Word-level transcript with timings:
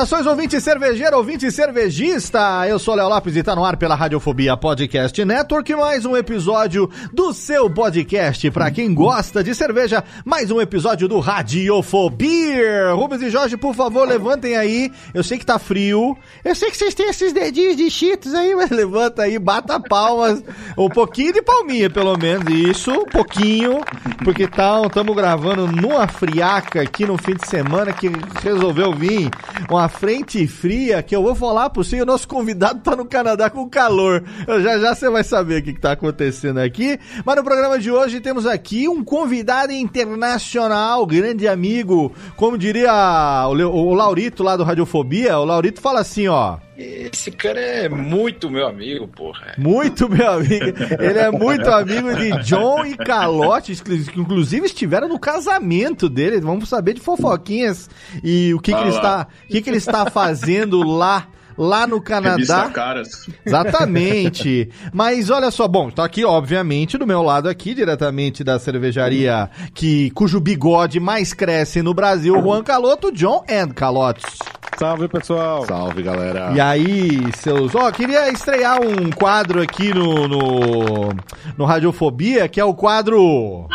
Saudações, 0.00 0.26
ouvinte 0.26 0.58
cervejeiro, 0.62 1.18
ouvinte 1.18 1.50
cervejista! 1.50 2.66
Eu 2.66 2.78
sou 2.78 2.94
Léo 2.94 3.06
Lopes 3.06 3.36
e 3.36 3.42
tá 3.42 3.54
no 3.54 3.62
ar 3.62 3.76
pela 3.76 3.94
Radiofobia 3.94 4.56
Podcast 4.56 5.22
Network, 5.22 5.74
mais 5.74 6.06
um 6.06 6.16
episódio 6.16 6.88
do 7.12 7.34
seu 7.34 7.68
podcast 7.68 8.50
para 8.50 8.70
quem 8.70 8.94
gosta 8.94 9.44
de 9.44 9.54
cerveja, 9.54 10.02
mais 10.24 10.50
um 10.50 10.58
episódio 10.58 11.06
do 11.06 11.20
Radiofobia! 11.20 12.92
Rubens 12.94 13.20
e 13.20 13.28
Jorge, 13.28 13.58
por 13.58 13.74
favor, 13.74 14.08
levantem 14.08 14.56
aí. 14.56 14.90
Eu 15.12 15.22
sei 15.22 15.36
que 15.36 15.44
tá 15.44 15.58
frio, 15.58 16.16
eu 16.42 16.54
sei 16.54 16.70
que 16.70 16.78
vocês 16.78 16.94
têm 16.94 17.10
esses 17.10 17.34
dedinhos 17.34 17.76
de 17.76 17.90
cheetos 17.90 18.32
aí, 18.32 18.54
mas 18.54 18.70
levanta 18.72 19.24
aí, 19.24 19.38
bata 19.38 19.78
palmas, 19.78 20.42
um 20.78 20.88
pouquinho 20.88 21.34
de 21.34 21.42
palminha, 21.42 21.90
pelo 21.90 22.16
menos, 22.16 22.50
isso, 22.54 22.90
um 22.90 23.04
pouquinho, 23.04 23.80
porque 24.24 24.46
tá, 24.46 24.80
estamos 24.86 25.14
gravando 25.14 25.66
numa 25.66 26.08
friaca 26.08 26.80
aqui 26.80 27.04
no 27.04 27.18
fim 27.18 27.34
de 27.34 27.46
semana 27.46 27.92
que 27.92 28.10
resolveu 28.42 28.94
vir 28.94 29.28
uma 29.68 29.89
frente 29.90 30.46
fria 30.46 31.02
que 31.02 31.14
eu 31.14 31.22
vou 31.22 31.34
falar 31.34 31.70
por 31.70 31.84
si. 31.84 32.00
O 32.00 32.06
nosso 32.06 32.26
convidado 32.26 32.80
tá 32.80 32.96
no 32.96 33.04
Canadá 33.04 33.50
com 33.50 33.68
calor. 33.68 34.24
Já 34.62 34.78
já 34.78 34.94
você 34.94 35.10
vai 35.10 35.22
saber 35.22 35.60
o 35.60 35.64
que, 35.64 35.74
que 35.74 35.80
tá 35.80 35.92
acontecendo 35.92 36.58
aqui. 36.58 36.98
Mas 37.24 37.36
no 37.36 37.44
programa 37.44 37.78
de 37.78 37.90
hoje 37.90 38.20
temos 38.20 38.46
aqui 38.46 38.88
um 38.88 39.04
convidado 39.04 39.72
internacional, 39.72 41.04
grande 41.04 41.46
amigo, 41.46 42.12
como 42.36 42.56
diria 42.56 43.46
o 43.48 43.94
Laurito 43.94 44.42
lá 44.42 44.56
do 44.56 44.64
Radiofobia. 44.64 45.38
O 45.38 45.44
Laurito 45.44 45.80
fala 45.80 46.00
assim, 46.00 46.28
ó. 46.28 46.58
Esse 46.82 47.30
cara 47.30 47.60
é 47.60 47.88
muito 47.90 48.50
meu 48.50 48.66
amigo, 48.66 49.06
porra. 49.06 49.54
Muito 49.58 50.08
meu 50.08 50.30
amigo. 50.30 50.64
Ele 50.98 51.18
é 51.18 51.30
muito 51.30 51.68
amigo 51.70 52.14
de 52.14 52.30
John 52.44 52.86
e 52.86 52.96
Calote, 52.96 53.74
que 53.82 54.18
inclusive 54.18 54.64
estiveram 54.64 55.06
no 55.06 55.18
casamento 55.18 56.08
dele. 56.08 56.40
Vamos 56.40 56.70
saber 56.70 56.94
de 56.94 57.00
fofoquinhas 57.00 57.90
e 58.24 58.54
o 58.54 58.60
que, 58.60 58.72
que 58.72 58.80
ele 58.80 58.88
está, 58.88 59.28
o 59.44 59.48
que, 59.48 59.60
que 59.60 59.68
ele 59.68 59.76
está 59.76 60.10
fazendo 60.10 60.82
lá 60.82 61.28
lá 61.56 61.86
no 61.86 62.00
Canadá. 62.00 62.70
Caras. 62.70 63.28
Exatamente. 63.44 64.70
Mas 64.92 65.30
olha 65.30 65.50
só, 65.50 65.66
bom, 65.68 65.90
tá 65.90 66.04
aqui, 66.04 66.24
obviamente, 66.24 66.98
do 66.98 67.06
meu 67.06 67.22
lado 67.22 67.48
aqui, 67.48 67.74
diretamente 67.74 68.42
da 68.42 68.58
cervejaria 68.58 69.50
que 69.74 70.10
cujo 70.10 70.40
bigode 70.40 71.00
mais 71.00 71.32
cresce 71.32 71.82
no 71.82 71.94
Brasil, 71.94 72.34
Juan 72.40 72.62
Caloto, 72.62 73.12
John 73.12 73.44
and 73.48 73.68
Calotes. 73.68 74.38
Salve, 74.78 75.08
pessoal. 75.08 75.66
Salve, 75.66 76.02
galera. 76.02 76.52
E 76.54 76.60
aí, 76.60 77.20
seus. 77.36 77.74
Ó, 77.74 77.90
queria 77.92 78.30
estrear 78.30 78.80
um 78.80 79.10
quadro 79.10 79.60
aqui 79.60 79.92
no, 79.92 80.26
no, 80.26 81.14
no 81.56 81.64
Radiofobia, 81.66 82.48
que 82.48 82.58
é 82.58 82.64
o 82.64 82.72
quadro. 82.72 83.68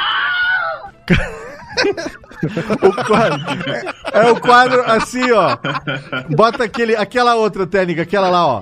o 2.82 3.06
quadro. 3.06 3.42
É, 4.14 4.20
é 4.20 4.32
o 4.32 4.40
quadro 4.40 4.84
assim, 4.86 5.32
ó. 5.32 5.58
Bota 6.30 6.64
aquele, 6.64 6.96
aquela 6.96 7.36
outra 7.36 7.66
técnica, 7.68 8.04
aquela 8.04 8.30
lá, 8.30 8.48
ó. 8.48 8.62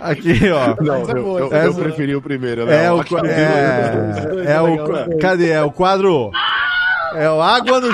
Aqui, 0.00 0.38
ó. 0.50 0.76
Não, 0.82 1.00
eu, 1.10 1.38
eu, 1.38 1.52
eu 1.52 1.74
preferi 1.74 2.14
o 2.14 2.22
primeiro, 2.22 2.66
né? 2.66 2.84
É 2.84 2.92
o, 2.92 3.00
é, 3.24 4.52
é 4.52 4.60
o, 4.60 5.18
cadê? 5.18 5.50
É 5.50 5.62
o 5.62 5.70
quadro. 5.70 6.30
É 7.14 7.30
o 7.30 7.40
água 7.40 7.80
no 7.80 7.92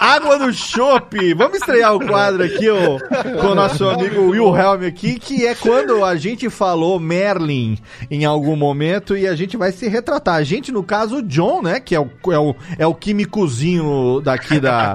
Água 0.00 0.38
no 0.38 0.50
chope. 0.50 1.34
Vamos 1.34 1.58
estrear 1.58 1.94
o 1.94 2.00
quadro 2.00 2.42
aqui 2.42 2.70
ó, 2.70 2.98
com 3.38 3.48
o 3.48 3.54
nosso 3.54 3.86
amigo 3.86 4.30
Wilhelm 4.30 4.86
aqui, 4.86 5.18
que 5.18 5.46
é 5.46 5.54
quando 5.54 6.02
a 6.02 6.16
gente 6.16 6.48
falou 6.48 6.98
Merlin 6.98 7.76
em 8.10 8.24
algum 8.24 8.56
momento 8.56 9.14
e 9.14 9.28
a 9.28 9.34
gente 9.34 9.58
vai 9.58 9.72
se 9.72 9.86
retratar. 9.88 10.36
A 10.36 10.42
gente, 10.42 10.72
no 10.72 10.82
caso, 10.82 11.16
o 11.16 11.22
John, 11.22 11.60
né, 11.60 11.80
que 11.80 11.94
é 11.94 12.00
o, 12.00 12.08
é 12.30 12.38
o, 12.38 12.56
é 12.78 12.86
o 12.86 12.94
químicozinho 12.94 14.22
daqui 14.22 14.58
da, 14.58 14.94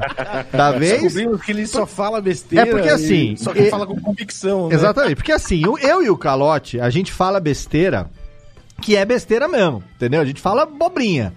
da 0.52 0.72
vez. 0.72 1.04
Descobrimos 1.04 1.44
que 1.44 1.52
ele 1.52 1.68
só 1.68 1.86
fala 1.86 2.20
besteira. 2.20 2.68
É 2.68 2.72
porque 2.72 2.90
assim... 2.90 3.36
Só 3.36 3.54
que 3.54 3.62
e... 3.62 3.70
fala 3.70 3.86
com 3.86 4.02
convicção, 4.02 4.70
né? 4.70 4.74
Exatamente. 4.74 5.18
Porque 5.18 5.32
assim, 5.32 5.62
eu 5.64 6.02
e 6.02 6.10
o 6.10 6.18
Calote, 6.18 6.80
a 6.80 6.90
gente 6.90 7.12
fala 7.12 7.40
besteira 7.40 8.10
que 8.82 8.96
é 8.96 9.06
besteira 9.06 9.48
mesmo, 9.48 9.84
entendeu? 9.96 10.20
A 10.20 10.26
gente 10.26 10.42
fala 10.42 10.66
bobrinha. 10.66 11.32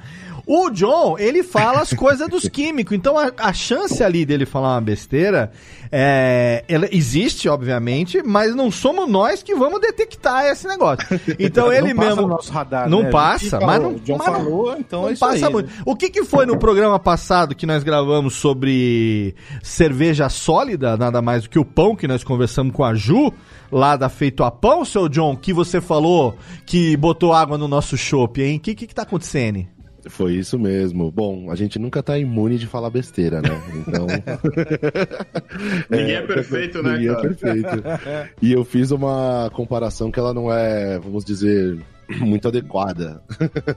O 0.50 0.70
John, 0.70 1.18
ele 1.18 1.42
fala 1.42 1.82
as 1.82 1.92
coisas 1.92 2.26
dos 2.26 2.48
químicos, 2.48 2.96
então 2.96 3.18
a, 3.18 3.30
a, 3.36 3.52
chance 3.52 4.02
ali 4.02 4.24
dele 4.24 4.46
falar 4.46 4.76
uma 4.76 4.80
besteira 4.80 5.52
é, 5.92 6.64
ela 6.66 6.88
existe, 6.90 7.50
obviamente, 7.50 8.22
mas 8.22 8.54
não 8.54 8.70
somos 8.70 9.06
nós 9.06 9.42
que 9.42 9.54
vamos 9.54 9.78
detectar 9.78 10.46
esse 10.46 10.66
negócio. 10.66 11.06
Então 11.38 11.70
ele 11.70 11.92
não 11.92 12.02
mesmo. 12.02 12.28
Passa 12.28 12.48
no 12.48 12.54
radar, 12.54 12.88
não 12.88 13.02
né? 13.02 13.10
passa, 13.10 13.60
mas 13.60 13.82
não. 13.82 13.90
O 13.90 14.00
John 14.00 14.16
mas 14.16 14.26
falou, 14.26 14.76
então 14.78 15.02
não 15.02 15.10
é 15.10 15.16
passa 15.16 15.46
aí, 15.46 15.52
muito. 15.52 15.66
Né? 15.66 15.82
O 15.84 15.94
que, 15.94 16.08
que 16.08 16.24
foi 16.24 16.46
no 16.46 16.58
programa 16.58 16.98
passado 16.98 17.54
que 17.54 17.66
nós 17.66 17.82
gravamos 17.82 18.34
sobre 18.34 19.34
cerveja 19.62 20.30
sólida, 20.30 20.96
nada 20.96 21.20
mais 21.20 21.42
do 21.42 21.50
que 21.50 21.58
o 21.58 21.64
pão 21.64 21.94
que 21.94 22.08
nós 22.08 22.24
conversamos 22.24 22.72
com 22.72 22.82
a 22.82 22.94
Ju? 22.94 23.34
lá 23.70 23.96
da 23.96 24.08
Feito 24.08 24.42
a 24.44 24.50
Pão, 24.50 24.82
seu 24.82 25.10
John, 25.10 25.36
que 25.36 25.52
você 25.52 25.78
falou 25.78 26.38
que 26.64 26.96
botou 26.96 27.34
água 27.34 27.58
no 27.58 27.68
nosso 27.68 27.98
chopp, 27.98 28.40
hein? 28.40 28.56
O 28.56 28.60
que, 28.60 28.74
que 28.74 28.86
que 28.86 28.94
tá 28.94 29.02
acontecendo? 29.02 29.66
Foi 30.08 30.34
isso 30.34 30.58
mesmo. 30.58 31.10
Bom, 31.10 31.50
a 31.50 31.54
gente 31.54 31.78
nunca 31.78 32.02
tá 32.02 32.18
imune 32.18 32.58
de 32.58 32.66
falar 32.66 32.90
besteira, 32.90 33.40
né? 33.40 33.50
Então. 33.76 34.06
ninguém 35.90 36.14
é, 36.14 36.18
é 36.18 36.22
perfeito, 36.22 36.82
né? 36.82 36.92
Ninguém 36.92 37.08
é 37.08 37.14
cara? 37.14 37.26
é 37.26 37.34
perfeito. 37.34 38.38
E 38.42 38.52
eu 38.52 38.64
fiz 38.64 38.90
uma 38.90 39.50
comparação 39.52 40.10
que 40.10 40.18
ela 40.18 40.32
não 40.32 40.52
é, 40.52 40.98
vamos 40.98 41.24
dizer, 41.24 41.78
muito 42.20 42.48
adequada, 42.48 43.22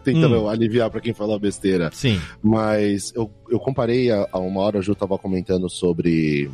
tentando 0.03 0.43
hum. 0.43 0.49
aliviar 0.49 0.89
para 0.89 1.01
quem 1.01 1.13
fala 1.13 1.37
besteira. 1.39 1.89
Sim. 1.93 2.19
Mas 2.41 3.13
eu, 3.15 3.29
eu 3.49 3.59
comparei 3.59 4.11
a, 4.11 4.27
a 4.31 4.39
uma 4.39 4.61
hora, 4.61 4.79
a 4.79 4.81
Ju 4.81 4.95
tava 4.95 5.17
comentando 5.17 5.69
sobre 5.69 6.49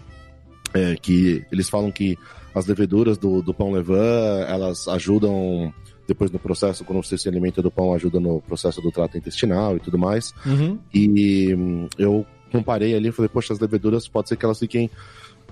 é, 0.74 0.96
que 0.96 1.46
eles 1.52 1.70
falam 1.70 1.92
que 1.92 2.18
as 2.54 2.66
leveduras 2.66 3.18
do, 3.18 3.42
do 3.42 3.54
pão 3.54 3.72
levan, 3.72 4.46
elas 4.48 4.88
ajudam 4.88 5.74
depois 6.08 6.32
no 6.32 6.40
processo, 6.40 6.86
quando 6.86 7.04
você 7.04 7.18
se 7.18 7.28
alimenta 7.28 7.62
do 7.62 7.70
pão, 7.70 7.94
ajuda 7.94 8.20
no 8.20 8.42
processo 8.42 8.82
do 8.82 8.92
trato 8.92 9.18
intestinal 9.18 9.76
e 9.76 9.80
tudo 9.80 9.98
mais. 9.98 10.34
Uhum. 10.46 10.80
E 10.94 11.54
hum, 11.54 11.88
eu 11.98 12.26
comparei 12.52 12.96
ali 12.96 13.10
e 13.10 13.12
falei, 13.12 13.30
poxa, 13.30 13.54
as 13.54 13.60
leveduras 13.60 14.08
pode 14.08 14.30
ser 14.30 14.38
que 14.38 14.46
elas 14.46 14.58
fiquem 14.58 14.90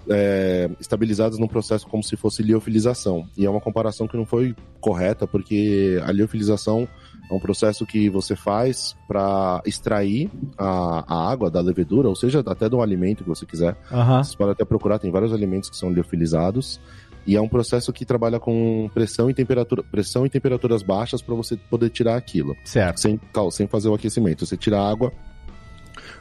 é, 0.10 0.70
estabilizadas 0.80 1.38
num 1.40 1.48
processo 1.48 1.88
como 1.88 2.04
se 2.04 2.16
fosse 2.16 2.42
liofilização. 2.42 3.28
E 3.38 3.46
é 3.46 3.50
uma 3.50 3.62
comparação 3.62 4.08
que 4.08 4.16
não 4.16 4.26
foi 4.26 4.56
correta, 4.80 5.28
porque 5.28 6.02
a 6.06 6.12
liofilização 6.12 6.88
é 7.30 7.34
um 7.34 7.40
processo 7.40 7.86
que 7.86 8.10
você 8.10 8.36
faz 8.36 8.96
para 9.08 9.62
extrair 9.66 10.30
a, 10.58 11.04
a, 11.08 11.32
água 11.32 11.50
da 11.50 11.60
levedura, 11.60 12.08
ou 12.08 12.16
seja, 12.16 12.44
até 12.46 12.70
do 12.70 12.82
alimento 12.82 13.24
que 13.24 13.30
você 13.30 13.46
quiser. 13.46 13.76
Uhum. 13.92 14.24
Você 14.24 14.38
pode 14.38 14.52
até 14.52 14.64
procurar, 14.64 15.00
tem 15.00 15.12
vários 15.12 15.34
alimentos 15.34 15.70
que 15.70 15.76
são 15.76 15.92
liofilizados. 15.92 16.80
E 17.28 17.36
é 17.36 17.42
um 17.42 17.48
processo 17.48 17.92
que 17.92 18.06
trabalha 18.06 18.40
com 18.40 18.90
pressão 18.94 19.30
e 19.30 19.34
temperatura, 19.34 19.82
pressão 19.84 20.26
e 20.26 20.30
temperaturas 20.30 20.84
baixas 20.84 21.22
para 21.22 21.34
você 21.36 21.58
poder 21.70 21.90
tirar 21.90 22.16
aquilo. 22.16 22.56
Certo. 22.64 23.00
Sem, 23.00 23.20
sem 23.52 23.68
fazer 23.68 23.90
o 23.90 23.94
aquecimento. 23.96 24.46
Você 24.46 24.56
tira 24.56 24.80
a 24.80 24.90
água 24.90 25.12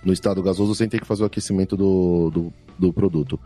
no 0.02 0.12
estado 0.12 0.42
gasoso 0.42 0.74
sem 0.74 0.88
ter 0.88 1.00
que 1.00 1.06
fazer 1.06 1.22
o 1.22 1.26
aquecimento 1.26 1.76
do, 1.76 2.30
do, 2.30 2.52
do 2.78 2.92
produto. 2.92 3.38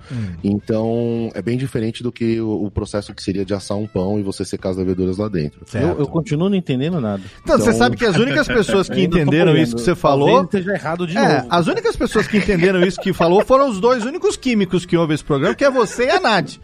Então, 0.42 1.30
é 1.34 1.42
bem 1.42 1.56
diferente 1.56 2.02
do 2.02 2.10
que 2.12 2.40
o, 2.40 2.64
o 2.64 2.70
processo 2.70 3.14
que 3.14 3.22
seria 3.22 3.44
de 3.44 3.54
assar 3.54 3.76
um 3.76 3.86
pão 3.86 4.18
e 4.18 4.22
você 4.22 4.44
secar 4.44 4.70
as 4.70 4.76
leveduras 4.76 5.18
lá 5.18 5.28
dentro. 5.28 5.60
Eu, 5.74 5.98
eu 6.00 6.06
continuo 6.06 6.48
não 6.48 6.56
entendendo 6.56 7.00
nada. 7.00 7.22
Então, 7.42 7.56
você 7.58 7.68
Então- 7.70 7.78
sabe 7.78 7.96
que 7.96 8.04
as 8.04 8.16
únicas 8.18 8.46
pessoas 8.46 8.88
que 8.88 9.00
entenderam 9.02 9.56
isso 9.56 9.74
que 9.76 9.82
você 9.82 9.94
Talvez 9.94 10.00
falou. 10.00 10.44
esteja 10.44 10.72
errado 10.72 11.06
de 11.06 11.16
É, 11.16 11.36
novo. 11.38 11.46
as 11.50 11.66
únicas 11.66 11.96
pessoas 11.96 12.26
que 12.26 12.38
entenderam 12.38 12.82
isso 12.82 13.00
que 13.00 13.12
falou 13.12 13.44
foram 13.44 13.68
os 13.68 13.80
dois 13.80 14.04
únicos 14.04 14.36
químicos 14.36 14.84
que 14.86 14.96
ouvem 14.96 15.14
esse 15.14 15.24
programa, 15.24 15.54
que 15.54 15.64
é 15.64 15.70
você 15.70 16.06
e 16.06 16.10
a 16.10 16.20
Nath. 16.20 16.56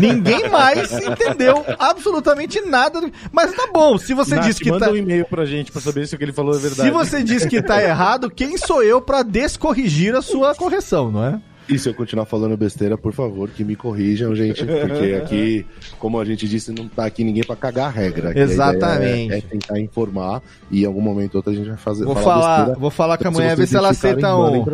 Ninguém 0.00 0.48
mais 0.48 0.92
entendeu 0.92 1.64
absolutamente 1.78 2.60
nada. 2.62 3.00
do- 3.00 3.12
Mas 3.32 3.52
tá 3.52 3.68
bom, 3.72 3.98
se 3.98 4.14
você 4.14 4.34
Nath, 4.36 4.44
disse 4.46 4.60
que 4.60 4.70
manda 4.70 4.86
tá. 4.86 4.92
um 4.92 4.96
e-mail 4.96 5.24
pra 5.26 5.44
gente 5.44 5.70
pra 5.72 5.80
saber 5.80 6.06
se 6.06 6.14
o 6.14 6.18
que 6.18 6.24
ele 6.24 6.32
falou 6.32 6.54
é 6.54 6.58
verdade. 6.58 6.82
Se 6.88 6.90
você 6.90 7.22
disse 7.22 7.48
que 7.48 7.62
tá 7.62 7.82
errado, 7.82 8.30
quem 8.30 8.56
sou 8.56 8.82
eu 8.82 9.00
pra 9.00 9.22
descorrigir 9.22 10.14
a 10.14 10.22
sua 10.22 10.54
correção, 10.54 11.10
não 11.10 11.24
é? 11.24 11.40
E 11.70 11.78
se 11.78 11.88
eu 11.88 11.94
continuar 11.94 12.24
falando 12.24 12.56
besteira, 12.56 12.98
por 12.98 13.12
favor, 13.12 13.48
que 13.48 13.64
me 13.64 13.76
corrijam, 13.76 14.34
gente. 14.34 14.64
Porque 14.64 15.14
aqui, 15.22 15.66
como 15.98 16.18
a 16.18 16.24
gente 16.24 16.48
disse, 16.48 16.72
não 16.72 16.88
tá 16.88 17.04
aqui 17.04 17.22
ninguém 17.22 17.44
pra 17.44 17.54
cagar 17.54 17.86
a 17.86 17.90
regra. 17.90 18.30
Aqui 18.30 18.40
a 18.40 18.42
Exatamente. 18.42 19.32
É, 19.32 19.38
é 19.38 19.40
tentar 19.40 19.80
informar 19.80 20.42
e 20.70 20.82
em 20.82 20.84
algum 20.84 21.00
momento 21.00 21.34
ou 21.34 21.38
outro 21.38 21.52
a 21.52 21.54
gente 21.54 21.68
vai 21.68 21.76
fazer. 21.76 22.04
Vou 22.04 22.16
falar, 22.16 22.56
besteira. 22.58 22.80
vou 22.80 22.90
falar 22.90 23.18
com 23.18 23.28
a 23.28 23.30
mulher, 23.30 23.56
ver 23.56 23.66
se 23.66 23.76
ela 23.76 23.90
aceita 23.90 24.36
um. 24.36 24.64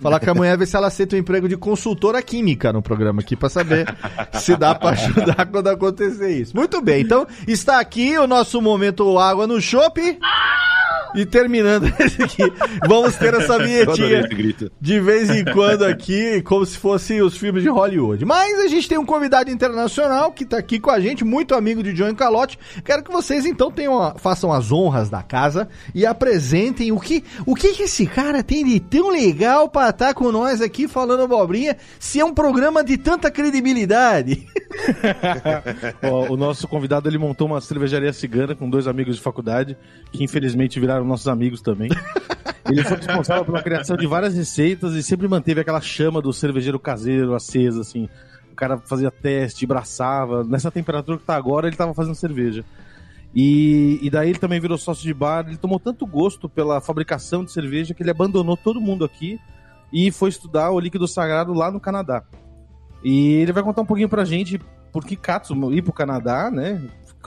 Falar 0.00 0.20
com 0.20 0.30
a 0.30 0.34
mulher, 0.34 0.56
ver 0.56 0.66
se 0.66 0.76
ela 0.76 0.86
aceita 0.86 1.16
um 1.16 1.18
emprego 1.18 1.48
de 1.48 1.56
consultora 1.56 2.22
química 2.22 2.72
no 2.72 2.82
programa 2.82 3.20
aqui, 3.20 3.34
pra 3.34 3.48
saber 3.48 3.86
se 4.34 4.56
dá 4.56 4.74
pra 4.74 4.90
ajudar 4.90 5.46
quando 5.46 5.68
acontecer 5.68 6.30
isso. 6.30 6.56
Muito 6.56 6.80
bem, 6.80 7.02
então 7.02 7.26
está 7.48 7.80
aqui 7.80 8.16
o 8.16 8.26
nosso 8.26 8.60
momento 8.62 9.18
Água 9.18 9.46
no 9.46 9.60
Chopp. 9.60 10.00
E 11.14 11.24
terminando 11.24 11.86
esse 11.98 12.22
aqui, 12.22 12.42
vamos 12.86 13.16
ter 13.16 13.34
essa 13.34 13.58
vinhetinha 13.62 14.28
de 14.80 15.00
vez 15.00 15.30
em 15.30 15.44
quando 15.44 15.84
aqui, 15.84 16.42
como 16.42 16.66
se 16.66 16.76
fosse 16.76 17.20
os 17.22 17.36
filmes 17.36 17.62
de 17.62 17.68
Hollywood. 17.68 18.24
Mas 18.24 18.58
a 18.60 18.68
gente 18.68 18.88
tem 18.88 18.98
um 18.98 19.06
convidado 19.06 19.50
internacional 19.50 20.32
que 20.32 20.44
tá 20.44 20.58
aqui 20.58 20.80
com 20.80 20.90
a 20.90 20.98
gente, 20.98 21.24
muito 21.24 21.54
amigo 21.54 21.82
de 21.82 21.92
John 21.92 22.14
Calote. 22.14 22.58
Quero 22.84 23.02
que 23.02 23.12
vocês 23.12 23.46
então 23.46 23.70
tenham 23.70 24.14
façam 24.16 24.52
as 24.52 24.72
honras 24.72 25.08
da 25.08 25.22
casa 25.22 25.68
e 25.94 26.04
apresentem 26.04 26.90
o 26.92 26.98
que 26.98 27.22
o 27.46 27.54
que, 27.54 27.72
que 27.72 27.84
esse 27.84 28.06
cara 28.06 28.42
tem 28.42 28.64
de 28.64 28.80
tão 28.80 29.10
legal 29.10 29.68
pra 29.68 29.90
estar 29.90 30.14
com 30.14 30.32
nós 30.32 30.60
aqui 30.60 30.88
falando 30.88 31.22
abobrinha, 31.22 31.76
se 31.98 32.20
é 32.20 32.24
um 32.24 32.34
programa 32.34 32.82
de 32.82 32.96
tanta 32.96 33.30
credibilidade. 33.30 34.46
Ó, 36.02 36.32
o 36.32 36.36
nosso 36.36 36.66
convidado 36.66 37.08
ele 37.08 37.18
montou 37.18 37.46
uma 37.46 37.60
cervejaria 37.60 38.12
cigana 38.12 38.54
com 38.54 38.68
dois 38.68 38.86
amigos 38.86 39.16
de 39.16 39.22
faculdade, 39.22 39.76
que 40.12 40.24
infelizmente 40.24 40.80
viraram 40.80 41.03
nossos 41.06 41.28
amigos 41.28 41.60
também. 41.60 41.90
Ele 42.68 42.82
foi 42.82 42.96
responsável 42.96 43.44
pela 43.44 43.62
criação 43.62 43.96
de 43.96 44.06
várias 44.06 44.34
receitas 44.34 44.94
e 44.94 45.02
sempre 45.02 45.28
manteve 45.28 45.60
aquela 45.60 45.80
chama 45.80 46.22
do 46.22 46.32
cervejeiro 46.32 46.78
caseiro 46.78 47.34
acesa, 47.34 47.80
assim. 47.82 48.08
O 48.50 48.54
cara 48.54 48.78
fazia 48.78 49.10
teste, 49.10 49.66
braçava. 49.66 50.44
Nessa 50.44 50.70
temperatura 50.70 51.18
que 51.18 51.24
tá 51.24 51.36
agora, 51.36 51.66
ele 51.66 51.76
tava 51.76 51.92
fazendo 51.92 52.14
cerveja. 52.14 52.64
E, 53.34 53.98
e 54.00 54.08
daí 54.08 54.30
ele 54.30 54.38
também 54.38 54.60
virou 54.60 54.78
sócio 54.78 55.02
de 55.02 55.12
bar. 55.12 55.44
Ele 55.46 55.56
tomou 55.56 55.78
tanto 55.78 56.06
gosto 56.06 56.48
pela 56.48 56.80
fabricação 56.80 57.44
de 57.44 57.52
cerveja 57.52 57.92
que 57.92 58.02
ele 58.02 58.10
abandonou 58.10 58.56
todo 58.56 58.80
mundo 58.80 59.04
aqui 59.04 59.38
e 59.92 60.10
foi 60.10 60.28
estudar 60.28 60.70
o 60.70 60.80
líquido 60.80 61.06
sagrado 61.06 61.52
lá 61.52 61.70
no 61.70 61.80
Canadá. 61.80 62.22
E 63.02 63.34
ele 63.34 63.52
vai 63.52 63.62
contar 63.62 63.82
um 63.82 63.86
pouquinho 63.86 64.08
pra 64.08 64.24
gente 64.24 64.60
por 64.92 65.04
que 65.04 65.16
Katsu 65.16 65.54
ir 65.72 65.82
pro 65.82 65.92
Canadá, 65.92 66.50
né? 66.50 66.80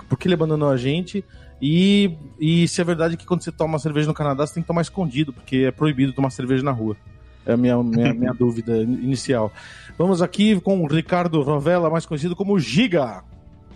Por 0.09 0.17
que 0.17 0.27
ele 0.27 0.35
abandonou 0.35 0.69
a 0.69 0.77
gente 0.77 1.23
e, 1.61 2.15
e 2.39 2.67
se 2.67 2.81
é 2.81 2.83
verdade 2.83 3.17
que 3.17 3.25
quando 3.25 3.41
você 3.41 3.51
toma 3.51 3.79
cerveja 3.79 4.07
no 4.07 4.13
Canadá 4.13 4.45
você 4.45 4.55
tem 4.55 4.63
que 4.63 4.67
tomar 4.67 4.81
escondido, 4.81 5.33
porque 5.33 5.57
é 5.67 5.71
proibido 5.71 6.13
tomar 6.13 6.29
cerveja 6.29 6.63
na 6.63 6.71
rua. 6.71 6.95
É 7.45 7.53
a 7.53 7.57
minha, 7.57 7.81
minha, 7.81 8.13
minha 8.13 8.33
dúvida 8.37 8.77
inicial. 8.77 9.51
Vamos 9.97 10.21
aqui 10.21 10.59
com 10.61 10.83
o 10.83 10.87
Ricardo 10.87 11.41
Rovella, 11.41 11.89
mais 11.89 12.05
conhecido 12.05 12.35
como 12.35 12.59
Giga. 12.59 13.23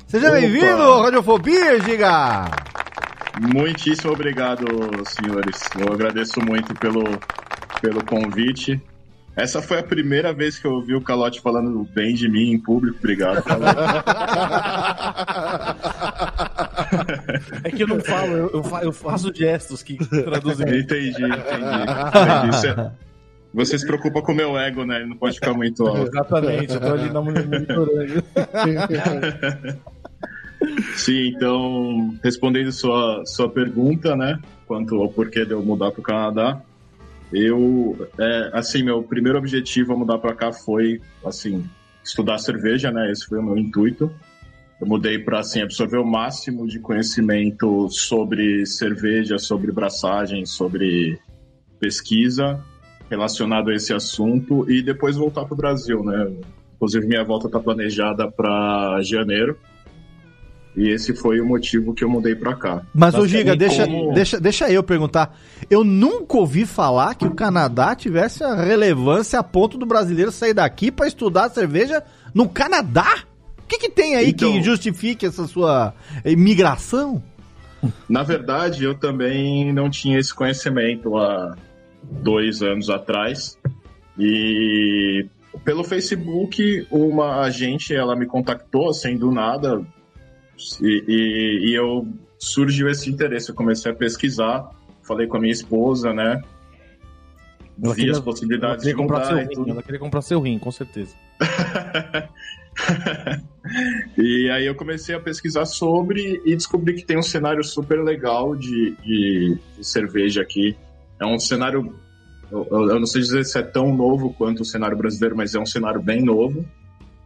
Seja 0.08 0.30
bem-vindo, 0.32 1.02
Radiofobia, 1.02 1.80
Giga! 1.82 2.52
Muitíssimo 3.40 4.12
obrigado, 4.12 4.66
senhores. 5.06 5.62
Eu 5.80 5.94
agradeço 5.94 6.42
muito 6.42 6.74
pelo, 6.76 7.04
pelo 7.82 8.04
convite. 8.06 8.80
Essa 9.36 9.62
foi 9.62 9.80
a 9.80 9.84
primeira 9.84 10.34
vez 10.34 10.60
que 10.60 10.68
eu 10.68 10.74
ouvi 10.74 10.94
o 10.94 11.02
Calote 11.02 11.40
falando 11.42 11.88
bem 11.94 12.14
de 12.14 12.28
mim 12.30 12.52
em 12.52 12.60
público. 12.60 12.98
Obrigado, 13.00 13.42
Calote. 13.44 13.78
É 17.64 17.72
que 17.72 17.84
eu 17.84 17.88
não 17.88 18.00
falo, 18.02 18.34
eu, 18.34 18.50
eu 18.54 18.64
fa- 18.64 18.84
eu 18.84 18.92
faço 18.92 19.32
gestos 19.34 19.82
que 19.82 19.96
traduzem. 19.98 20.68
entendi, 20.80 21.10
entendi. 21.10 21.24
entendi. 21.24 22.58
Cê- 22.60 22.76
Você 23.54 23.78
se 23.78 23.86
preocupa 23.86 24.22
com 24.22 24.32
o 24.34 24.36
meu 24.36 24.58
ego, 24.58 24.84
né? 24.86 24.98
Ele 24.98 25.06
não 25.08 25.16
pode 25.18 25.36
ficar 25.36 25.54
muito 25.54 25.86
alto. 25.88 26.08
Exatamente, 26.10 26.74
eu 26.74 26.80
tô 26.82 26.88
ali 26.94 27.10
na 27.10 27.22
monitorando. 27.22 28.24
Sim, 30.96 31.28
então, 31.30 32.14
respondendo 32.24 32.72
sua, 32.72 33.24
sua 33.26 33.50
pergunta, 33.50 34.16
né? 34.16 34.40
Quanto 34.68 34.96
ao 35.02 35.10
porquê 35.10 35.44
de 35.46 35.52
eu 35.52 35.64
mudar 35.64 35.92
para 35.92 36.00
o 36.00 36.04
Canadá, 36.04 36.62
eu, 37.32 38.10
é, 38.20 38.50
assim, 38.54 38.84
meu 38.84 39.04
primeiro 39.04 39.38
objetivo 39.38 39.94
a 39.94 39.98
mudar 39.98 40.18
para 40.18 40.36
cá 40.36 40.52
foi, 40.52 41.02
assim, 41.26 41.64
estudar 42.04 42.38
cerveja, 42.38 42.92
né? 42.92 43.12
Esse 43.12 43.26
foi 43.26 43.40
o 43.40 43.44
meu 43.44 43.58
intuito. 43.58 44.12
Eu 44.80 44.88
mudei 44.88 45.20
para, 45.20 45.40
assim, 45.40 45.62
absorver 45.62 45.98
o 45.98 46.06
máximo 46.06 46.68
de 46.68 46.80
conhecimento 46.80 47.90
sobre 47.90 48.66
cerveja, 48.66 49.38
sobre 49.38 49.72
braçagem, 49.72 50.46
sobre 50.46 51.20
pesquisa 51.80 52.60
relacionado 53.10 53.70
a 53.70 53.76
esse 53.76 53.94
assunto 53.94 54.70
e 54.72 54.82
depois 54.82 55.18
voltar 55.18 55.44
para 55.44 55.54
o 55.54 55.58
Brasil, 55.58 56.02
né? 56.04 56.32
Inclusive, 56.76 57.06
minha 57.06 57.24
volta 57.24 57.48
está 57.48 57.60
planejada 57.60 58.32
para 58.32 59.02
janeiro. 59.04 59.58
E 60.76 60.90
esse 60.90 61.14
foi 61.14 61.42
o 61.42 61.46
motivo 61.46 61.94
que 61.94 62.04
eu 62.04 62.10
mudei 62.10 62.34
pra 62.34 62.56
cá. 62.56 62.82
Mas, 62.94 63.14
ô 63.16 63.28
Giga, 63.28 63.56
deixa, 63.58 63.86
como- 63.86 64.14
deixa, 64.14 64.40
deixa 64.40 64.72
eu 64.72 64.82
perguntar. 64.82 65.38
Eu 65.70 65.84
nunca 65.84 66.38
ouvi 66.38 66.66
falar 66.66 67.14
que 67.16 67.28
o 67.28 67.36
Canadá 67.36 67.94
tivesse 67.94 68.42
a 68.44 68.56
relevância 68.56 69.38
a 69.40 69.44
ponto 69.44 69.78
do 69.78 69.86
brasileiro 69.86 70.32
sair 70.32 70.54
daqui 70.54 70.90
pra 70.90 71.08
estudar 71.08 71.50
cerveja 71.50 72.02
no 72.34 72.48
Canadá? 72.48 73.24
O 73.60 73.68
que, 73.68 73.78
que 73.80 73.90
tem 73.90 74.16
aí 74.16 74.32
que 74.34 74.46
Então- 74.46 74.64
justifique 74.64 75.26
essa 75.26 75.46
sua 75.46 75.94
imigração? 76.24 77.22
Na 78.08 78.24
verdade, 78.24 78.84
eu 78.86 78.94
também 78.96 79.74
não 79.74 79.90
tinha 79.90 80.20
esse 80.20 80.34
conhecimento 80.34 81.18
há 81.18 81.56
dois 82.04 82.62
anos 82.62 82.90
atrás. 82.90 83.58
E 84.18 85.26
pelo 85.66 85.84
Facebook, 85.84 86.86
uma 86.92 87.42
agente 87.42 87.94
ela 87.94 88.16
me 88.16 88.26
contactou 88.26 88.90
assim 88.90 89.18
do 89.18 89.32
nada 89.32 89.82
e, 90.82 91.04
e- 91.08 91.70
e 91.70 91.74
eu 91.74 92.08
surgiu 92.40 92.90
esse 92.90 93.10
interesse. 93.10 93.50
Eu 93.50 93.56
comecei 93.56 93.92
a 93.92 93.96
pesquisar, 93.96 94.70
falei 95.04 95.28
com 95.28 95.38
a 95.38 95.40
minha 95.40 95.54
esposa, 95.54 96.14
né? 96.14 96.42
Ela 97.84 97.94
Vi 97.94 98.00
queria- 98.02 98.12
as 98.12 98.18
Ela 98.18 98.26
possibilidades 98.26 98.78
queria 98.84 98.94
de 98.96 99.02
comprar 99.02 99.26
seu 99.26 99.38
rim, 99.38 99.48
tudo. 99.50 99.70
ela 99.72 99.84
queria 99.84 100.00
comprar 100.00 100.22
seu 100.22 100.40
rim, 100.42 100.60
com 100.60 100.72
certeza. 100.72 101.16
e 104.18 104.50
aí 104.50 104.66
eu 104.66 104.76
comecei 104.76 105.16
a 105.16 105.20
pesquisar 105.20 105.66
sobre 105.66 106.42
e 106.46 106.56
descobri 106.56 106.94
que 106.96 107.06
tem 107.06 107.18
um 107.18 107.22
cenário 107.24 107.64
super 107.64 108.04
legal 108.04 108.56
de, 108.56 108.96
de- 109.04 109.58
de 109.78 109.84
cerveja 109.84 110.42
aqui. 110.42 110.76
É 111.20 111.26
um 111.26 111.40
cenário, 111.40 111.94
eu, 112.52 112.68
eu 112.72 113.00
não 113.00 113.06
sei 113.06 113.22
dizer 113.22 113.44
se 113.46 113.58
é 113.58 113.64
tão 113.64 113.96
novo 113.96 114.34
quanto 114.34 114.62
o 114.62 114.66
cenário 114.66 114.98
brasileiro, 114.98 115.36
mas 115.36 115.54
é 115.56 115.60
um 115.60 115.66
cenário 115.66 116.02
bem 116.02 116.24
novo. 116.24 116.66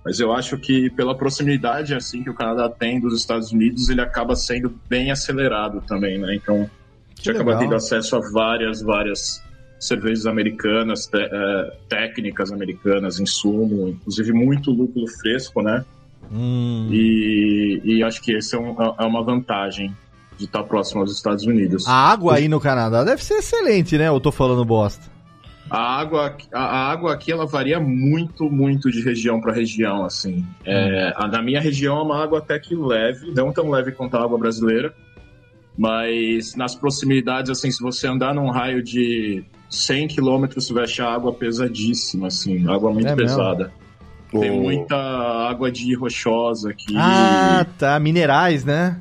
Mas 0.05 0.19
eu 0.19 0.31
acho 0.31 0.55
que 0.59 0.89
pela 0.91 1.17
proximidade 1.17 1.95
assim 1.95 2.23
que 2.23 2.29
o 2.29 2.33
Canadá 2.35 2.69
tem 2.69 2.99
dos 2.99 3.19
Estados 3.19 3.51
Unidos, 3.51 3.89
ele 3.89 4.01
acaba 4.01 4.35
sendo 4.35 4.71
bem 4.87 5.09
acelerado 5.11 5.81
também, 5.87 6.19
né? 6.19 6.35
Então, 6.35 6.57
a 6.57 7.15
gente 7.15 7.31
acaba 7.31 7.57
tendo 7.57 7.73
acesso 7.75 8.15
a 8.15 8.19
várias, 8.31 8.81
várias 8.83 9.41
cervejas 9.79 10.27
americanas, 10.27 11.07
te- 11.07 11.17
eh, 11.17 11.73
técnicas 11.89 12.51
americanas, 12.51 13.19
insumo, 13.19 13.89
inclusive 13.89 14.31
muito 14.31 14.69
lúpulo 14.71 15.07
fresco, 15.07 15.61
né? 15.63 15.83
Hum. 16.31 16.87
E, 16.91 17.81
e 17.83 18.03
acho 18.03 18.21
que 18.21 18.31
esse 18.31 18.55
é, 18.55 18.59
um- 18.59 18.75
é 18.99 19.03
uma 19.05 19.23
vantagem 19.23 19.91
de 20.37 20.45
estar 20.45 20.63
próximo 20.63 21.01
aos 21.01 21.11
Estados 21.11 21.45
Unidos. 21.45 21.87
A 21.87 21.93
água 21.93 22.35
aí 22.35 22.47
no 22.47 22.59
Canadá 22.59 23.03
deve 23.03 23.23
ser 23.23 23.35
excelente, 23.35 23.97
né? 23.97 24.07
Eu 24.07 24.19
tô 24.19 24.31
falando 24.31 24.63
bosta. 24.65 25.14
A 25.69 25.99
água, 25.99 26.37
a, 26.53 26.59
a 26.63 26.91
água 26.91 27.13
aqui 27.13 27.31
ela 27.31 27.45
varia 27.47 27.79
muito, 27.79 28.49
muito 28.51 28.91
de 28.91 29.01
região 29.03 29.41
para 29.41 29.51
região, 29.53 30.05
assim. 30.05 30.45
É, 30.63 31.11
a- 31.15 31.27
na 31.27 31.41
minha 31.41 31.59
região 31.59 31.97
é 31.97 32.01
uma 32.03 32.23
água 32.23 32.37
até 32.39 32.59
que 32.59 32.75
leve, 32.75 33.31
não 33.35 33.51
tão 33.51 33.69
leve 33.69 33.91
quanto 33.91 34.15
a 34.15 34.23
água 34.23 34.37
brasileira, 34.37 34.93
mas 35.77 36.55
nas 36.55 36.75
proximidades, 36.75 37.49
assim, 37.49 37.71
se 37.71 37.81
você 37.81 38.07
andar 38.07 38.33
num 38.33 38.49
raio 38.49 38.81
de 38.83 39.43
100 39.69 40.07
quilômetros, 40.07 40.65
você 40.67 40.73
vai 40.73 40.83
achar 40.83 41.11
água 41.13 41.33
pesadíssima, 41.33 42.27
assim, 42.27 42.67
água 42.69 42.91
muito 42.93 43.07
É 43.07 43.15
mesmo? 43.15 43.29
pesada. 43.37 43.73
Tem 44.31 44.51
O- 44.51 44.61
muita 44.61 44.95
água 44.95 45.71
de 45.71 45.93
rochosa 45.95 46.69
aqui. 46.69 46.93
Ah, 46.95 47.65
tá. 47.77 47.99
Minerais, 47.99 48.63
né? 48.63 48.97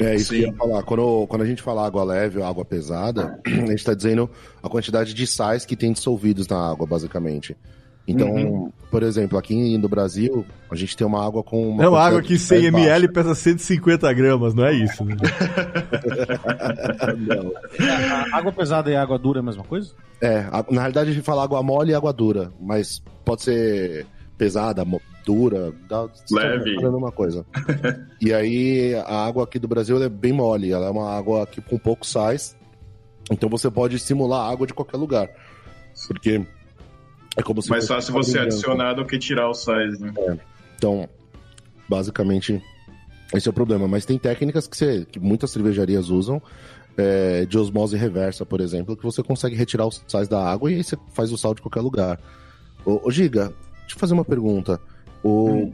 É 0.00 0.14
isso 0.16 0.30
que 0.30 0.40
eu 0.42 0.46
Sim. 0.46 0.50
ia 0.50 0.56
falar. 0.56 0.82
Quando, 0.82 1.26
quando 1.28 1.42
a 1.42 1.46
gente 1.46 1.62
fala 1.62 1.86
água 1.86 2.02
leve 2.04 2.38
ou 2.38 2.44
água 2.44 2.64
pesada, 2.64 3.38
a 3.46 3.50
gente 3.50 3.74
está 3.74 3.94
dizendo 3.94 4.28
a 4.62 4.68
quantidade 4.68 5.14
de 5.14 5.26
sais 5.26 5.64
que 5.64 5.76
tem 5.76 5.92
dissolvidos 5.92 6.48
na 6.48 6.70
água, 6.70 6.86
basicamente. 6.86 7.56
Então, 8.06 8.30
Uhum. 8.34 8.70
por 8.90 9.02
exemplo, 9.02 9.38
aqui 9.38 9.78
no 9.78 9.88
Brasil, 9.88 10.44
a 10.70 10.76
gente 10.76 10.94
tem 10.94 11.06
uma 11.06 11.26
água 11.26 11.42
com 11.42 11.70
uma. 11.70 11.82
É 11.84 11.88
uma 11.88 11.98
água 12.02 12.20
que 12.20 12.34
de 12.34 12.38
100 12.38 12.60
sais 12.60 12.64
ml 12.74 13.06
baixa. 13.08 13.12
pesa 13.28 13.34
150 13.34 14.12
gramas, 14.12 14.52
não 14.52 14.66
é 14.66 14.74
isso? 14.74 15.02
né? 15.06 15.16
A 18.32 18.36
água 18.38 18.52
pesada 18.52 18.90
e 18.90 18.96
água 18.96 19.18
dura 19.18 19.38
é 19.38 19.40
a 19.40 19.44
mesma 19.44 19.64
coisa? 19.64 19.92
É, 20.20 20.42
na 20.70 20.80
realidade 20.82 21.10
a 21.10 21.14
gente 21.14 21.24
fala 21.24 21.42
água 21.44 21.62
mole 21.62 21.92
e 21.92 21.94
água 21.94 22.12
dura, 22.12 22.52
mas 22.60 23.02
pode 23.24 23.42
ser 23.42 24.06
pesada, 24.36 24.84
dura, 25.24 25.72
dá, 25.88 26.08
Leve. 26.30 26.74
falando 26.76 26.96
uma 26.98 27.12
coisa. 27.12 27.46
e 28.20 28.32
aí 28.32 28.94
a 29.06 29.24
água 29.26 29.44
aqui 29.44 29.58
do 29.58 29.68
Brasil 29.68 30.02
é 30.02 30.08
bem 30.08 30.32
mole, 30.32 30.70
ela 30.72 30.86
é 30.86 30.90
uma 30.90 31.10
água 31.16 31.44
aqui 31.44 31.60
com 31.60 31.78
poucos 31.78 32.10
sais, 32.10 32.56
então 33.30 33.48
você 33.48 33.70
pode 33.70 33.98
simular 33.98 34.50
água 34.50 34.66
de 34.66 34.74
qualquer 34.74 34.96
lugar, 34.98 35.30
porque 36.08 36.44
é 37.36 37.42
como 37.42 37.62
se 37.62 37.70
Mais 37.70 37.86
fácil 37.86 38.12
você 38.12 38.38
adicionar 38.38 38.92
do 38.94 39.04
que 39.06 39.18
tirar 39.18 39.48
o 39.48 39.54
size, 39.54 40.00
né? 40.00 40.38
Então, 40.76 41.08
basicamente, 41.88 42.62
esse 43.34 43.48
é 43.48 43.50
o 43.50 43.54
problema. 43.54 43.88
Mas 43.88 44.04
tem 44.04 44.18
técnicas 44.18 44.66
que, 44.66 44.76
você- 44.76 45.04
que 45.10 45.18
muitas 45.18 45.50
cervejarias 45.50 46.10
usam, 46.10 46.40
é, 46.96 47.44
de 47.46 47.58
osmose 47.58 47.96
reversa, 47.96 48.46
por 48.46 48.60
exemplo, 48.60 48.96
que 48.96 49.02
você 49.02 49.22
consegue 49.22 49.56
retirar 49.56 49.86
os 49.86 50.02
sais 50.06 50.28
da 50.28 50.44
água 50.44 50.70
e 50.70 50.76
aí 50.76 50.84
você 50.84 50.96
faz 51.12 51.32
o 51.32 51.38
sal 51.38 51.54
de 51.54 51.62
qualquer 51.62 51.80
lugar. 51.80 52.20
Ô, 52.84 53.00
ô 53.08 53.10
Giga, 53.10 53.52
deixa 53.84 53.96
eu 53.96 53.98
fazer 53.98 54.14
uma 54.14 54.24
pergunta. 54.24 54.80
O, 55.22 55.72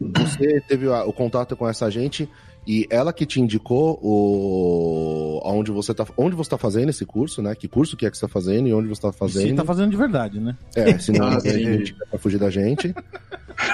Você 0.00 0.60
teve 0.68 0.86
a- 0.88 1.04
o 1.04 1.12
contato 1.12 1.56
com 1.56 1.68
essa 1.68 1.90
gente 1.90 2.28
e 2.64 2.86
ela 2.88 3.12
que 3.12 3.26
te 3.26 3.40
indicou 3.40 3.98
o, 4.02 5.40
aonde 5.44 5.72
você 5.72 5.92
tá, 5.92 6.06
onde 6.16 6.36
você 6.36 6.46
está 6.46 6.58
fazendo 6.58 6.88
esse 6.90 7.04
curso, 7.04 7.42
né? 7.42 7.52
Que 7.54 7.66
curso 7.66 7.96
que 7.96 8.06
é 8.06 8.10
que 8.10 8.16
você 8.16 8.24
está 8.24 8.32
fazendo 8.32 8.68
e 8.68 8.72
onde 8.74 8.86
você 8.86 8.92
está 9.00 9.12
fazendo? 9.12 9.48
Você 9.48 9.54
tá 9.54 9.64
fazendo 9.64 9.90
de 9.90 9.96
verdade, 9.96 10.38
né? 10.38 10.56
É, 10.76 10.96
senão 10.98 11.26
Ah, 11.28 11.36
ninguém 11.42 11.52
sim. 11.64 11.66
mente 11.70 11.94
pra 12.10 12.18
fugir 12.18 12.38
da 12.38 12.48
gente. 12.50 12.94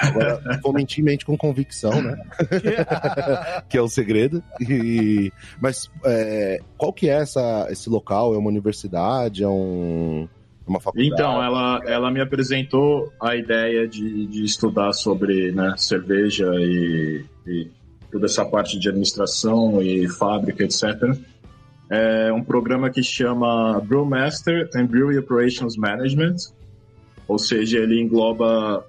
Agora, 0.01 0.59
vou 0.63 0.73
mentir, 0.73 1.03
mente 1.03 1.23
com 1.25 1.37
convicção, 1.37 2.01
né? 2.01 2.17
que 3.69 3.77
é 3.77 3.81
o 3.81 3.87
segredo. 3.87 4.41
E, 4.59 5.31
mas 5.61 5.91
é, 6.05 6.59
qual 6.77 6.91
que 6.91 7.07
é 7.07 7.13
essa, 7.21 7.67
esse 7.69 7.87
local? 7.89 8.33
É 8.33 8.37
uma 8.37 8.49
universidade? 8.49 9.43
É 9.43 9.47
um, 9.47 10.27
uma 10.67 10.79
faculdade? 10.79 11.13
Então, 11.13 11.43
ela, 11.43 11.81
ela 11.85 12.11
me 12.11 12.21
apresentou 12.21 13.11
a 13.21 13.35
ideia 13.35 13.87
de, 13.87 14.25
de 14.27 14.43
estudar 14.43 14.93
sobre 14.93 15.51
né, 15.51 15.73
cerveja 15.77 16.45
e, 16.55 17.23
e 17.47 17.67
toda 18.11 18.25
essa 18.25 18.45
parte 18.45 18.79
de 18.79 18.89
administração 18.89 19.81
e 19.81 20.07
fábrica, 20.07 20.63
etc. 20.63 21.17
É 21.89 22.31
um 22.33 22.43
programa 22.43 22.89
que 22.89 23.03
chama 23.03 23.79
Brewmaster 23.81 24.69
and 24.75 24.87
Brewery 24.87 25.19
Operations 25.19 25.77
Management, 25.77 26.35
ou 27.27 27.37
seja, 27.37 27.79
ele 27.79 28.01
engloba 28.01 28.85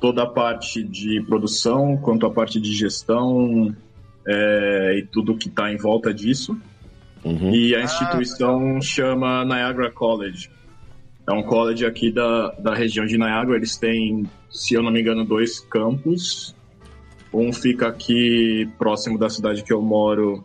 toda 0.00 0.24
a 0.24 0.26
parte 0.26 0.82
de 0.82 1.22
produção, 1.22 1.96
quanto 1.96 2.26
a 2.26 2.30
parte 2.30 2.60
de 2.60 2.72
gestão 2.72 3.74
é, 4.26 4.98
e 4.98 5.06
tudo 5.06 5.36
que 5.36 5.48
está 5.48 5.72
em 5.72 5.76
volta 5.76 6.12
disso. 6.12 6.56
Uhum. 7.24 7.54
E 7.54 7.74
a 7.74 7.82
instituição 7.82 8.80
chama 8.80 9.44
Niagara 9.44 9.90
College. 9.90 10.50
É 11.28 11.32
um 11.32 11.42
college 11.42 11.84
aqui 11.84 12.12
da, 12.12 12.52
da 12.52 12.74
região 12.74 13.04
de 13.04 13.18
Niagara. 13.18 13.56
Eles 13.56 13.76
têm, 13.76 14.24
se 14.50 14.74
eu 14.74 14.82
não 14.82 14.92
me 14.92 15.00
engano, 15.00 15.24
dois 15.24 15.58
campos. 15.58 16.54
Um 17.32 17.52
fica 17.52 17.88
aqui 17.88 18.68
próximo 18.78 19.18
da 19.18 19.28
cidade 19.28 19.64
que 19.64 19.72
eu 19.72 19.82
moro, 19.82 20.44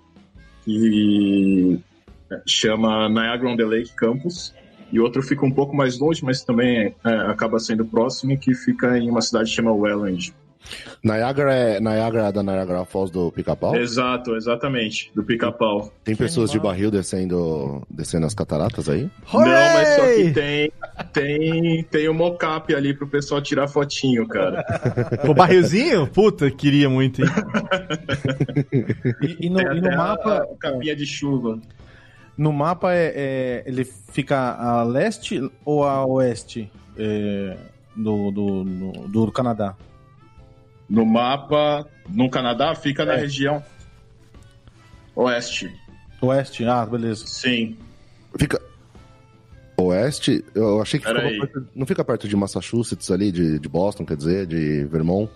que 0.65 1.79
chama 2.47 3.07
Niagara 3.07 3.49
on 3.49 3.55
the 3.55 3.65
Lake 3.65 3.93
Campus. 3.95 4.53
E 4.91 4.99
outro 4.99 5.21
fica 5.23 5.45
um 5.45 5.51
pouco 5.51 5.75
mais 5.75 5.99
longe, 5.99 6.23
mas 6.25 6.43
também 6.43 6.93
é, 7.05 7.09
acaba 7.27 7.59
sendo 7.59 7.85
próximo, 7.85 8.37
que 8.37 8.53
fica 8.53 8.97
em 8.97 9.09
uma 9.09 9.21
cidade 9.21 9.49
que 9.49 9.55
chama 9.55 9.71
Welland. 9.71 10.33
Niagara 11.03 11.53
é 11.53 11.79
Niagara 11.79 12.31
da 12.31 12.43
Niagara 12.43 12.85
Falls 12.85 13.11
do 13.11 13.31
Pica-Pau? 13.31 13.75
Exato, 13.75 14.35
exatamente, 14.35 15.11
do 15.15 15.23
pica-pau. 15.23 15.91
Tem 16.03 16.15
pessoas 16.15 16.51
de 16.51 16.59
barril 16.59 16.91
descendo, 16.91 17.81
descendo 17.89 18.25
as 18.25 18.33
cataratas 18.33 18.87
aí? 18.87 19.09
Não, 19.33 19.41
mas 19.41 19.87
só 19.95 20.01
que 20.05 20.31
tem, 20.31 20.71
tem, 21.11 21.83
tem 21.85 22.07
o 22.09 22.13
mocap 22.13 22.73
ali 22.73 22.93
pro 22.93 23.07
pessoal 23.07 23.41
tirar 23.41 23.67
fotinho, 23.67 24.27
cara. 24.27 24.63
O 25.27 25.33
barrilzinho? 25.33 26.07
Puta, 26.07 26.49
queria 26.51 26.89
muito, 26.89 27.21
hein? 27.21 27.29
E, 29.21 29.47
e 29.47 29.49
no, 29.49 29.57
Tem 29.59 29.77
e 29.77 29.81
no 29.81 29.95
mapa, 29.97 30.37
a 30.51 30.57
capinha 30.57 30.95
de 30.95 31.05
chuva. 31.05 31.59
no 32.37 32.51
mapa 32.53 32.93
é, 32.93 33.13
é- 33.15 33.63
ele 33.65 33.83
fica 33.83 34.37
a 34.55 34.83
leste 34.83 35.41
ou 35.65 35.83
a 35.83 36.05
oeste 36.05 36.71
é, 36.97 37.57
do, 37.95 38.31
do, 38.31 38.63
do, 38.63 38.91
do 39.07 39.31
Canadá? 39.31 39.75
No 40.91 41.05
mapa, 41.05 41.87
no 42.09 42.29
Canadá, 42.29 42.75
fica 42.75 43.05
na 43.05 43.13
É. 43.13 43.17
região 43.21 43.63
oeste. 45.15 45.71
Oeste? 46.21 46.65
Ah, 46.65 46.85
beleza. 46.85 47.25
Sim. 47.27 47.77
Fica. 48.37 48.61
Oeste? 49.77 50.43
Eu 50.53 50.81
achei 50.81 50.99
que 50.99 51.07
ficava 51.07 51.27
perto, 51.27 51.67
não 51.75 51.85
fica 51.87 52.03
perto 52.03 52.27
de 52.27 52.35
Massachusetts 52.35 53.09
ali, 53.09 53.31
de, 53.31 53.57
de 53.57 53.69
Boston, 53.69 54.05
quer 54.05 54.17
dizer, 54.17 54.45
de 54.45 54.83
Vermont? 54.85 55.31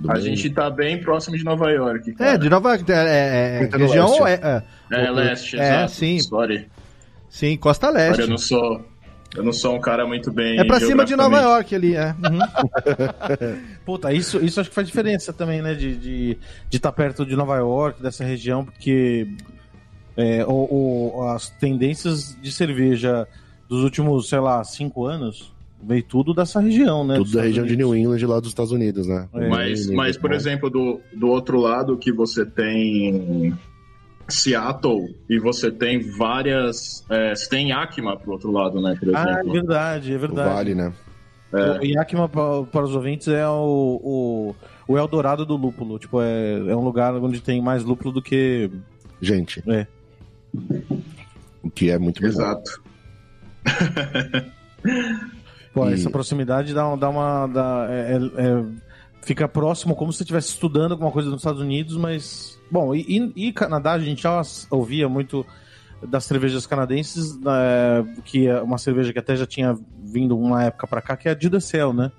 Do 0.00 0.10
A 0.10 0.18
gente 0.18 0.50
tá 0.50 0.68
bem 0.70 0.98
próximo 1.00 1.36
de 1.36 1.44
Nova 1.44 1.70
York. 1.70 2.10
É, 2.10 2.14
Cara. 2.14 2.38
de 2.38 2.48
Nova 2.50 2.70
York, 2.74 2.90
é, 2.90 2.94
é, 2.94 3.70
é, 3.72 3.76
região 3.76 4.08
leste. 4.24 4.42
é, 4.44 4.64
é, 4.90 5.04
É, 5.06 5.10
leste, 5.10 5.56
É, 5.56 5.62
exato. 5.62 5.92
sim. 5.92 6.18
Sorry. 6.18 6.68
sim, 7.28 7.56
Costa 7.56 7.90
Leste. 7.90 8.22
eu 8.22 8.28
não 8.28 8.38
sou. 8.38 8.84
Eu 9.34 9.42
não 9.42 9.52
sou 9.52 9.74
um 9.74 9.80
cara 9.80 10.06
muito 10.06 10.30
bem. 10.32 10.58
É 10.60 10.64
pra 10.64 10.78
cima 10.78 11.04
de 11.04 11.16
Nova. 11.16 11.38
York 11.40 11.74
ali, 11.74 11.94
é. 11.96 12.10
Uhum. 12.12 12.38
Puta, 13.84 14.12
isso, 14.12 14.38
isso 14.44 14.60
acho 14.60 14.68
que 14.68 14.74
faz 14.74 14.86
diferença 14.86 15.32
também, 15.32 15.60
né? 15.60 15.74
De 15.74 15.88
estar 15.90 16.00
de, 16.00 16.38
de 16.70 16.78
tá 16.78 16.92
perto 16.92 17.26
de 17.26 17.34
Nova 17.36 17.56
York, 17.56 18.00
dessa 18.02 18.24
região, 18.24 18.64
porque 18.64 19.26
é, 20.16 20.44
o, 20.46 21.12
o- 21.16 21.28
as 21.30 21.50
tendências 21.50 22.36
de 22.40 22.52
cerveja 22.52 23.26
dos 23.68 23.82
últimos, 23.82 24.28
sei 24.28 24.38
lá, 24.38 24.62
cinco 24.62 25.04
anos 25.06 25.52
veio 25.82 26.02
tudo 26.02 26.32
dessa 26.32 26.60
região, 26.60 27.04
né? 27.06 27.16
Tudo 27.16 27.32
da 27.32 27.42
região 27.42 27.66
de 27.66 27.74
Unidos. 27.74 27.90
New 27.92 27.96
England 28.14 28.26
lá 28.28 28.40
dos 28.40 28.48
Estados 28.50 28.72
Unidos, 28.72 29.06
né? 29.06 29.28
É. 29.34 29.48
Mas, 29.48 29.90
mas 29.90 30.16
por 30.16 30.30
Vermont. 30.30 30.48
exemplo, 30.48 30.70
do, 30.70 31.00
do 31.12 31.26
outro 31.28 31.58
lado 31.60 31.96
que 31.98 32.10
você 32.12 32.46
tem 32.46 33.52
Seattle 34.28 35.14
e 35.28 35.38
você 35.38 35.70
tem 35.70 36.00
várias. 36.16 37.04
É, 37.10 37.34
você 37.34 37.48
tem 37.48 37.68
Yakima 37.70 38.16
pro 38.16 38.32
outro 38.32 38.50
lado, 38.50 38.80
né? 38.80 38.96
Por 38.98 39.14
Ah, 39.14 39.24
é 39.28 39.32
exemplo. 39.32 39.52
verdade, 39.52 40.12
é 40.12 40.16
O 40.16 40.20
verdade. 40.20 40.54
Vale, 40.54 40.74
né? 40.74 40.92
O 41.80 41.84
Yakima, 41.84 42.28
pa- 42.28 42.64
para 42.64 42.84
os 42.84 42.94
ouvintes, 42.96 43.28
é 43.28 43.46
o, 43.46 44.00
o, 44.02 44.92
o 44.92 44.98
Eldorado 44.98 45.46
do 45.46 45.56
lúpulo. 45.56 45.98
Tipo, 46.00 46.20
é, 46.20 46.54
é 46.68 46.74
um 46.76 46.82
lugar 46.84 47.14
onde 47.14 47.40
tem 47.40 47.62
mais 47.62 47.84
lúpulo 47.84 48.12
do 48.12 48.20
que. 48.22 48.70
Gente. 49.20 49.62
É. 49.70 49.86
O 51.62 51.70
que 51.70 51.90
é 51.90 51.98
muito. 51.98 52.24
Exato. 52.26 52.82
Pô, 55.72 55.88
E- 55.88 55.94
essa 55.94 56.10
proximidade 56.10 56.72
dá, 56.74 56.94
dá 56.96 57.08
uma. 57.08 57.46
Dá, 57.46 57.86
é- 57.90 58.12
é- 58.16 58.42
é- 58.46 58.64
fica 59.24 59.48
próximo, 59.48 59.96
como 59.96 60.12
se 60.12 60.18
você 60.18 60.24
estivesse 60.24 60.48
estudando 60.48 60.92
alguma 60.92 61.10
coisa 61.10 61.28
nos 61.28 61.40
Estados 61.40 61.60
Unidos, 61.60 61.96
mas. 61.96 62.58
Bom, 62.70 62.94
e, 62.94 63.00
e, 63.36 63.48
e 63.48 63.52
Canadá, 63.52 63.92
a 63.92 63.98
gente 63.98 64.22
já 64.22 64.40
ouvia 64.70 65.08
muito 65.08 65.44
das 66.02 66.24
cervejas 66.24 66.66
canadenses, 66.66 67.38
né, 67.38 68.06
que 68.24 68.46
é 68.46 68.60
uma 68.60 68.78
cerveja 68.78 69.12
que 69.12 69.18
até 69.18 69.36
já 69.36 69.46
tinha 69.46 69.78
vindo 70.02 70.36
uma 70.36 70.64
época 70.64 70.86
pra 70.86 71.00
cá, 71.00 71.16
que 71.16 71.28
é 71.28 71.30
a 71.30 71.34
Didacel, 71.34 71.92
né? 71.92 72.12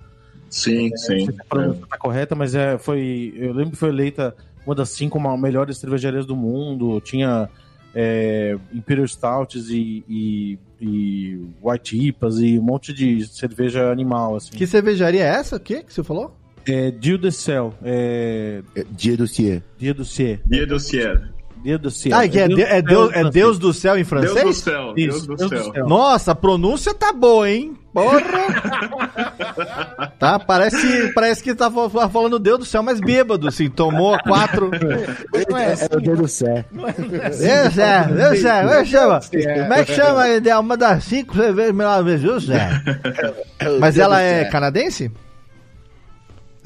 Sim, 0.50 0.90
sim. 0.90 0.90
Não 0.90 0.98
sei 0.98 1.26
se 1.26 1.42
a 1.42 1.46
pronúncia 1.46 1.86
tá 1.88 1.98
correta, 1.98 2.36
mas 2.36 2.56
é, 2.56 2.78
foi. 2.78 3.34
Eu 3.36 3.54
lembro 3.54 3.72
que 3.72 3.78
foi 3.78 3.90
eleita 3.90 4.36
uma 4.66 4.76
das 4.76 4.90
cinco 4.90 5.20
melhores 5.38 5.78
cervejarias 5.78 6.26
do 6.26 6.36
mundo. 6.36 7.02
Tinha 7.02 7.50
é, 7.94 8.58
Imperial 8.72 9.08
Stouts 9.08 9.70
e, 9.70 10.04
e, 10.08 10.60
e 10.80 11.48
White 11.62 12.08
IPAs 12.08 12.38
e 12.38 12.60
um 12.60 12.64
monte 12.64 12.94
de 12.94 13.26
cerveja 13.28 13.92
animal, 13.92 14.36
assim. 14.36 14.52
Que 14.52 14.66
cervejaria 14.66 15.24
é 15.24 15.28
essa? 15.28 15.58
O 15.58 15.60
que 15.60 15.84
que 15.84 15.94
você 15.94 16.04
falou? 16.04 16.36
É 16.68 16.92
Dieu 16.92 17.18
de 17.18 17.32
Céu. 17.32 17.74
É, 17.84 18.62
É 18.76 18.84
Dia 18.92 19.16
do 19.18 19.28
Cier. 19.28 19.62
Dia 19.78 19.94
do 19.94 20.04
Ciel. 20.06 20.40
Dia 20.46 20.66
do 20.66 20.80
Ciel. 20.80 21.18
Dia 21.64 21.78
do 21.80 21.90
Ciel. 21.90 22.18
Ah, 22.18 22.28
que 22.28 22.40
é, 22.40 22.48
de- 22.48 22.62
é 22.62 22.80
Deus, 22.82 23.12
é 23.14 23.24
Deus 23.30 23.58
do 23.58 23.74
céu 23.74 23.94
em 23.98 24.04
Deus 24.04 24.08
do 24.08 24.10
francês? 24.28 24.58
céu. 24.58 24.94
Isso, 24.96 25.28
Deus 25.28 25.50
do 25.50 25.50
céu. 25.74 25.88
Nossa, 25.88 26.32
a 26.34 26.36
pronúncia 26.36 26.94
tá 26.94 27.12
boa, 27.12 27.50
hein? 27.50 27.76
Porra! 27.92 28.22
tá, 30.20 30.38
parece, 30.38 31.12
parece 31.14 31.42
que 31.42 31.56
tá 31.56 31.72
fa- 31.72 31.90
fa- 31.90 32.10
falando 32.10 32.38
Deus 32.38 32.60
do 32.60 32.66
céu, 32.66 32.84
mas 32.84 33.00
bêbado, 33.00 33.48
assim, 33.48 33.68
tomou 33.70 34.16
quatro. 34.20 34.70
Não 35.50 35.58
é 35.58 35.72
assim. 35.74 35.88
É 35.92 35.98
o 35.98 36.02
Dia 36.02 36.16
do 36.16 36.28
Cé. 36.28 36.66
Deus 36.72 36.86
do 36.88 37.74
céu, 37.74 38.08
Deus 38.10 38.30
do 38.30 38.42
céu, 38.42 38.62
como 38.62 38.74
é 38.74 38.84
que 38.84 38.90
chama? 38.90 39.20
Como 39.64 39.74
é 39.74 39.86
que 39.86 39.94
chama? 39.94 40.28
É 40.28 40.58
uma 40.60 40.78
das 40.78 41.04
cinco 41.06 41.36
cervejas 41.36 41.74
melhores 41.74 42.06
vezes, 42.06 42.22
Deus 42.22 42.46
do 42.46 42.52
céu. 42.54 43.80
Mas 43.80 43.98
ela 43.98 44.22
é 44.22 44.46
canadense? 44.46 45.12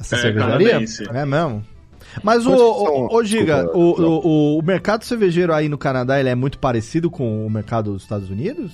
Essa 0.00 0.16
É, 0.16 0.18
cervejaria? 0.20 0.68
canadense. 0.70 1.04
É 1.12 1.26
mesmo? 1.26 1.64
Mas 2.24 2.44
o, 2.46 2.52
o, 2.54 3.14
o, 3.18 3.24
Giga, 3.24 3.62
desculpa, 3.64 3.78
o, 4.02 4.56
o, 4.56 4.58
o 4.58 4.62
mercado 4.64 5.04
cervejeiro 5.04 5.52
aí 5.52 5.68
no 5.68 5.78
Canadá, 5.78 6.18
ele 6.18 6.28
é 6.30 6.34
muito 6.34 6.58
parecido 6.58 7.08
com 7.10 7.46
o 7.46 7.50
mercado 7.50 7.92
dos 7.92 8.02
Estados 8.02 8.28
Unidos? 8.30 8.72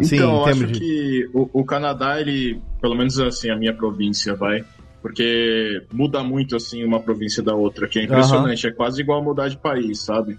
Sim, 0.00 0.16
Então, 0.16 0.46
acho 0.46 0.66
de- 0.66 0.78
que 0.78 1.30
o, 1.34 1.50
o 1.60 1.64
Canadá, 1.64 2.18
ele, 2.20 2.58
pelo 2.80 2.94
menos 2.94 3.18
assim, 3.20 3.50
a 3.50 3.56
minha 3.56 3.74
província 3.74 4.34
vai, 4.34 4.64
porque 5.02 5.82
muda 5.92 6.22
muito 6.22 6.56
assim 6.56 6.82
uma 6.84 7.00
província 7.00 7.42
da 7.42 7.54
outra, 7.54 7.86
que 7.86 7.98
é 7.98 8.04
impressionante, 8.04 8.66
é 8.66 8.70
quase 8.70 9.02
igual 9.02 9.22
mudar 9.22 9.48
de 9.48 9.58
país, 9.58 10.00
sabe? 10.00 10.38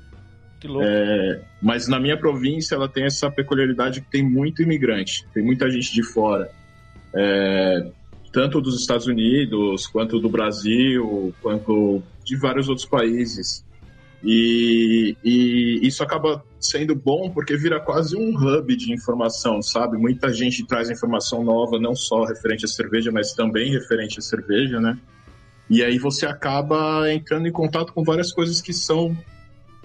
Que 0.59 0.67
louco. 0.67 0.87
É, 0.87 1.41
mas 1.61 1.87
na 1.87 1.99
minha 1.99 2.17
província 2.17 2.73
ela 2.73 2.87
tem 2.87 3.03
essa 3.05 3.29
peculiaridade 3.29 4.01
que 4.01 4.09
tem 4.09 4.23
muito 4.27 4.63
imigrante, 4.63 5.27
tem 5.33 5.43
muita 5.43 5.69
gente 5.69 5.93
de 5.93 6.01
fora. 6.01 6.49
É, 7.13 7.85
tanto 8.31 8.61
dos 8.61 8.79
Estados 8.79 9.07
Unidos, 9.07 9.87
quanto 9.87 10.19
do 10.19 10.29
Brasil, 10.29 11.33
quanto 11.41 12.01
de 12.23 12.35
vários 12.37 12.69
outros 12.69 12.87
países. 12.87 13.63
E, 14.23 15.15
e 15.23 15.79
isso 15.81 16.03
acaba 16.03 16.43
sendo 16.59 16.95
bom 16.95 17.31
porque 17.31 17.57
vira 17.57 17.79
quase 17.79 18.15
um 18.15 18.35
hub 18.35 18.75
de 18.75 18.93
informação, 18.93 19.61
sabe? 19.61 19.97
Muita 19.97 20.31
gente 20.31 20.65
traz 20.65 20.89
informação 20.89 21.43
nova, 21.43 21.79
não 21.79 21.95
só 21.95 22.23
referente 22.23 22.65
à 22.65 22.67
cerveja, 22.67 23.11
mas 23.11 23.33
também 23.33 23.71
referente 23.71 24.19
à 24.19 24.21
cerveja, 24.21 24.79
né? 24.79 24.97
E 25.69 25.83
aí 25.83 25.97
você 25.97 26.25
acaba 26.25 27.11
entrando 27.11 27.47
em 27.47 27.51
contato 27.51 27.93
com 27.93 28.03
várias 28.03 28.31
coisas 28.31 28.61
que 28.61 28.73
são 28.73 29.17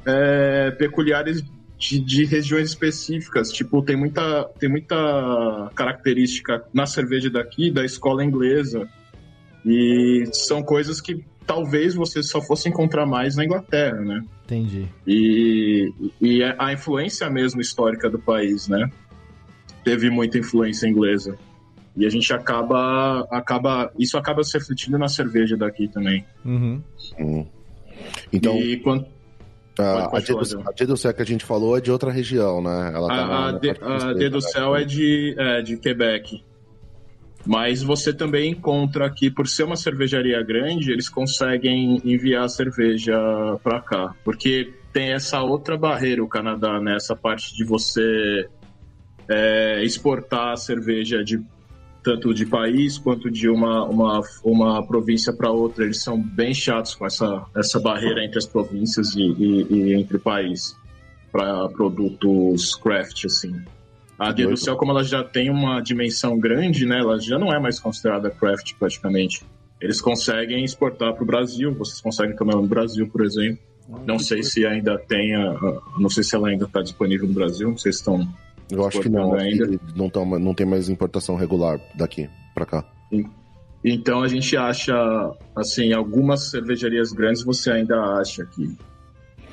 é, 0.05 0.71
peculiares 0.73 1.43
de, 1.79 2.01
de 2.01 2.25
regiões 2.25 2.71
específicas. 2.71 3.51
Tipo, 3.51 3.83
tem 3.83 3.97
muita, 3.97 4.45
tem 4.59 4.69
muita 4.69 5.71
característica 5.75 6.65
na 6.73 6.87
cerveja 6.87 7.31
daqui 7.31 7.71
da 7.71 7.85
escola 7.85 8.25
inglesa. 8.25 8.89
E 9.65 10.25
são 10.33 10.63
coisas 10.63 11.01
que 11.01 11.25
talvez 11.47 11.95
você 11.95 12.23
só 12.23 12.41
fosse 12.41 12.69
encontrar 12.69 13.07
mais 13.07 13.37
na 13.37 13.45
Inglaterra, 13.45 14.01
né? 14.01 14.25
Entendi. 14.45 14.87
E, 15.07 15.93
e 16.21 16.43
a 16.43 16.73
influência 16.73 17.29
mesmo 17.31 17.61
histórica 17.61 18.09
do 18.09 18.19
país, 18.19 18.69
né? 18.69 18.91
Teve 19.85 20.11
muita 20.11 20.39
influência 20.39 20.87
inglesa. 20.89 21.37
E 21.97 22.05
a 22.05 22.11
gente 22.11 22.31
acaba, 22.33 23.27
acaba, 23.31 23.91
isso 23.99 24.19
acaba 24.19 24.45
se 24.45 24.57
refletindo 24.59 24.99
na 24.99 25.09
cerveja 25.09 25.57
daqui 25.57 25.89
também. 25.89 26.25
Uhum. 26.45 26.83
Hum. 27.19 27.47
Então, 28.33 28.57
e 28.59 28.77
quando, 28.79 29.07
a, 29.79 30.09
pode 30.09 30.25
a, 30.25 30.35
Dia 30.35 30.57
do, 30.57 30.69
a 30.69 30.73
Dia 30.73 30.87
do 30.87 30.97
Céu 30.97 31.15
que 31.15 31.23
a 31.23 31.27
gente 31.27 31.45
falou 31.45 31.77
é 31.77 31.81
de 31.81 31.91
outra 31.91 32.11
região, 32.11 32.63
né? 32.63 32.93
Ela 32.95 33.09
tá 33.09 33.15
a, 33.15 33.27
na- 33.27 33.37
a, 33.37 33.53
na 33.53 34.11
a 34.11 34.13
do 34.15 34.37
né? 34.37 34.41
Céu 34.41 34.77
é 34.77 34.85
de, 34.85 35.35
é 35.39 35.63
de 35.63 35.77
Quebec. 35.77 36.43
Mas 37.47 37.83
você 37.83 38.13
também 38.13 38.51
encontra 38.51 39.07
aqui, 39.07 39.31
por 39.31 39.47
ser 39.47 39.63
uma 39.63 39.77
cervejaria 39.77 40.43
grande, 40.43 40.91
eles 40.91 41.09
conseguem 41.09 42.01
enviar 42.05 42.45
a 42.45 42.49
cerveja 42.49 43.17
para 43.63 43.81
cá. 43.81 44.15
Porque 44.25 44.75
tem 44.93 45.13
essa 45.13 45.41
outra 45.43 45.77
barreira, 45.77 46.25
o 46.25 46.29
Canadá, 46.29 46.81
né? 46.81 46.97
Essa 46.97 47.15
parte 47.15 47.55
de 47.55 47.65
você 47.65 48.49
é, 49.29 49.83
exportar 49.85 50.55
a 50.55 50.57
cerveja 50.57 51.23
de 51.23 51.41
tanto 52.07 52.33
de 52.33 52.47
país 52.47 52.99
quanto 52.99 53.29
de 53.29 53.49
uma, 53.49 53.85
uma, 53.85 54.21
uma 54.45 54.87
província 54.87 55.33
para 55.33 55.51
outra. 55.51 55.85
Eles 55.85 56.01
são 56.05 56.21
bem 56.23 56.55
chatos 56.55 56.95
com 56.95 57.05
essa, 57.05 57.45
essa 57.57 57.81
barreira 57.81 58.25
entre 58.25 58.39
as 58.39 58.47
províncias 58.47 59.13
e, 59.17 59.23
e- 59.23 59.67
e 59.71 59.95
entre 59.95 60.17
o 60.17 60.21
país 60.21 60.77
para 61.33 61.69
produtos 61.69 62.77
craft, 62.77 63.25
assim. 63.25 63.61
A 64.17 64.31
Dia 64.31 64.47
do. 64.47 64.57
Céu, 64.57 64.77
como 64.77 64.93
ela 64.93 65.03
já 65.03 65.25
tem 65.25 65.51
uma 65.51 65.81
dimensão 65.81 66.39
grande, 66.39 66.87
né, 66.87 67.01
ela 67.01 67.19
já 67.21 67.39
não 67.41 67.53
é 67.53 67.59
mais 67.59 67.81
considerada 67.81 68.31
craft 68.31 68.75
praticamente. 68.79 69.45
Eles 69.81 70.01
conseguem 70.01 70.65
exportar 70.65 71.13
para 71.13 71.25
o 71.25 71.27
Brasil, 71.27 71.75
vocês 71.75 72.01
conseguem 72.01 72.37
tomar 72.37 72.55
no 72.55 72.67
Brasil, 72.69 73.09
por 73.09 73.25
exemplo. 73.25 73.59
Não 74.07 74.19
sei 74.19 74.43
se 74.45 74.65
ainda 74.65 74.97
tem, 74.97 75.35
a- 75.35 75.51
a- 75.51 75.81
não 75.99 76.09
sei 76.09 76.23
se 76.23 76.37
ela 76.37 76.49
ainda 76.49 76.67
está 76.67 76.81
disponível 76.83 77.27
no 77.27 77.35
Brasil, 77.35 77.69
não 77.69 77.77
sei 77.79 77.93
se 77.93 77.99
estão 77.99 78.27
Eu 78.71 78.87
acho 78.87 79.01
que 79.01 79.09
não, 79.09 79.35
ainda. 79.35 79.67
que 79.69 79.79
não, 79.95 80.09
toma- 80.11 80.39
não 80.39 80.55
tem 80.55 80.67
mais 80.67 80.89
importação 80.89 81.37
regular 81.37 81.81
daqui 81.95 82.29
pra 82.55 82.67
cá. 82.67 82.85
Então 83.85 84.23
a 84.23 84.29
gente 84.29 84.57
acha, 84.57 84.95
assim, 85.55 85.93
algumas 85.93 86.51
cervejarias 86.51 87.13
grandes 87.13 87.45
você 87.45 87.71
ainda 87.71 87.97
acha 88.19 88.43
aqui, 88.43 88.77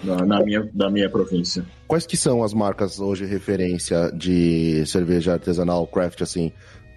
na, 0.03 0.25
na 0.25 0.43
minha, 0.43 0.67
da 0.73 0.89
minha 0.89 1.09
província. 1.09 1.63
Quais 1.87 2.07
que 2.07 2.17
são 2.17 2.43
as 2.43 2.53
marcas 2.53 2.99
hoje 2.99 3.25
referência 3.25 4.11
de 4.11 4.83
cerveja 4.87 5.33
artesanal 5.33 5.85
craft, 5.85 6.21
assim, 6.21 6.51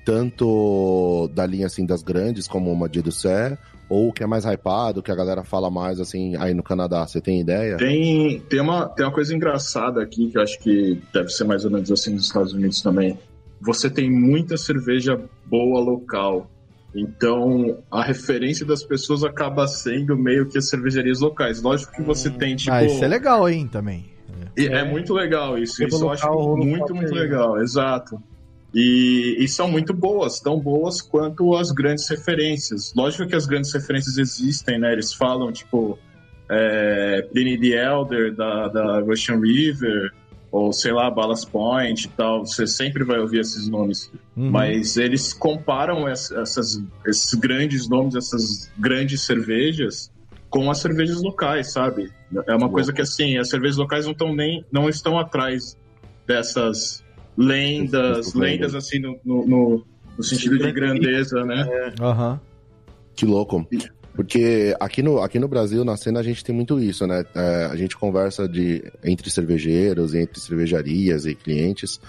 tanto 0.04 1.28
da 1.34 1.44
linha 1.44 1.66
assim 1.66 1.84
das 1.84 2.02
grandes, 2.02 2.48
como 2.48 2.72
uma 2.72 2.88
do 2.88 3.12
Sé, 3.12 3.58
ou 3.88 4.08
o 4.08 4.12
que 4.12 4.22
é 4.22 4.26
mais 4.26 4.44
hypado, 4.44 5.02
que 5.02 5.10
a 5.10 5.14
galera 5.14 5.44
fala 5.44 5.70
mais 5.70 6.00
assim 6.00 6.36
aí 6.36 6.54
no 6.54 6.62
Canadá? 6.62 7.06
Você 7.06 7.20
tem 7.20 7.40
ideia? 7.40 7.76
Tem, 7.76 8.40
tem, 8.40 8.60
uma, 8.60 8.88
tem 8.88 9.06
uma 9.06 9.12
coisa 9.12 9.34
engraçada 9.34 10.02
aqui, 10.02 10.30
que 10.30 10.38
eu 10.38 10.42
acho 10.42 10.58
que 10.58 11.00
deve 11.12 11.28
ser 11.28 11.44
mais 11.44 11.64
ou 11.64 11.70
menos 11.70 11.90
assim 11.90 12.12
nos 12.12 12.26
Estados 12.26 12.52
Unidos 12.52 12.80
também. 12.82 13.18
Você 13.60 13.88
tem 13.88 14.10
muita 14.10 14.56
cerveja 14.56 15.20
boa 15.46 15.80
local. 15.80 16.50
Então, 16.94 17.78
a 17.90 18.02
referência 18.02 18.64
das 18.64 18.82
pessoas 18.82 19.22
acaba 19.22 19.66
sendo 19.66 20.16
meio 20.16 20.46
que 20.46 20.56
as 20.56 20.68
cervejarias 20.68 21.20
locais. 21.20 21.62
Lógico 21.62 21.92
que 21.92 22.02
você 22.02 22.30
tem, 22.30 22.56
tipo. 22.56 22.72
ah, 22.72 22.84
isso 22.84 23.04
é 23.04 23.08
legal, 23.08 23.48
hein, 23.48 23.68
também. 23.70 24.16
E 24.56 24.66
É 24.66 24.82
muito 24.82 25.12
legal 25.12 25.58
isso. 25.58 25.76
Porque 25.76 25.94
Isso 25.94 26.04
eu 26.04 26.10
acho 26.10 26.56
muito, 26.56 26.94
muito 26.94 27.14
legal. 27.14 27.60
Exato. 27.60 28.20
E, 28.78 29.36
e 29.42 29.48
são 29.48 29.70
muito 29.70 29.94
boas, 29.94 30.38
tão 30.38 30.60
boas 30.60 31.00
quanto 31.00 31.56
as 31.56 31.70
grandes 31.72 32.06
referências. 32.10 32.92
Lógico 32.94 33.26
que 33.26 33.34
as 33.34 33.46
grandes 33.46 33.72
referências 33.72 34.18
existem, 34.18 34.78
né? 34.78 34.92
Eles 34.92 35.14
falam, 35.14 35.50
tipo, 35.50 35.98
é, 36.50 37.22
Pliny 37.32 37.58
the 37.58 37.82
Elder, 37.82 38.34
da, 38.36 38.68
da 38.68 39.00
Russian 39.00 39.40
River, 39.40 40.12
ou 40.52 40.74
sei 40.74 40.92
lá, 40.92 41.10
Ballast 41.10 41.50
Point 41.50 42.04
e 42.04 42.08
tal. 42.10 42.44
Você 42.44 42.66
sempre 42.66 43.02
vai 43.02 43.18
ouvir 43.18 43.40
esses 43.40 43.66
nomes. 43.66 44.12
Uhum. 44.36 44.50
Mas 44.50 44.98
eles 44.98 45.32
comparam 45.32 46.06
ess- 46.06 46.30
essas, 46.32 46.78
esses 47.06 47.32
grandes 47.32 47.88
nomes, 47.88 48.14
essas 48.14 48.70
grandes 48.76 49.22
cervejas 49.22 50.14
com 50.50 50.70
as 50.70 50.78
cervejas 50.78 51.22
locais, 51.22 51.72
sabe? 51.72 52.12
É 52.46 52.54
uma 52.54 52.68
coisa 52.68 52.92
que 52.92 53.00
assim, 53.00 53.38
as 53.38 53.48
cervejas 53.48 53.78
locais 53.78 54.04
não 54.04 54.12
estão 54.12 54.34
nem 54.34 54.64
não 54.70 54.88
estão 54.88 55.18
atrás 55.18 55.76
dessas 56.26 57.02
lendas, 57.36 58.34
lendas 58.34 58.74
assim 58.74 58.98
no, 58.98 59.18
no, 59.24 59.46
no- 59.46 59.86
no 60.16 60.24
sentido 60.24 60.58
de 60.58 60.72
grandeza, 60.72 61.44
né? 61.44 61.92
Aham. 62.00 62.40
Que 63.14 63.26
louco. 63.26 63.66
Porque 64.14 64.74
aqui 64.80 65.02
no, 65.02 65.18
aqui 65.18 65.38
no 65.38 65.46
Brasil, 65.46 65.84
na 65.84 65.94
cena, 65.94 66.20
a 66.20 66.22
gente 66.22 66.42
tem 66.42 66.54
muito 66.54 66.80
isso, 66.80 67.06
né? 67.06 67.22
É, 67.34 67.66
a 67.70 67.76
gente 67.76 67.94
conversa 67.98 68.48
de, 68.48 68.82
entre 69.04 69.28
cervejeiros, 69.30 70.14
entre 70.14 70.40
cervejarias 70.40 71.26
e 71.26 71.34
clientes. 71.34 72.00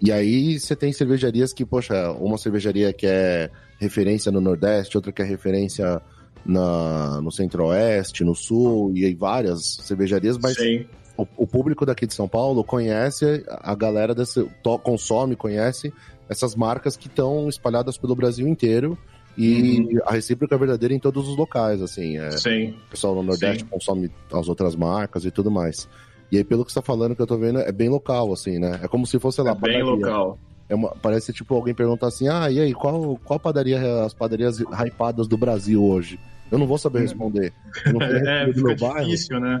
E 0.00 0.10
aí 0.10 0.58
você 0.58 0.74
tem 0.74 0.92
cervejarias 0.92 1.52
que, 1.52 1.64
poxa, 1.64 2.10
uma 2.12 2.36
cervejaria 2.36 2.92
que 2.92 3.06
é 3.06 3.48
referência 3.78 4.32
no 4.32 4.40
Nordeste, 4.40 4.96
outra 4.96 5.12
que 5.12 5.22
é 5.22 5.24
referência 5.24 6.02
na, 6.44 7.20
no 7.20 7.30
Centro-Oeste, 7.30 8.24
no 8.24 8.34
Sul, 8.34 8.90
e 8.96 9.04
aí 9.04 9.14
várias 9.14 9.76
cervejarias, 9.82 10.36
mas 10.38 10.56
Sim, 10.56 10.84
o, 11.16 11.26
o 11.36 11.46
público 11.46 11.84
daqui 11.86 12.06
de 12.06 12.14
São 12.14 12.26
Paulo 12.28 12.62
conhece 12.64 13.44
a 13.48 13.74
galera 13.74 14.14
desse 14.14 14.42
to- 14.62 14.78
consome, 14.78 15.36
conhece 15.36 15.92
essas 16.28 16.54
marcas 16.54 16.96
que 16.96 17.08
estão 17.08 17.48
espalhadas 17.48 17.98
pelo 17.98 18.14
Brasil 18.14 18.46
inteiro 18.48 18.96
e 19.36 19.98
a 20.04 20.12
recíproca 20.12 20.54
é 20.54 20.58
verdadeira 20.58 20.94
em 20.94 20.98
todos 20.98 21.28
os 21.28 21.36
locais, 21.36 21.80
assim, 21.80 22.18
é, 22.18 22.30
sim. 22.32 22.70
o 22.86 22.90
pessoal 22.90 23.14
no 23.14 23.22
Nordeste 23.22 23.62
Sim. 23.64 23.68
consome 23.70 24.10
as 24.32 24.48
outras 24.48 24.76
marcas 24.76 25.24
e 25.24 25.30
tudo 25.30 25.50
mais. 25.50 25.88
E 26.30 26.36
aí, 26.38 26.44
pelo 26.44 26.64
que 26.64 26.72
você 26.72 26.80
tá 26.80 26.84
falando, 26.86 27.14
que 27.16 27.20
eu 27.22 27.26
tô 27.26 27.36
vendo, 27.36 27.58
é 27.58 27.72
bem 27.72 27.88
local, 27.88 28.32
assim, 28.32 28.58
né? 28.58 28.80
É 28.82 28.88
como 28.88 29.06
se 29.06 29.18
fosse, 29.18 29.36
sei 29.36 29.44
lá, 29.44 29.50
É 29.50 29.54
bem 29.54 29.60
padaria. 29.80 29.84
local. 29.84 30.38
É 30.68 30.74
uma- 30.74 30.94
parece 31.02 31.30
tipo 31.32 31.54
alguém 31.54 31.74
perguntar 31.74 32.06
assim: 32.08 32.28
ah, 32.28 32.50
e 32.50 32.58
aí, 32.60 32.72
qual, 32.72 33.18
qual 33.24 33.38
padaria, 33.38 34.04
as 34.04 34.14
padarias 34.14 34.58
hypadas 34.60 35.26
do 35.28 35.36
Brasil 35.36 35.84
hoje? 35.84 36.18
Eu 36.52 36.58
não 36.58 36.66
vou 36.66 36.76
saber 36.76 37.00
responder. 37.00 37.52
Eu 37.86 37.94
não 37.94 38.00
fui 38.00 38.18
É, 38.28 38.52
fica 38.52 38.74
bairro. 38.76 39.04
difícil, 39.06 39.40
né? 39.40 39.60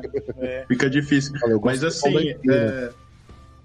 Fica 0.68 0.90
difícil. 0.90 1.32
Mas 1.64 1.82
assim, 1.82 2.34
é, 2.50 2.90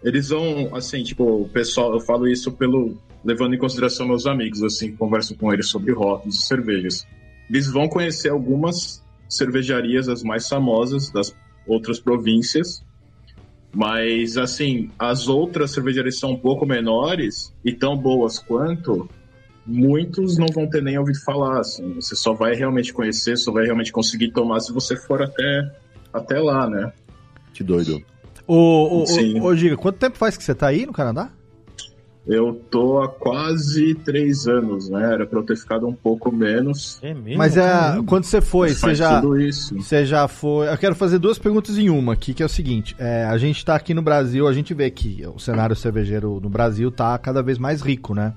eles 0.02 0.30
vão, 0.30 0.74
assim, 0.74 1.04
tipo, 1.04 1.42
o 1.42 1.50
pessoal, 1.50 1.94
eu 1.94 2.00
falo 2.00 2.28
isso 2.28 2.54
pelo 2.54 2.96
levando 3.26 3.54
em 3.54 3.58
consideração 3.58 4.08
meus 4.08 4.26
amigos, 4.26 4.64
assim, 4.64 4.96
converso 4.96 5.36
com 5.36 5.52
eles 5.54 5.70
sobre 5.70 5.92
rótulos 5.92 6.40
e 6.40 6.48
cervejas. 6.48 7.06
Eles 7.50 7.68
vão 7.70 7.90
conhecer 7.90 8.30
algumas 8.30 9.04
cervejarias, 9.28 10.08
as 10.08 10.24
mais 10.24 10.48
famosas 10.48 11.12
das 11.12 11.36
outras 11.68 12.00
províncias, 12.00 12.82
mas, 13.74 14.38
assim, 14.38 14.90
as 14.98 15.28
outras 15.28 15.72
cervejarias 15.72 16.18
são 16.20 16.32
um 16.32 16.38
pouco 16.40 16.66
menores 16.66 17.54
e 17.66 17.74
tão 17.74 17.98
boas 17.98 18.40
quanto, 18.40 19.10
muitos 19.68 20.38
não 20.38 20.48
vão 20.48 20.68
ter 20.68 20.82
nem 20.82 20.98
ouvido 20.98 21.20
falar, 21.24 21.60
assim. 21.60 21.94
Você 21.96 22.16
só 22.16 22.34
vai 22.34 22.56
realmente 22.56 22.94
conhecer, 22.94 23.38
só 23.38 23.52
vai 23.52 23.66
realmente 23.66 23.92
conseguir 23.92 24.32
tomar 24.32 24.62
se 24.62 24.72
você 24.72 24.96
for 24.96 25.22
até, 25.22 25.72
até 26.14 26.40
lá, 26.40 26.70
né? 26.70 26.92
Que 27.54 27.64
doido. 27.64 28.02
Ô, 28.48 29.02
ô, 29.02 29.06
Sim. 29.06 29.40
ô, 29.42 29.46
ô, 29.46 29.56
Giga, 29.56 29.76
quanto 29.76 29.98
tempo 29.98 30.18
faz 30.18 30.38
que 30.38 30.44
você 30.44 30.56
tá 30.56 30.68
aí 30.68 30.86
no 30.86 30.94
Canadá? 30.94 31.30
Eu 32.26 32.62
tô 32.70 33.02
há 33.02 33.08
quase 33.08 33.96
três 33.96 34.48
anos, 34.48 34.90
né? 34.90 35.14
Era 35.14 35.26
pra 35.26 35.40
eu 35.40 35.44
ter 35.46 35.56
ficado 35.56 35.88
um 35.88 35.94
pouco 35.94 36.30
menos. 36.30 37.00
É 37.02 37.14
mesmo? 37.14 37.38
Mas 37.38 37.56
é, 37.56 38.02
quando 38.06 38.26
você 38.26 38.42
foi, 38.42 38.74
você 38.74 38.94
já, 38.94 39.22
tudo 39.22 39.40
isso. 39.40 39.74
você 39.76 40.06
já 40.06 40.28
foi. 40.28 40.68
Eu 40.68 40.78
quero 40.78 40.94
fazer 40.94 41.20
duas 41.20 41.40
perguntas 41.40 41.78
em 41.78 41.90
uma 41.90 42.14
aqui, 42.14 42.34
que 42.34 42.44
é 42.44 42.46
o 42.46 42.50
seguinte: 42.50 42.94
é, 43.00 43.24
a 43.24 43.38
gente 43.38 43.64
tá 43.64 43.76
aqui 43.76 43.94
no 43.94 44.02
Brasil, 44.02 44.46
a 44.46 44.52
gente 44.52 44.74
vê 44.74 44.92
que 44.92 45.26
o 45.26 45.40
cenário 45.40 45.74
cervejeiro 45.74 46.42
no 46.42 46.50
Brasil 46.50 46.92
tá 46.92 47.18
cada 47.18 47.42
vez 47.42 47.58
mais 47.58 47.82
rico, 47.82 48.14
né? 48.14 48.34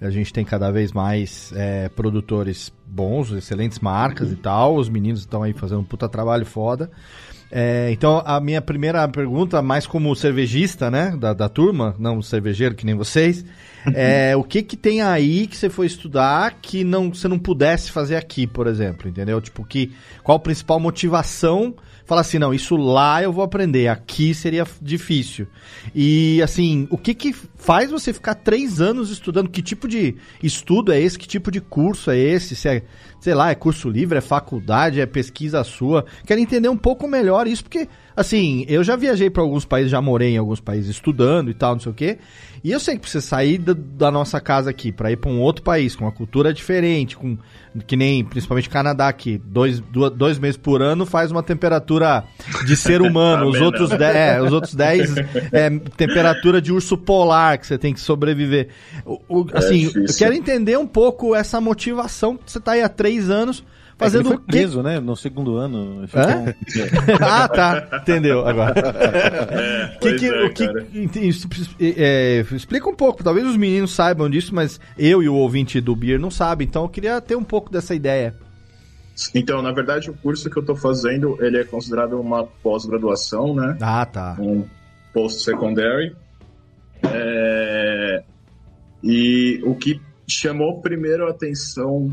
A 0.00 0.10
gente 0.10 0.32
tem 0.32 0.44
cada 0.44 0.70
vez 0.70 0.92
mais 0.92 1.52
é, 1.54 1.88
produtores 1.90 2.72
bons, 2.86 3.30
excelentes 3.32 3.78
marcas 3.78 4.32
e 4.32 4.36
tal. 4.36 4.76
Os 4.76 4.88
meninos 4.88 5.20
estão 5.20 5.42
aí 5.42 5.52
fazendo 5.52 5.80
um 5.80 5.84
puta 5.84 6.08
trabalho 6.08 6.46
foda. 6.46 6.90
É, 7.52 7.90
então, 7.90 8.22
a 8.24 8.40
minha 8.40 8.62
primeira 8.62 9.06
pergunta, 9.08 9.60
mais 9.60 9.84
como 9.84 10.14
cervejista, 10.14 10.88
né, 10.88 11.16
da, 11.18 11.34
da 11.34 11.48
turma, 11.48 11.96
não 11.98 12.22
cervejeiro 12.22 12.76
que 12.76 12.86
nem 12.86 12.94
vocês, 12.94 13.44
é 13.92 14.36
o 14.38 14.44
que 14.44 14.62
que 14.62 14.76
tem 14.76 15.02
aí 15.02 15.48
que 15.48 15.56
você 15.56 15.68
foi 15.68 15.86
estudar 15.86 16.58
que 16.62 16.84
não, 16.84 17.12
você 17.12 17.26
não 17.26 17.38
pudesse 17.38 17.90
fazer 17.90 18.14
aqui, 18.14 18.46
por 18.46 18.68
exemplo, 18.68 19.08
entendeu? 19.08 19.40
Tipo, 19.40 19.64
que, 19.64 19.92
qual 20.22 20.36
a 20.36 20.40
principal 20.40 20.78
motivação? 20.78 21.74
Falar 22.06 22.20
assim, 22.20 22.38
não, 22.38 22.54
isso 22.54 22.76
lá 22.76 23.22
eu 23.22 23.32
vou 23.32 23.42
aprender, 23.42 23.88
aqui 23.88 24.32
seria 24.32 24.64
difícil. 24.80 25.46
E, 25.94 26.40
assim, 26.42 26.86
o 26.90 26.98
que 26.98 27.14
que 27.14 27.34
faz 27.60 27.90
você 27.90 28.12
ficar 28.12 28.34
três 28.34 28.80
anos 28.80 29.10
estudando? 29.10 29.48
Que 29.48 29.62
tipo 29.62 29.86
de 29.86 30.16
estudo 30.42 30.92
é 30.92 31.00
esse? 31.00 31.18
Que 31.18 31.28
tipo 31.28 31.50
de 31.50 31.60
curso 31.60 32.10
é 32.10 32.18
esse? 32.18 32.56
Se 32.56 32.68
é, 32.68 32.82
sei 33.20 33.34
lá, 33.34 33.50
é 33.50 33.54
curso 33.54 33.88
livre, 33.88 34.18
é 34.18 34.20
faculdade, 34.20 35.00
é 35.00 35.06
pesquisa 35.06 35.62
sua? 35.62 36.04
Quero 36.26 36.40
entender 36.40 36.68
um 36.68 36.76
pouco 36.76 37.06
melhor 37.06 37.46
isso, 37.46 37.62
porque, 37.62 37.86
assim, 38.16 38.64
eu 38.68 38.82
já 38.82 38.96
viajei 38.96 39.28
para 39.30 39.42
alguns 39.42 39.64
países, 39.64 39.90
já 39.90 40.00
morei 40.00 40.34
em 40.34 40.38
alguns 40.38 40.60
países 40.60 40.90
estudando 40.90 41.50
e 41.50 41.54
tal, 41.54 41.74
não 41.74 41.80
sei 41.80 41.92
o 41.92 41.94
quê. 41.94 42.18
E 42.62 42.70
eu 42.70 42.78
sei 42.80 42.94
que 42.96 43.00
pra 43.02 43.10
você 43.10 43.20
sair 43.22 43.56
da, 43.58 43.74
da 43.74 44.10
nossa 44.10 44.38
casa 44.40 44.68
aqui 44.70 44.92
para 44.92 45.10
ir 45.10 45.16
para 45.16 45.30
um 45.30 45.40
outro 45.40 45.62
país, 45.62 45.96
com 45.96 46.04
uma 46.04 46.12
cultura 46.12 46.52
diferente, 46.52 47.16
com 47.16 47.38
que 47.86 47.96
nem 47.96 48.24
principalmente 48.24 48.68
Canadá, 48.68 49.12
que 49.12 49.38
dois, 49.38 49.80
duas- 49.80 50.12
dois 50.12 50.38
meses 50.38 50.56
por 50.56 50.82
ano 50.82 51.06
faz 51.06 51.30
uma 51.30 51.42
temperatura 51.42 52.24
de 52.66 52.76
ser 52.76 53.00
humano, 53.02 53.48
os 53.48 53.60
outros, 53.60 53.90
de, 53.90 54.02
é, 54.04 54.42
os 54.42 54.52
outros 54.52 54.74
10 54.74 55.14
é 55.52 55.70
temperatura 55.96 56.60
de 56.60 56.72
urso 56.72 56.98
polar 56.98 57.49
que 57.58 57.66
você 57.66 57.78
tem 57.78 57.92
que 57.94 58.00
sobreviver. 58.00 58.68
O- 59.04 59.20
o- 59.28 59.46
assim, 59.54 59.84
eu 59.84 59.92
difícil. 59.92 60.18
quero 60.18 60.34
entender 60.34 60.78
um 60.78 60.86
pouco 60.86 61.34
essa 61.34 61.60
motivação 61.60 62.36
que 62.36 62.50
você 62.50 62.60
tá 62.60 62.72
aí 62.72 62.82
há 62.82 62.88
três 62.88 63.28
anos 63.30 63.64
Fazendo 63.98 64.24
fazendo 64.24 64.28
ele 64.28 64.34
o 64.34 64.38
foi 64.38 64.46
quê? 64.46 64.52
preso, 64.52 64.82
né? 64.82 64.98
No 64.98 65.14
segundo 65.14 65.56
ano. 65.56 66.04
Hã? 66.14 66.54
ah, 67.20 67.46
tá. 67.48 67.98
Entendeu 68.00 68.46
agora. 68.48 68.72
É, 69.50 69.98
Que 70.00 70.14
que- 70.14 70.26
é, 70.26 70.44
o 70.46 70.50
que- 70.54 71.20
isso, 71.20 71.46
é, 71.78 72.42
explica 72.52 72.88
um 72.88 72.94
pouco, 72.94 73.22
talvez 73.22 73.46
os 73.46 73.58
meninos 73.58 73.90
saibam 73.94 74.30
disso, 74.30 74.54
mas 74.54 74.80
eu 74.98 75.22
e 75.22 75.28
o 75.28 75.34
ouvinte 75.34 75.82
do 75.82 75.94
Beer 75.94 76.18
não 76.18 76.30
sabem, 76.30 76.66
então 76.66 76.82
eu 76.84 76.88
queria 76.88 77.20
ter 77.20 77.36
um 77.36 77.44
pouco 77.44 77.70
dessa 77.70 77.94
ideia. 77.94 78.34
Então, 79.34 79.60
na 79.60 79.70
verdade, 79.70 80.08
o 80.08 80.14
curso 80.14 80.48
que 80.48 80.56
eu 80.58 80.64
tô 80.64 80.74
fazendo, 80.74 81.36
ele 81.44 81.58
é 81.58 81.64
considerado 81.64 82.18
uma 82.18 82.44
pós-graduação, 82.62 83.54
né? 83.54 83.76
Ah, 83.82 84.06
tá. 84.06 84.34
um 84.38 84.64
post-secondary. 85.12 86.16
É, 87.04 88.22
E 89.02 89.60
o 89.64 89.74
que 89.74 90.00
chamou 90.28 90.80
primeiro 90.82 91.26
a 91.26 91.30
atenção 91.30 92.12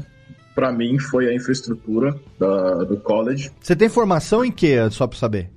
para 0.56 0.72
mim 0.72 0.98
foi 0.98 1.28
a 1.30 1.36
infraestrutura 1.36 2.16
da- 2.40 2.84
do 2.86 2.98
college. 2.98 3.52
Você 3.62 3.76
tem 3.76 3.90
formação 3.90 4.44
em 4.46 4.52
quê, 4.52 4.78
só 4.90 5.06
pra 5.06 5.18
saber? 5.20 5.52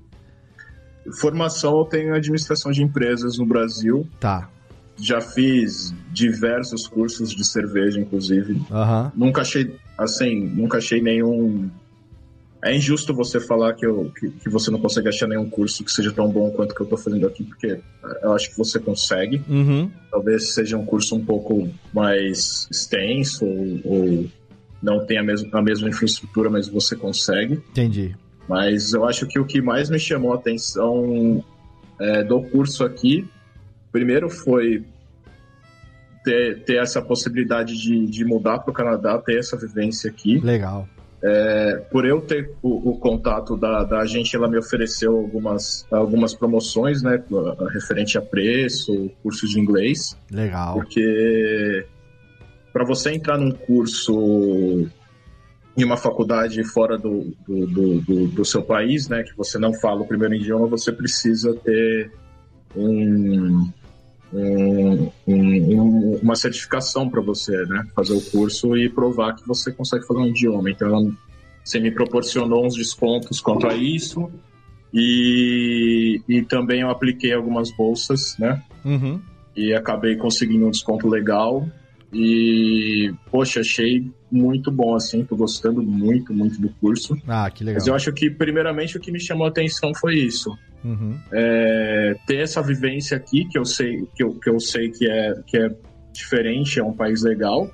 Formação 1.21 1.79
eu 1.79 1.85
tenho 1.85 2.09
em 2.09 2.17
administração 2.17 2.71
de 2.73 2.83
empresas 2.83 3.39
no 3.39 3.47
Brasil. 3.47 4.07
Tá. 4.19 4.49
Já 5.01 5.21
fiz 5.21 5.95
diversos 6.13 6.87
cursos 6.87 7.31
de 7.31 7.45
cerveja, 7.45 7.99
inclusive. 8.01 8.61
Aham. 8.71 9.11
Nunca 9.17 9.41
achei, 9.43 9.75
assim, 9.97 10.41
nunca 10.49 10.79
achei 10.79 11.01
nenhum. 11.01 11.71
É 12.63 12.77
injusto 12.77 13.15
você 13.15 13.41
falar 13.41 13.73
que, 13.75 13.87
eu, 13.87 14.13
que, 14.19 14.29
que 14.31 14.49
você 14.51 14.71
não 14.71 14.79
consegue 14.79 15.09
achar 15.09 15.27
nenhum 15.27 15.49
curso 15.49 15.83
que 15.83 15.91
seja 15.91 16.13
tão 16.13 16.29
bom 16.29 16.51
quanto 16.51 16.75
que 16.75 16.81
eu 16.81 16.87
tô 16.87 16.97
fazendo 16.97 17.27
aqui, 17.27 17.43
porque 17.43 17.81
eu 18.23 18.33
acho 18.33 18.51
que 18.51 18.59
você 18.59 18.79
consegue. 18.79 19.43
Uhum. 19.49 19.91
talvez 20.11 20.53
seja 20.53 20.77
um 20.77 20.85
curso 20.85 21.17
um 21.17 21.25
pouco 21.25 21.69
mais 21.93 22.69
extenso 22.71 23.47
ou, 23.47 23.81
ou 23.85 24.27
não 24.83 25.05
tenha 25.07 25.21
a 25.21 25.25
mesma, 25.25 25.59
a 25.59 25.63
mesma 25.63 25.89
infraestrutura, 25.89 26.51
mas 26.51 26.69
você 26.69 26.95
consegue. 26.95 27.55
Entendi. 27.55 28.15
Mas 28.49 28.93
eu 28.93 29.05
acho 29.05 29.27
que 29.27 29.39
o 29.39 29.45
que 29.45 29.63
mais 29.63 29.89
me 29.89 29.99
chamou 29.99 30.33
a 30.33 30.37
atenção 30.37 31.45
é, 31.99 32.23
do 32.25 32.43
curso 32.43 32.85
aqui, 32.85 33.29
primeiro 33.93 34.29
foi 34.29 34.85
ter, 36.25 36.65
ter 36.65 36.83
essa 36.83 37.01
possibilidade 37.01 37.77
de, 37.79 38.07
de 38.07 38.25
mudar 38.25 38.59
para 38.59 38.71
o 38.71 38.75
Canadá, 38.75 39.19
ter 39.19 39.39
essa 39.39 39.57
vivência 39.57 40.11
aqui. 40.11 40.41
Legal. 40.41 40.89
Por 41.91 42.07
eu 42.07 42.21
ter 42.23 42.51
o, 42.63 42.91
o 42.93 42.99
contato 42.99 43.57
da, 43.57 43.85
da 43.85 44.01
agente, 44.01 44.35
ela 44.35 44.49
me 44.49 44.57
ofereceu 44.59 45.17
algumas, 45.17 45.87
algumas 45.91 46.35
promoções, 46.35 47.03
né, 47.03 47.23
referente 47.75 48.17
a 48.17 48.23
preço, 48.23 49.11
curso 49.23 49.47
de 49.47 49.61
inglês. 49.61 50.17
Legal. 50.31 50.75
Porque 50.75 51.85
para 52.73 52.85
você 52.85 53.13
entrar 53.13 53.37
num 53.37 53.51
curso 53.51 54.87
em 55.77 55.85
uma 55.85 55.97
faculdade 55.97 56.63
fora 56.65 56.97
do, 56.97 57.33
do, 57.47 57.67
do, 57.67 58.01
do- 58.01 58.27
do 58.29 58.45
seu 58.45 58.63
país, 58.63 59.09
né, 59.09 59.23
que 59.23 59.37
você 59.37 59.59
não 59.59 59.73
fala 59.75 60.01
o 60.03 60.07
primeiro 60.07 60.35
idioma, 60.35 60.67
você 60.67 60.91
precisa 60.93 61.55
ter 61.55 62.11
um, 62.77 63.71
um- 64.33 65.11
um- 65.27 66.00
uma 66.31 66.37
certificação 66.37 67.09
para 67.11 67.21
você, 67.21 67.53
né, 67.67 67.87
fazer 67.95 68.13
o 68.15 68.21
curso 68.21 68.77
e 68.77 68.89
provar 68.89 69.35
que 69.35 69.47
você 69.47 69.73
consegue 69.73 70.07
falar 70.07 70.23
um 70.23 70.29
idioma. 70.29 70.71
Então, 70.71 70.89
ela- 70.89 71.13
você 71.65 71.79
me 71.79 71.91
proporcionou 71.91 72.65
uns 72.67 72.75
descontos 72.75 73.41
quanto 73.41 73.67
a 73.67 73.75
isso 73.75 74.31
e, 74.93 76.21
e 76.29 76.43
também 76.43 76.81
eu 76.81 76.91
apliquei 76.91 77.33
algumas 77.33 77.71
bolsas, 77.77 78.37
né, 78.39 78.63
Uhum. 78.85 79.21
e 79.57 79.73
acabei 79.75 80.17
conseguindo 80.17 80.67
um 80.67 80.71
desconto 80.71 81.09
legal. 81.09 81.67
E, 82.13 83.13
poxa, 83.31 83.61
achei 83.61 84.11
muito 84.33 84.69
bom, 84.73 84.97
assim, 84.97 85.25
tô 85.25 85.37
gostando 85.37 85.81
muito, 85.81 86.35
muito 86.35 86.61
do 86.61 86.69
curso. 86.81 87.17
Ah, 87.29 87.49
que 87.49 87.63
legal. 87.63 87.79
Mas 87.81 87.87
eu 87.87 87.95
acho 87.95 88.13
que, 88.13 88.29
primeiramente, 88.29 88.97
o 88.97 89.01
que 89.01 89.13
me 89.13 89.21
chamou 89.21 89.47
a 89.47 89.49
atenção 89.51 89.93
foi 89.95 90.17
isso. 90.17 90.51
Uhum. 90.85 91.17
É, 91.33 92.17
ter 92.27 92.39
essa 92.39 92.61
vivência 92.63 93.17
aqui, 93.17 93.45
que 93.45 93.57
eu 93.57 93.65
sei 93.65 94.09
que 94.17 94.25
eu, 94.25 94.35
que 94.35 94.51
eu 94.51 94.59
sei 94.59 94.91
que 94.91 95.09
é, 95.09 95.35
que 95.47 95.57
é 95.57 95.71
diferente, 96.13 96.79
é 96.79 96.85
um 96.85 96.93
país 96.93 97.23
legal, 97.23 97.71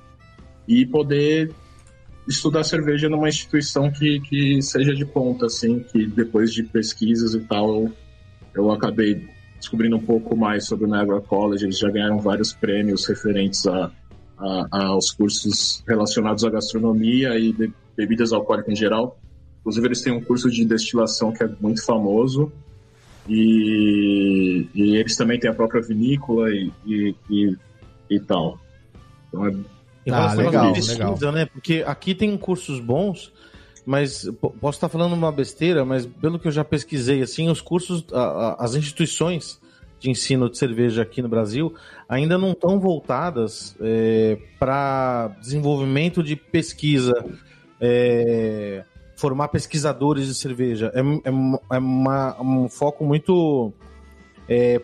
e 0.67 0.85
poder 0.85 1.51
estudar 2.27 2.63
cerveja 2.63 3.07
numa 3.07 3.29
instituição 3.29 3.89
que, 3.91 4.19
que 4.21 4.61
seja 4.61 4.93
de 4.93 5.05
ponta, 5.05 5.45
assim, 5.45 5.79
que 5.79 6.05
depois 6.05 6.51
de 6.53 6.61
pesquisas 6.63 7.33
e 7.33 7.39
tal, 7.41 7.69
eu, 7.83 7.93
eu 8.53 8.71
acabei 8.71 9.25
descobrindo 9.57 9.95
um 9.95 10.01
pouco 10.01 10.35
mais 10.35 10.65
sobre 10.65 10.85
o 10.85 10.87
Niagara 10.87 11.21
College. 11.21 11.63
Eles 11.65 11.79
já 11.79 11.89
ganharam 11.89 12.19
vários 12.19 12.53
prêmios 12.53 13.07
referentes 13.07 13.65
a, 13.65 13.91
a- 14.37 14.67
aos 14.87 15.11
cursos 15.11 15.83
relacionados 15.87 16.43
à 16.43 16.49
gastronomia 16.49 17.37
e 17.39 17.53
be- 17.53 17.73
bebidas 17.95 18.33
alcoólicas 18.33 18.71
em 18.73 18.75
geral. 18.75 19.17
Inclusive, 19.61 19.87
eles 19.87 20.01
têm 20.01 20.13
um 20.13 20.21
curso 20.21 20.49
de 20.51 20.63
destilação 20.65 21.31
que 21.31 21.43
é 21.43 21.49
muito 21.59 21.83
famoso. 21.83 22.51
E, 23.29 24.67
e 24.73 24.95
eles 24.95 25.15
também 25.15 25.39
têm 25.39 25.49
a 25.49 25.53
própria 25.53 25.81
vinícola 25.81 26.49
e, 26.49 26.71
e, 26.85 27.15
e, 27.29 27.55
e 28.09 28.19
tal. 28.19 28.59
Então, 29.33 29.45
é 29.47 30.11
Ah, 30.11 30.33
legal, 30.33 30.73
pesquisa, 30.73 31.03
legal. 31.09 31.31
né? 31.33 31.45
Porque 31.45 31.83
aqui 31.85 32.15
tem 32.15 32.37
cursos 32.37 32.79
bons, 32.79 33.31
mas 33.85 34.29
po- 34.41 34.51
posso 34.51 34.77
estar 34.77 34.89
falando 34.89 35.13
uma 35.13 35.31
besteira, 35.31 35.83
mas 35.83 36.05
pelo 36.05 36.39
que 36.39 36.47
eu 36.47 36.51
já 36.51 36.63
pesquisei, 36.63 37.21
assim, 37.21 37.49
os 37.49 37.61
cursos, 37.61 38.05
a- 38.13 38.19
a- 38.19 38.55
as 38.59 38.75
instituições 38.75 39.59
de 39.99 40.09
ensino 40.11 40.49
de 40.49 40.57
cerveja 40.57 41.01
aqui 41.01 41.21
no 41.21 41.27
Brasil 41.27 41.73
ainda 42.07 42.37
não 42.37 42.51
estão 42.51 42.79
voltadas 42.79 43.75
para 44.59 45.29
desenvolvimento 45.41 46.21
de 46.23 46.35
pesquisa, 46.35 47.13
é, 47.81 48.83
formar 49.15 49.47
pesquisadores 49.47 50.27
de 50.27 50.35
cerveja. 50.35 50.91
É, 50.93 50.99
é 50.99 51.31
é 51.75 51.77
uma- 51.79 52.39
um 52.41 52.69
foco 52.69 53.03
muito 53.03 53.73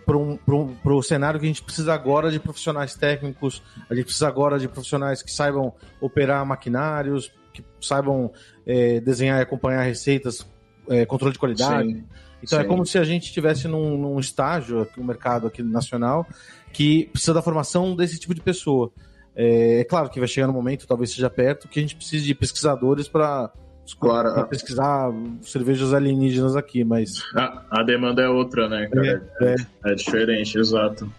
para 0.06 0.17
um, 0.17 0.36
pro- 0.38 0.76
pro 0.84 1.02
cenário 1.02 1.39
que 1.39 1.45
a 1.45 1.47
gente 1.47 1.63
precisa 1.63 1.93
agora 1.93 2.30
de 2.32 2.39
profissionais 2.39 2.95
técnicos, 2.95 3.62
a 3.89 3.95
gente 3.95 4.06
precisa 4.06 4.28
agora 4.28 4.60
de 4.60 4.67
profissionais 4.67 5.21
que 5.21 5.32
saibam 5.32 5.73
operar 6.02 6.45
maquinários, 6.45 7.32
que 7.54 7.63
saibam 7.80 8.32
é, 8.65 8.99
desenhar 8.99 9.39
e 9.39 9.43
acompanhar 9.43 9.82
receitas, 9.84 10.45
é, 10.89 11.06
controle 11.06 11.34
de 11.34 11.39
qualidade. 11.39 11.88
sim, 11.88 12.04
Então 12.41 12.60
é 12.60 12.63
sim. 12.63 12.67
como 12.67 12.86
se 12.86 12.97
a 12.97 13.04
gente 13.04 13.23
estivesse 13.28 13.67
num, 13.67 13.97
num 13.97 14.19
estágio 14.19 14.82
aqui 14.82 14.99
no 14.99 15.06
mercado 15.06 15.47
aqui 15.47 15.63
nacional 15.63 16.28
que 16.73 17.06
precisa 17.12 17.34
da 17.34 17.41
formação 17.41 17.95
desse 17.95 18.19
tipo 18.19 18.34
de 18.34 18.41
pessoa. 18.41 18.91
É, 19.36 19.80
é 19.80 19.84
claro 19.84 20.10
que 20.10 20.19
vai 20.19 20.28
chegar 20.28 20.47
no 20.47 20.54
momento, 20.54 20.86
talvez 20.86 21.12
seja 21.12 21.30
perto, 21.30 21.67
que 21.67 21.80
a 21.80 21.82
gente 21.82 21.95
precise 21.95 22.26
de 22.26 22.36
pesquisadores 22.36 23.08
para 23.08 23.52
Claro. 24.00 24.34
pra 24.34 24.43
pesquisar 24.46 25.12
cervejas 25.41 25.93
alienígenas 25.93 26.56
aqui, 26.56 26.84
mas 26.84 27.22
A, 27.36 27.63
a 27.69 27.84
demanda 27.84 28.22
é 28.22 28.30
outra, 28.30 28.69
né, 28.69 28.88
cara? 28.88 29.30
É, 29.41 29.56
É, 29.86 29.96
diferente, 29.96 30.58
exato. 30.58 31.12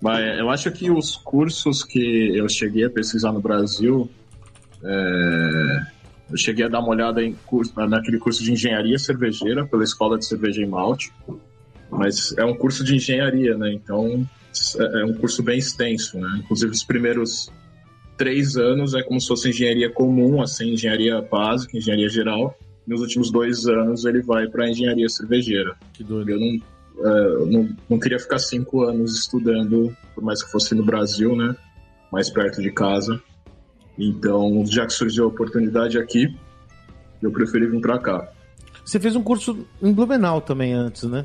Mas 0.00 0.38
eu 0.38 0.50
acho 0.50 0.70
que 0.70 0.90
os 0.90 1.16
cursos 1.16 1.82
que 1.82 2.36
eu 2.36 2.48
cheguei 2.48 2.84
a 2.84 2.90
pesquisar 2.90 3.32
no 3.32 3.40
Brasil, 3.40 4.10
é, 4.82 5.80
eu 6.30 6.36
cheguei 6.36 6.66
a 6.66 6.68
dar 6.68 6.80
uma 6.80 6.90
olhada 6.90 7.22
em 7.22 7.34
curso, 7.46 7.72
naquele 7.88 8.18
curso 8.18 8.42
de 8.42 8.52
engenharia 8.52 8.98
cervejeira 8.98 9.64
pela 9.66 9.82
Escola 9.82 10.18
de 10.18 10.26
Cerveja 10.26 10.60
e 10.62 10.66
Malte, 10.66 11.10
mas 11.90 12.34
é 12.36 12.44
um 12.44 12.54
curso 12.54 12.84
de 12.84 12.96
engenharia, 12.96 13.56
né? 13.56 13.72
Então 13.72 14.28
é, 14.78 15.00
é 15.00 15.04
um 15.04 15.14
curso 15.14 15.42
bem 15.42 15.58
extenso, 15.58 16.18
né? 16.18 16.40
Inclusive 16.44 16.72
os 16.72 16.84
primeiros 16.84 17.50
três 18.16 18.56
anos 18.56 18.94
é 18.94 19.02
como 19.02 19.20
se 19.20 19.28
fosse 19.28 19.48
engenharia 19.48 19.90
comum, 19.90 20.40
assim, 20.42 20.72
engenharia 20.72 21.20
básica, 21.20 21.76
engenharia 21.76 22.08
geral. 22.08 22.56
Nos 22.86 23.00
últimos 23.00 23.30
dois 23.30 23.66
anos 23.66 24.04
ele 24.04 24.22
vai 24.22 24.46
para 24.46 24.68
engenharia 24.68 25.08
cervejeira. 25.08 25.74
Que 25.92 26.04
doido. 26.04 26.30
Eu 26.30 26.38
não, 26.38 26.60
é, 27.06 27.46
não, 27.46 27.76
não 27.90 27.98
queria 27.98 28.18
ficar 28.18 28.38
cinco 28.38 28.82
anos 28.84 29.18
estudando, 29.18 29.96
por 30.14 30.22
mais 30.22 30.42
que 30.42 30.50
fosse 30.50 30.74
no 30.74 30.84
Brasil, 30.84 31.34
né? 31.34 31.56
Mais 32.12 32.30
perto 32.30 32.60
de 32.60 32.70
casa. 32.70 33.20
Então, 33.98 34.64
já 34.66 34.86
que 34.86 34.92
surgiu 34.92 35.24
a 35.24 35.28
oportunidade 35.28 35.98
aqui, 35.98 36.34
eu 37.22 37.30
preferi 37.30 37.66
vir 37.66 37.80
para 37.80 37.98
cá. 37.98 38.28
Você 38.84 39.00
fez 39.00 39.16
um 39.16 39.22
curso 39.22 39.66
em 39.82 39.92
Blumenau 39.92 40.40
também 40.40 40.74
antes, 40.74 41.04
né? 41.04 41.24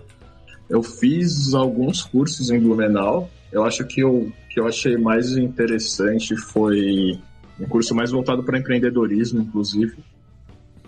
Eu 0.69 0.81
fiz 0.81 1.53
alguns 1.53 2.03
cursos 2.03 2.51
em 2.51 2.59
Blumenau. 2.59 3.29
Eu 3.51 3.63
acho 3.63 3.85
que 3.85 4.03
o 4.03 4.31
que 4.49 4.59
eu 4.59 4.67
achei 4.67 4.97
mais 4.97 5.35
interessante 5.35 6.35
foi 6.35 7.19
um 7.59 7.67
curso 7.67 7.95
mais 7.95 8.11
voltado 8.11 8.43
para 8.43 8.57
empreendedorismo, 8.57 9.41
inclusive. 9.41 9.97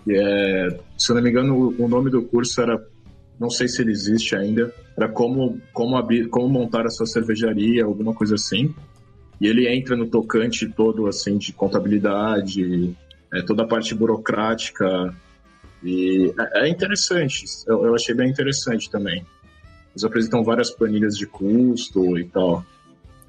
Que 0.04 0.16
é, 0.16 0.80
se 0.96 1.10
eu 1.10 1.16
não 1.16 1.22
me 1.22 1.30
engano, 1.30 1.74
o 1.78 1.88
nome 1.88 2.10
do 2.10 2.22
curso 2.22 2.60
era, 2.60 2.80
não 3.38 3.50
sei 3.50 3.68
se 3.68 3.82
ele 3.82 3.92
existe 3.92 4.34
ainda, 4.36 4.72
era 4.96 5.08
como, 5.08 5.60
como, 5.72 5.96
abrir, 5.96 6.28
como 6.28 6.48
montar 6.48 6.86
a 6.86 6.90
sua 6.90 7.06
cervejaria, 7.06 7.84
alguma 7.84 8.14
coisa 8.14 8.34
assim. 8.34 8.74
E 9.40 9.46
ele 9.46 9.68
entra 9.68 9.96
no 9.96 10.06
tocante 10.06 10.68
todo 10.68 11.06
assim 11.06 11.36
de 11.36 11.52
contabilidade, 11.52 12.96
é, 13.32 13.42
toda 13.42 13.64
a 13.64 13.66
parte 13.66 13.94
burocrática. 13.94 15.14
E 15.82 16.32
é, 16.38 16.66
é 16.66 16.68
interessante, 16.68 17.44
eu, 17.66 17.84
eu 17.86 17.94
achei 17.94 18.14
bem 18.14 18.30
interessante 18.30 18.88
também. 18.90 19.24
Eles 19.92 20.04
apresentam 20.04 20.42
várias 20.42 20.70
planilhas 20.70 21.16
de 21.16 21.26
custo 21.26 22.18
e 22.18 22.24
tal. 22.24 22.64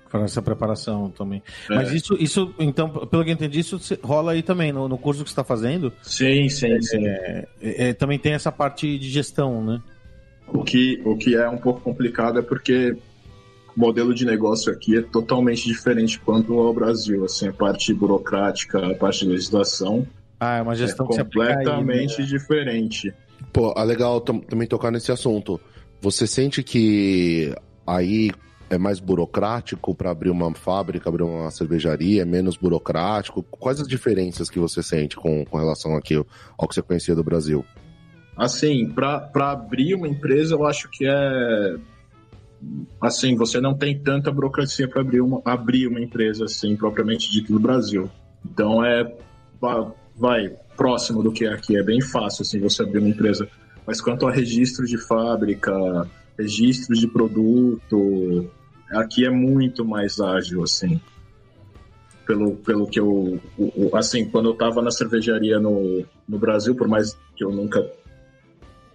Para 0.09 0.23
essa 0.25 0.41
preparação 0.41 1.09
também. 1.09 1.41
É. 1.69 1.75
Mas 1.75 1.91
isso, 1.91 2.15
isso, 2.19 2.53
então, 2.59 2.87
pelo 3.07 3.23
que 3.23 3.31
eu 3.31 3.33
entendi, 3.33 3.59
isso 3.59 3.79
rola 4.03 4.33
aí 4.33 4.43
também, 4.43 4.71
no, 4.71 4.87
no 4.87 4.97
curso 4.97 5.23
que 5.23 5.29
você 5.29 5.33
está 5.33 5.43
fazendo. 5.43 5.91
Sim, 6.03 6.47
sim, 6.49 6.79
sim. 6.81 7.05
É, 7.07 7.47
é, 7.61 7.93
também 7.93 8.19
tem 8.19 8.33
essa 8.33 8.51
parte 8.51 8.97
de 8.99 9.09
gestão, 9.09 9.63
né? 9.63 9.81
O 10.47 10.63
que, 10.63 11.01
o 11.03 11.17
que 11.17 11.35
é 11.35 11.49
um 11.49 11.57
pouco 11.57 11.81
complicado 11.81 12.37
é 12.37 12.41
porque 12.43 12.95
o 13.75 13.79
modelo 13.79 14.13
de 14.13 14.23
negócio 14.23 14.71
aqui 14.71 14.97
é 14.97 15.01
totalmente 15.01 15.65
diferente 15.65 16.19
quanto 16.19 16.59
ao 16.59 16.71
Brasil. 16.73 17.25
Assim, 17.25 17.47
a 17.47 17.53
parte 17.53 17.91
burocrática, 17.93 18.85
a 18.91 18.93
parte 18.93 19.21
de 19.25 19.31
legislação 19.31 20.05
Ah, 20.39 20.57
é 20.57 20.61
uma 20.61 20.75
gestão 20.75 21.07
é 21.11 21.21
aplica 21.21 21.43
aí, 21.47 21.55
completamente 21.65 22.19
né? 22.21 22.27
diferente. 22.27 23.13
Pô, 23.51 23.73
é 23.75 23.83
legal 23.83 24.21
tam- 24.21 24.39
também 24.41 24.67
tocar 24.67 24.91
nesse 24.91 25.11
assunto. 25.11 25.59
Você 26.03 26.27
sente 26.27 26.61
que 26.61 27.55
aí 27.87 28.29
é 28.69 28.77
mais 28.77 28.99
burocrático 28.99 29.95
para 29.95 30.11
abrir 30.11 30.31
uma 30.31 30.53
fábrica, 30.53 31.07
abrir 31.07 31.23
uma 31.23 31.49
cervejaria, 31.49 32.23
é 32.23 32.25
menos 32.25 32.57
burocrático? 32.57 33.41
Quais 33.43 33.79
as 33.79 33.87
diferenças 33.87 34.49
que 34.49 34.59
você 34.59 34.83
sente 34.83 35.15
com, 35.15 35.45
com 35.45 35.57
relação 35.57 35.95
aqui 35.95 36.15
ao 36.57 36.67
que 36.67 36.75
você 36.75 36.81
conhecia 36.81 37.15
do 37.15 37.23
Brasil? 37.23 37.63
Assim, 38.35 38.89
para 38.89 39.29
abrir 39.49 39.95
uma 39.95 40.09
empresa, 40.09 40.55
eu 40.55 40.65
acho 40.65 40.89
que 40.89 41.05
é. 41.07 41.77
Assim, 42.99 43.37
você 43.37 43.61
não 43.61 43.73
tem 43.73 43.97
tanta 43.97 44.29
burocracia 44.29 44.89
para 44.89 44.99
abrir 44.99 45.21
uma, 45.21 45.41
abrir 45.45 45.87
uma 45.87 46.01
empresa, 46.01 46.43
assim, 46.43 46.75
propriamente 46.75 47.31
dito 47.31 47.53
no 47.53 47.61
Brasil. 47.61 48.09
Então 48.45 48.83
é. 48.83 49.09
va- 49.61 49.89
Vai, 50.15 50.49
próximo 50.75 51.23
do 51.23 51.31
que 51.31 51.45
é 51.45 51.53
aqui. 51.53 51.75
É 51.77 51.81
bem 51.81 52.01
fácil, 52.01 52.41
assim, 52.43 52.59
você 52.59 52.83
abrir 52.83 52.99
uma 52.99 53.07
empresa. 53.09 53.47
Mas 53.85 53.99
quanto 53.99 54.27
a 54.27 54.31
registro 54.31 54.85
de 54.85 54.97
fábrica, 54.97 55.73
registro 56.37 56.95
de 56.95 57.07
produto, 57.07 58.49
aqui 58.91 59.25
é 59.25 59.29
muito 59.29 59.85
mais 59.85 60.19
ágil, 60.19 60.63
assim. 60.63 60.99
Pelo, 62.25 62.55
pelo 62.55 62.87
que 62.87 62.99
eu. 62.99 63.39
Assim, 63.93 64.29
quando 64.29 64.47
eu 64.49 64.53
estava 64.53 64.81
na 64.81 64.91
cervejaria 64.91 65.59
no, 65.59 66.05
no 66.27 66.39
Brasil, 66.39 66.73
por 66.73 66.87
mais 66.87 67.17
que 67.35 67.43
eu 67.43 67.51
nunca 67.51 67.85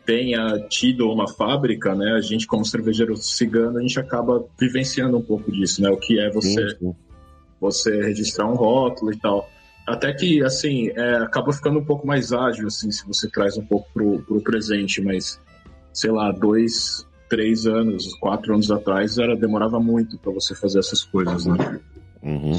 tenha 0.07 0.59
tido 0.71 1.11
uma 1.11 1.29
fábrica, 1.29 1.95
né? 1.95 2.15
A 2.15 2.23
gente, 2.23 2.47
como 2.47 2.65
cervejeiro 2.65 3.15
cigano, 3.19 3.79
a 3.79 3.83
gente 3.83 4.01
acaba 4.01 4.43
vivenciando 4.59 5.19
um 5.19 5.23
pouco 5.23 5.53
disso, 5.53 5.83
né? 5.83 5.91
O 5.91 5.99
que 5.99 6.19
é 6.19 6.31
você, 6.31 6.71
Sim, 6.71 6.95
você 7.61 8.01
registrar 8.01 8.47
um 8.47 8.55
rótulo 8.55 9.13
e 9.13 9.19
tal. 9.19 9.51
Até 9.89 10.13
que, 10.13 10.43
assim, 10.45 10.91
é, 10.91 11.17
acaba 11.17 11.51
ficando 11.51 11.79
um 11.79 11.85
pouco 11.85 12.07
mais 12.07 12.31
ágil, 12.31 12.67
assim, 12.67 12.91
se 12.91 13.07
você 13.07 13.29
traz 13.31 13.57
um 13.57 13.65
pouco 13.65 13.89
pro, 13.95 14.19
pro 14.21 14.41
presente, 14.43 15.01
mas, 15.01 15.41
sei 15.95 16.11
lá, 16.11 16.31
dois, 16.31 17.07
três 17.29 17.67
anos, 17.67 18.15
quatro 18.21 18.53
anos 18.53 18.71
atrás, 18.71 19.17
era, 19.17 19.35
demorava 19.35 19.81
muito 19.81 20.19
para 20.19 20.31
você 20.31 20.55
fazer 20.55 20.81
essas 20.81 21.03
coisas, 21.05 21.47
né? 21.47 21.81
Uhum. 22.23 22.59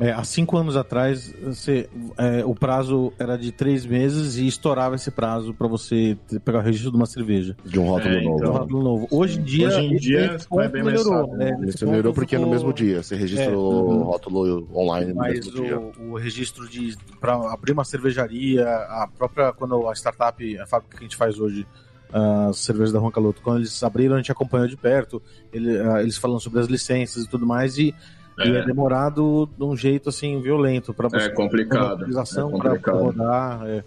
É, 0.00 0.12
há 0.12 0.24
cinco 0.24 0.56
anos 0.56 0.76
atrás, 0.78 1.30
você, 1.42 1.86
é, 2.16 2.42
o 2.42 2.54
prazo 2.54 3.12
era 3.18 3.36
de 3.36 3.52
três 3.52 3.84
meses 3.84 4.36
e 4.38 4.46
estourava 4.46 4.94
esse 4.94 5.10
prazo 5.10 5.52
para 5.52 5.68
você 5.68 6.16
ter- 6.26 6.40
pegar 6.40 6.60
o 6.60 6.62
registro 6.62 6.90
de 6.90 6.96
uma 6.96 7.04
cerveja. 7.04 7.54
De 7.66 7.78
um 7.78 7.84
rótulo 7.84 8.14
É, 8.14 8.22
novo. 8.22 8.34
Um 8.34 8.38
então. 8.38 8.52
rótulo 8.52 8.82
novo. 8.82 9.08
Hoje 9.10 9.38
em 9.38 9.42
dia, 9.42 9.68
Hoje 9.68 9.80
em 9.80 9.96
dia, 9.96 10.20
é 10.20 10.38
ponto 10.38 10.68
bem 10.70 10.82
mais 10.82 10.96
melhorou. 11.04 11.12
rápido, 11.26 11.36
né? 11.36 11.60
Isso 11.68 11.86
melhorou 11.86 12.14
porque 12.14 12.34
é 12.34 12.38
no 12.38 12.48
mesmo 12.48 12.72
dia. 12.72 13.02
Você 13.02 13.14
registra 13.14 13.52
É, 13.52 13.54
o 13.56 14.02
rótulo 14.04 14.66
online 14.74 15.10
no 15.12 15.16
Mas 15.16 15.34
mesmo 15.46 15.62
dia. 15.62 15.78
o, 15.78 16.12
o 16.12 16.16
registro 16.16 16.66
de 16.66 16.96
para 17.20 17.34
abrir 17.52 17.72
uma 17.72 17.84
cervejaria, 17.84 18.66
a 18.66 19.06
própria 19.06 19.52
quando 19.52 19.86
a 19.86 19.92
startup, 19.94 20.58
a 20.58 20.66
fábrica 20.66 20.96
que 20.96 21.04
a 21.04 21.06
gente 21.06 21.16
faz 21.16 21.38
hoje, 21.38 21.66
as 22.10 22.56
cervejas 22.56 22.90
da 22.92 22.98
Juan 23.00 23.10
Caloto, 23.10 23.42
quando 23.42 23.58
eles 23.58 23.82
abriram 23.82 24.14
a 24.14 24.18
gente 24.18 24.32
acompanhou 24.32 24.66
de 24.66 24.76
perto, 24.78 25.20
ele- 25.52 25.78
ah, 25.78 26.00
eles 26.02 26.16
falando 26.16 26.40
sobre 26.40 26.58
as 26.58 26.66
licenças 26.68 27.24
e 27.24 27.28
tudo 27.28 27.46
mais 27.46 27.76
e 27.76 27.94
e 28.44 28.50
é 28.56 28.58
É, 28.60 28.64
demorado 28.64 29.48
de 29.56 29.64
um 29.64 29.76
jeito 29.76 30.08
assim 30.08 30.40
violento 30.40 30.92
para 30.94 31.08
você 31.08 31.26
é 31.26 31.28
complicado. 31.30 31.92
autorização 31.92 32.48
É 32.48 32.58
para 32.58 32.70
complicado. 32.70 32.98
rodar. 33.02 33.66
é. 33.66 33.84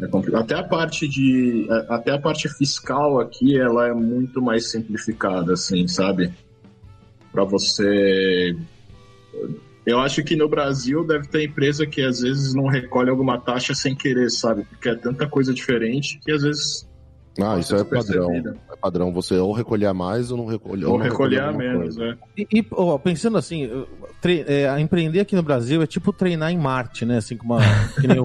É 0.00 0.06
compli- 0.08 0.34
Até 0.34 0.54
a 0.56 0.64
parte 0.64 1.06
de. 1.06 1.68
Até 1.88 2.10
a 2.12 2.18
parte 2.18 2.48
fiscal 2.48 3.20
aqui, 3.20 3.56
ela 3.58 3.86
é 3.86 3.92
muito 3.94 4.42
mais 4.42 4.70
simplificada, 4.70 5.52
assim, 5.52 5.86
sabe? 5.86 6.32
Para 7.30 7.44
você. 7.44 8.56
Eu 9.86 10.00
acho 10.00 10.24
que 10.24 10.34
no 10.34 10.48
Brasil 10.48 11.06
deve 11.06 11.28
ter 11.28 11.44
empresa 11.44 11.86
que 11.86 12.00
às 12.02 12.20
vezes 12.20 12.54
não 12.54 12.66
recolhe 12.66 13.10
alguma 13.10 13.38
taxa 13.38 13.74
sem 13.74 13.94
querer, 13.94 14.30
sabe? 14.30 14.64
Porque 14.64 14.88
é 14.88 14.94
tanta 14.96 15.28
coisa 15.28 15.54
diferente 15.54 16.18
que 16.24 16.32
às 16.32 16.42
vezes. 16.42 16.88
Ah, 17.42 17.58
isso 17.58 17.74
é 17.74 17.82
padrão. 17.82 18.28
despercebida. 18.28 18.56
É 18.72 18.76
padrão. 18.76 19.12
Você 19.12 19.34
ou 19.36 19.52
recolher 19.52 19.86
a 19.86 19.94
mais 19.94 20.30
ou 20.30 20.36
não 20.38 20.46
recolher. 20.46 20.84
Ou 20.86 20.96
não 20.98 21.04
recolher 21.04 21.40
a 21.40 21.46
alguma 21.48 21.64
menos, 21.64 21.96
coisa. 21.96 22.10
né? 22.12 22.18
E, 22.38 22.46
e, 22.52 22.66
ó, 22.72 22.96
pensando 22.98 23.36
assim, 23.38 23.68
tre- 24.20 24.44
é, 24.46 24.78
empreender 24.80 25.20
aqui 25.20 25.34
no 25.34 25.42
Brasil 25.42 25.82
é 25.82 25.86
tipo 25.86 26.12
treinar 26.12 26.52
em 26.52 26.58
Marte, 26.58 27.04
né? 27.04 27.16
Assim, 27.16 27.36
como 27.36 27.58
que 28.00 28.06
nem 28.06 28.18
o, 28.20 28.24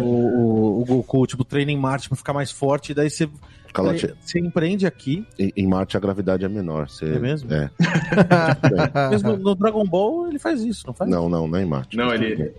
o, 0.02 0.82
o 0.82 0.84
Goku, 0.84 1.26
tipo, 1.26 1.44
treina 1.44 1.70
em 1.70 1.78
Marte 1.78 2.08
pra 2.08 2.16
ficar 2.16 2.32
mais 2.32 2.50
forte, 2.50 2.90
e 2.92 2.94
daí 2.94 3.08
você, 3.10 3.28
Calate- 3.72 4.14
você 4.20 4.38
empreende 4.38 4.86
aqui, 4.86 5.26
Em, 5.38 5.52
em 5.56 5.66
Marte 5.66 5.96
a 5.96 6.00
gravidade 6.00 6.44
é 6.44 6.48
menor. 6.48 6.88
Você... 6.88 7.04
É 7.06 7.18
mesmo? 7.18 7.52
É. 7.52 7.70
mas 9.10 9.22
no, 9.22 9.36
no 9.36 9.54
Dragon 9.54 9.84
Ball 9.84 10.28
ele 10.28 10.38
faz 10.38 10.62
isso, 10.62 10.84
não 10.86 10.94
faz? 10.94 11.10
Não, 11.10 11.28
não, 11.28 11.46
não 11.46 11.58
é 11.58 11.62
em 11.62 11.66
Marte. 11.66 11.96
Não, 11.96 12.12
ele. 12.12 12.52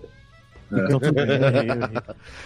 Então 0.71 0.99
tudo 0.99 1.13
bem. 1.13 1.25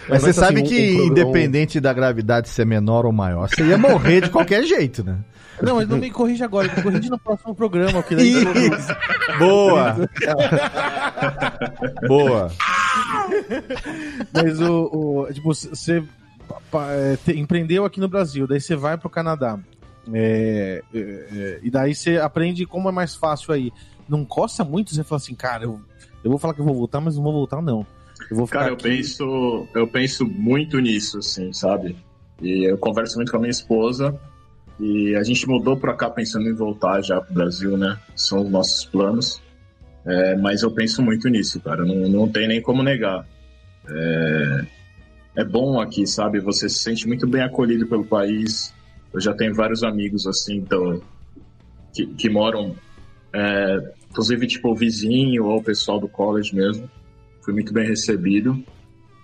Mas 0.08 0.20
você 0.22 0.26
Mas, 0.28 0.36
sabe 0.36 0.60
assim, 0.60 0.68
que, 0.68 0.92
um- 0.96 1.00
um- 1.02 1.06
independente 1.06 1.80
da 1.80 1.92
gravidade 1.92 2.48
ser 2.48 2.66
menor 2.66 3.06
ou 3.06 3.12
maior, 3.12 3.48
você 3.48 3.64
ia 3.64 3.78
morrer 3.78 4.22
de 4.22 4.30
qualquer 4.30 4.62
jeito, 4.64 5.02
né? 5.04 5.18
Não, 5.62 5.76
mas 5.76 5.86
não 5.88 5.98
me 5.98 6.10
corrige 6.10 6.42
agora, 6.42 6.72
me 6.74 6.82
corrige 6.82 7.10
no 7.10 7.18
próximo 7.18 7.54
programa, 7.54 8.02
que 8.02 8.16
daí 8.16 8.32
Isso. 8.32 8.96
Boa! 9.38 9.96
Boa! 12.08 12.50
Mas 14.32 14.60
o, 14.60 15.26
o- 15.28 15.32
tipo, 15.32 15.52
você 15.54 16.02
é, 16.72 17.32
empreendeu 17.32 17.84
aqui 17.84 18.00
no 18.00 18.08
Brasil, 18.08 18.46
daí 18.46 18.60
você 18.60 18.74
vai 18.76 18.96
pro 18.96 19.10
Canadá. 19.10 19.58
É, 20.12 20.82
é, 20.94 20.98
é, 20.98 21.60
e 21.62 21.70
daí 21.70 21.94
você 21.94 22.16
aprende 22.18 22.64
como 22.66 22.88
é 22.88 22.92
mais 22.92 23.14
fácil 23.14 23.52
aí. 23.52 23.72
Não 24.08 24.24
costa 24.24 24.64
muito 24.64 24.94
você 24.94 25.04
falar 25.04 25.18
assim, 25.18 25.34
cara, 25.34 25.64
eu, 25.64 25.80
eu 26.24 26.30
vou 26.30 26.38
falar 26.38 26.54
que 26.54 26.60
eu 26.60 26.64
vou 26.64 26.74
voltar, 26.74 27.00
mas 27.00 27.16
não 27.16 27.22
vou 27.22 27.32
voltar, 27.32 27.60
não. 27.62 27.86
Eu 28.30 28.36
vou 28.36 28.48
Cara, 28.48 28.68
eu 28.68 28.74
aqui. 28.74 28.84
penso, 28.84 29.68
eu 29.74 29.86
penso 29.86 30.26
muito 30.26 30.78
nisso, 30.78 31.18
assim, 31.18 31.52
sabe? 31.52 31.96
E 32.40 32.64
eu 32.68 32.76
converso 32.78 33.16
muito 33.16 33.30
com 33.30 33.36
a 33.36 33.40
minha 33.40 33.50
esposa 33.50 34.18
e 34.78 35.14
a 35.14 35.22
gente 35.22 35.46
mudou 35.46 35.76
pra 35.76 35.94
cá 35.94 36.08
pensando 36.08 36.48
em 36.48 36.54
voltar 36.54 37.02
já 37.02 37.20
pro 37.20 37.34
Brasil, 37.34 37.76
né? 37.76 37.98
São 38.16 38.42
os 38.42 38.50
nossos 38.50 38.84
planos. 38.84 39.40
É, 40.06 40.34
mas 40.36 40.62
eu 40.62 40.70
penso 40.70 41.02
muito 41.02 41.28
nisso, 41.28 41.60
cara. 41.60 41.84
Não, 41.84 42.08
não 42.08 42.28
tem 42.28 42.48
nem 42.48 42.62
como 42.62 42.82
negar. 42.82 43.26
É, 43.88 44.64
é 45.36 45.44
bom 45.44 45.80
aqui, 45.80 46.06
sabe? 46.06 46.40
Você 46.40 46.68
se 46.68 46.78
sente 46.78 47.06
muito 47.06 47.26
bem 47.26 47.42
acolhido 47.42 47.86
pelo 47.86 48.04
país. 48.04 48.74
Eu 49.12 49.20
já 49.20 49.34
tenho 49.34 49.54
vários 49.54 49.82
amigos, 49.82 50.26
assim, 50.26 50.60
do, 50.60 51.02
que, 51.92 52.06
que 52.06 52.30
moram, 52.30 52.74
é, 53.32 53.92
inclusive, 54.10 54.46
tipo, 54.46 54.70
o 54.70 54.74
vizinho 54.74 55.44
ou 55.44 55.58
o 55.58 55.62
pessoal 55.62 56.00
do 56.00 56.08
college 56.08 56.54
mesmo. 56.54 56.88
Fui 57.42 57.52
muito 57.52 57.72
bem 57.72 57.86
recebido. 57.86 58.62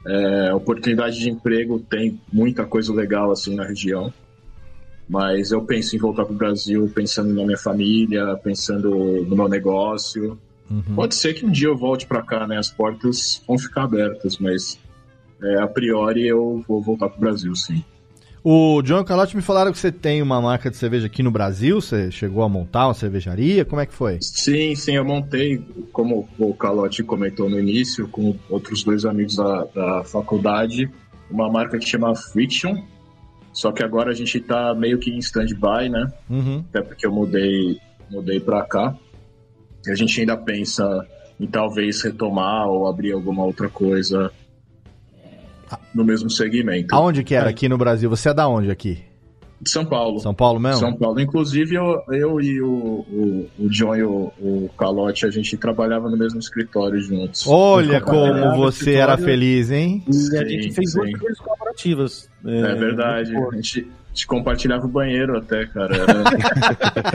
É, 0.07 0.55
oportunidade 0.55 1.19
de 1.19 1.29
emprego 1.29 1.81
tem 1.81 2.21
muita 2.33 2.65
coisa 2.65 2.93
legal 2.93 3.31
assim 3.31 3.55
na 3.55 3.65
região. 3.65 4.13
Mas 5.09 5.53
eu 5.53 5.63
penso 5.63 5.95
em 5.95 5.99
voltar 5.99 6.25
para 6.25 6.35
o 6.35 6.37
Brasil 6.37 6.91
pensando 6.95 7.33
na 7.33 7.45
minha 7.45 7.59
família, 7.59 8.37
pensando 8.43 8.91
no 9.25 9.37
meu 9.37 9.49
negócio. 9.49 10.39
Uhum. 10.71 10.95
Pode 10.97 11.15
ser 11.15 11.35
que 11.35 11.47
um 11.47 11.51
dia 11.51 11.69
eu 11.69 11.77
volte 11.77 12.07
para 12.07 12.23
cá, 12.23 12.47
né? 12.47 12.59
As 12.59 12.71
portas 12.71 13.43
vão 13.47 13.59
ficar 13.59 13.85
abertas, 13.85 14.39
mas 14.39 14.79
é, 15.43 15.59
a 15.61 15.67
priori 15.67 16.27
eu 16.27 16.65
vou 16.67 16.83
voltar 16.83 17.09
para 17.09 17.19
o 17.19 17.21
Brasil, 17.21 17.55
sim. 17.55 17.85
O 18.49 18.81
John 18.81 19.03
Calote 19.03 19.35
me 19.35 19.43
falaram 19.43 19.73
que 19.73 19.79
você 19.79 19.91
tem 19.91 20.23
uma 20.23 20.41
marca 20.41 20.71
de 20.71 20.77
cerveja 20.77 21.07
aqui 21.07 21.21
no 21.21 21.33
Brasil. 21.33 21.81
Você 21.81 22.13
chegou 22.13 22.45
a 22.45 22.49
montar 22.49 22.87
uma 22.87 22.95
cervejaria? 22.95 23.65
Como 23.65 23.81
é 23.81 23.87
que 23.87 23.93
foi? 23.93 24.19
Sim, 24.21 24.73
sim, 24.77 24.95
eu 24.95 25.05
montei, 25.05 25.59
como 25.93 26.29
o 26.39 26.55
Calote 26.55 27.03
comentou 27.03 27.51
no 27.51 27.59
início, 27.59 28.07
com 28.07 28.37
outros 28.49 28.85
dois 28.85 29.05
amigos 29.05 29.35
da, 29.35 29.65
da 29.75 30.05
faculdade, 30.05 30.89
uma 31.29 31.51
marca 31.51 31.77
que 31.77 31.89
chama 31.89 32.15
Friction. 32.15 32.77
Só 33.53 33.73
que 33.73 33.83
agora 33.83 34.13
a 34.13 34.15
gente 34.15 34.39
tá 34.39 34.73
meio 34.77 35.01
que 35.01 35.11
em 35.11 35.19
stand-by, 35.19 35.89
né? 35.89 36.09
Uhum. 36.31 36.65
Até 36.69 36.83
porque 36.83 37.05
eu 37.05 37.11
mudei, 37.11 37.81
mudei 38.09 38.39
pra 38.39 38.63
cá. 38.63 38.97
E 39.85 39.91
a 39.91 39.97
gente 39.97 40.21
ainda 40.21 40.37
pensa 40.37 41.05
em 41.41 41.49
talvez 41.49 42.01
retomar 42.01 42.69
ou 42.69 42.87
abrir 42.87 43.11
alguma 43.11 43.45
outra 43.45 43.69
coisa 43.69 44.31
no 45.95 46.05
mesmo 46.05 46.31
segmento. 46.31 46.95
Aonde 46.95 47.23
que 47.25 47.35
era 47.35 47.51
aqui 47.51 47.69
no 47.69 47.79
Brasil? 47.79 48.09
Você 48.11 48.29
é 48.29 48.35
da 48.35 48.49
onde 48.49 48.71
aqui? 48.71 49.03
De 49.61 49.71
São 49.71 49.87
Paulo. 49.87 50.21
São 50.21 50.35
Paulo 50.35 50.61
mesmo? 50.61 50.81
São 50.81 50.95
Paulo. 50.95 51.19
Inclusive, 51.19 51.77
eu, 51.77 52.03
eu 52.11 52.41
e 52.41 52.61
o, 52.61 52.69
o, 52.69 53.51
o 53.59 53.69
John 53.71 53.97
e 53.97 54.03
o, 54.03 54.31
o 54.39 54.71
Calote, 54.79 55.25
a 55.25 55.31
gente 55.31 55.57
trabalhava 55.57 56.11
no 56.11 56.17
mesmo 56.17 56.39
escritório 56.39 57.01
juntos. 57.01 57.47
Olha 57.47 58.01
como 58.01 58.57
você 58.57 58.95
era 58.95 59.17
feliz, 59.17 59.71
hein? 59.71 60.05
E 60.07 60.11
a 60.11 60.13
Sim, 60.13 60.49
gente 60.49 60.75
fez 60.75 60.93
duas 60.93 61.09
sim. 61.09 61.17
coisas 61.17 61.39
colaborativas. 61.39 62.31
É, 62.45 62.75
verdade. 62.75 63.33
muito 63.33 63.55
A 63.55 63.57
gente, 63.57 63.89
gente 64.17 64.27
compartilhava 64.27 64.87
o 64.87 64.89
banheiro 64.89 65.37
até, 65.37 65.67
cara. 65.67 65.95
Era, 65.95 66.15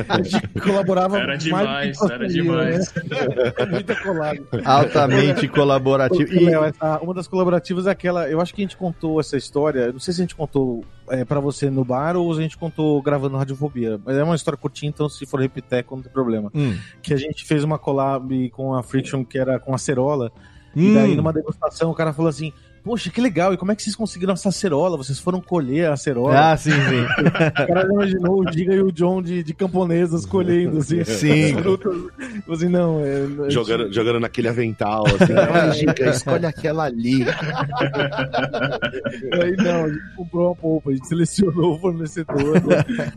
A 0.07 0.21
gente 0.21 0.47
colaborava 0.61 1.17
era 1.17 1.27
mais 1.27 1.43
demais, 1.43 2.01
era 2.01 2.27
demais. 2.27 2.93
Né? 2.93 3.65
Muito 3.71 3.95
colado. 4.03 4.47
Altamente 4.63 5.47
colaborativo. 5.49 6.31
E, 6.31 6.45
Léo, 6.45 6.63
essa- 6.65 6.99
uma 7.01 7.13
das 7.13 7.27
colaborativas 7.27 7.87
é 7.87 7.91
aquela. 7.91 8.29
Eu 8.29 8.39
acho 8.39 8.53
que 8.53 8.61
a 8.61 8.65
gente 8.65 8.77
contou 8.77 9.19
essa 9.19 9.35
história. 9.35 9.91
Não 9.91 9.99
sei 9.99 10.13
se 10.13 10.21
a 10.21 10.23
gente 10.23 10.35
contou 10.35 10.85
é, 11.09 11.25
para 11.25 11.39
você 11.39 11.69
no 11.69 11.83
bar 11.83 12.15
ou 12.15 12.31
se 12.33 12.39
a 12.39 12.43
gente 12.43 12.57
contou 12.57 13.01
gravando 13.01 13.35
Radiofobia. 13.37 13.99
Mas 14.05 14.15
é 14.17 14.23
uma 14.23 14.35
história 14.35 14.57
curtinha, 14.57 14.89
então 14.89 15.09
se 15.09 15.25
for 15.25 15.41
repetir, 15.41 15.83
não 15.89 16.01
tem 16.01 16.11
problema. 16.11 16.51
Hum. 16.53 16.77
Que 17.01 17.13
a 17.13 17.17
gente 17.17 17.45
fez 17.45 17.63
uma 17.63 17.79
collab 17.79 18.49
com 18.51 18.75
a 18.75 18.83
Friction, 18.83 19.25
que 19.25 19.37
era 19.39 19.59
com 19.59 19.73
acerola. 19.73 20.31
E 20.75 20.93
daí, 20.93 21.13
Hum. 21.13 21.15
numa 21.15 21.33
degustação, 21.33 21.89
o 21.91 21.95
cara 21.95 22.13
falou 22.13 22.29
assim: 22.29 22.53
Poxa, 22.83 23.11
que 23.11 23.21
legal, 23.21 23.53
e 23.53 23.57
como 23.57 23.71
é 23.71 23.75
que 23.75 23.83
vocês 23.83 23.95
conseguiram 23.95 24.33
essa 24.33 24.49
acerola? 24.49 24.97
Vocês 24.97 25.19
foram 25.19 25.39
colher 25.39 25.87
a 25.89 25.93
acerola? 25.93 26.51
Ah, 26.51 26.57
sim, 26.57 26.71
sim. 26.71 27.05
O 27.63 27.67
cara 27.67 27.87
imaginou 27.91 28.39
o 28.41 28.51
Giga 28.51 28.73
e 28.73 28.81
o 28.81 28.91
John 28.91 29.21
de, 29.21 29.43
de 29.43 29.53
camponesas 29.53 30.25
colhendo, 30.25 30.79
assim. 30.79 31.03
Sim. 31.03 31.53
Falou 31.61 31.79
assim, 32.49 32.67
não, 32.69 32.99
é, 33.05 33.15
a 33.23 33.27
gente- 33.27 33.51
Jogando, 33.51 33.93
jogando 33.93 34.19
naquele 34.19 34.47
avental, 34.47 35.03
assim. 35.05 35.31
Olha, 35.37 35.71
Giga, 35.73 36.09
escolhe 36.09 36.45
aquela 36.45 36.85
ali. 36.85 37.23
Aí 39.33 39.55
não, 39.57 39.85
a 39.85 39.89
gente 39.89 40.15
comprou 40.15 40.47
uma 40.47 40.55
polpa, 40.55 40.89
a 40.89 40.93
gente 40.93 41.07
selecionou 41.07 41.75
o 41.75 41.79
fornecedor. 41.79 42.53
né? 42.65 43.11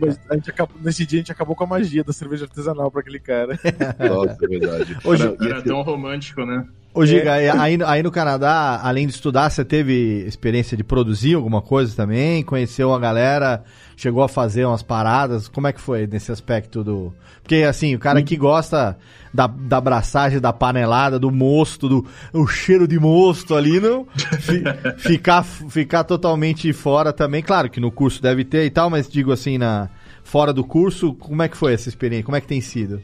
Mas 0.00 0.20
a 0.30 0.34
gente 0.34 0.50
acabou, 0.50 0.76
nesse 0.82 1.06
dia 1.06 1.18
a 1.18 1.22
gente 1.22 1.32
acabou 1.32 1.56
com 1.56 1.64
a 1.64 1.66
magia 1.66 2.04
da 2.04 2.12
cerveja 2.12 2.44
artesanal 2.44 2.90
pra 2.90 3.00
aquele 3.00 3.18
cara. 3.20 3.58
Nossa, 3.98 4.36
é 4.42 4.46
verdade. 4.46 4.96
Hoje- 5.04 5.22
Era- 5.24 5.36
era 5.54 5.62
tão 5.62 5.82
romântico, 5.82 6.44
né? 6.44 6.64
Ô, 6.96 7.04
Giga, 7.04 7.34
aí, 7.34 7.78
aí 7.84 8.02
no 8.02 8.10
Canadá, 8.10 8.80
além 8.82 9.06
de 9.06 9.12
estudar, 9.12 9.50
você 9.50 9.62
teve 9.62 10.24
experiência 10.26 10.74
de 10.74 10.82
produzir 10.82 11.34
alguma 11.34 11.60
coisa 11.60 11.94
também? 11.94 12.42
Conheceu 12.42 12.88
uma 12.88 12.98
galera? 12.98 13.62
Chegou 13.98 14.22
a 14.22 14.28
fazer 14.30 14.64
umas 14.64 14.82
paradas? 14.82 15.46
Como 15.46 15.66
é 15.66 15.74
que 15.74 15.80
foi 15.80 16.06
nesse 16.06 16.32
aspecto 16.32 16.82
do. 16.82 17.12
Porque, 17.42 17.56
assim, 17.56 17.94
o 17.94 17.98
cara 17.98 18.22
que 18.22 18.34
gosta 18.34 18.96
da, 19.32 19.46
da 19.46 19.76
abraçagem, 19.76 20.40
da 20.40 20.54
panelada, 20.54 21.18
do 21.18 21.30
mosto, 21.30 21.86
do 21.86 22.06
o 22.32 22.46
cheiro 22.46 22.88
de 22.88 22.98
mosto 22.98 23.54
ali, 23.54 23.78
não. 23.78 24.06
fi- 24.40 24.64
ficar, 24.96 25.42
ficar 25.44 26.02
totalmente 26.04 26.72
fora 26.72 27.12
também. 27.12 27.42
Claro 27.42 27.68
que 27.68 27.78
no 27.78 27.92
curso 27.92 28.22
deve 28.22 28.42
ter 28.42 28.64
e 28.64 28.70
tal, 28.70 28.88
mas 28.88 29.06
digo 29.06 29.32
assim, 29.32 29.58
na, 29.58 29.90
fora 30.24 30.50
do 30.50 30.64
curso, 30.64 31.12
como 31.12 31.42
é 31.42 31.48
que 31.48 31.58
foi 31.58 31.74
essa 31.74 31.90
experiência? 31.90 32.24
Como 32.24 32.36
é 32.36 32.40
que 32.40 32.48
tem 32.48 32.62
sido? 32.62 33.02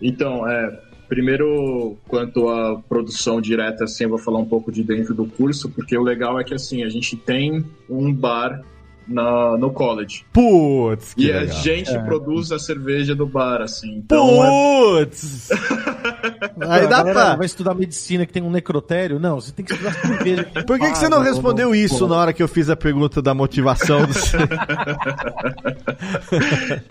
Então, 0.00 0.48
é, 0.48 0.78
primeiro, 1.08 1.96
quanto 2.08 2.48
à 2.48 2.80
produção 2.88 3.40
direta, 3.40 3.84
assim, 3.84 4.04
eu 4.04 4.10
vou 4.10 4.18
falar 4.18 4.38
um 4.38 4.44
pouco 4.44 4.70
de 4.72 4.82
dentro 4.82 5.14
do 5.14 5.26
curso, 5.26 5.70
porque 5.70 5.96
o 5.96 6.02
legal 6.02 6.38
é 6.38 6.44
que, 6.44 6.54
assim, 6.54 6.82
a 6.82 6.88
gente 6.88 7.16
tem 7.16 7.64
um 7.88 8.12
bar 8.12 8.62
na, 9.08 9.56
no 9.56 9.70
college. 9.70 10.24
Putz, 10.32 11.14
que 11.14 11.26
e 11.26 11.32
a 11.32 11.40
legal. 11.40 11.56
gente 11.56 11.98
produz 12.00 12.50
a 12.52 12.58
cerveja 12.58 13.14
do 13.14 13.26
bar, 13.26 13.60
assim. 13.62 13.96
Então, 13.96 14.44
é- 14.44 15.04
Putz! 15.04 15.48
Aí 16.68 16.84
a 16.84 16.86
dá 16.86 17.04
pra. 17.04 17.36
vai 17.36 17.46
estudar 17.46 17.74
medicina 17.74 18.24
que 18.26 18.32
tem 18.32 18.42
um 18.42 18.50
necrotério? 18.50 19.18
Não, 19.18 19.40
você 19.40 19.52
tem 19.52 19.64
que 19.64 19.72
estudar 19.72 19.92
cerveja. 19.94 20.44
Por 20.66 20.78
que, 20.78 20.90
que 20.90 20.98
você 20.98 21.08
não 21.08 21.20
respondeu 21.20 21.74
isso 21.74 22.06
na 22.06 22.16
hora 22.16 22.32
que 22.32 22.42
eu 22.42 22.48
fiz 22.48 22.68
a 22.70 22.76
pergunta 22.76 23.20
da 23.22 23.34
motivação 23.34 24.06
do. 24.06 24.12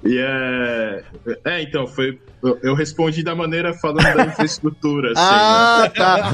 E 0.04 0.18
é. 0.18 1.04
É, 1.44 1.62
então, 1.62 1.88
foi. 1.88 2.20
Eu, 2.62 2.76
respondi 2.76 3.24
da 3.24 3.34
maneira 3.34 3.74
falando 3.74 4.04
da 4.16 4.26
infraestrutura, 4.26 5.12
assim. 5.14 5.22
Ah, 5.22 5.92
tá. 5.96 6.32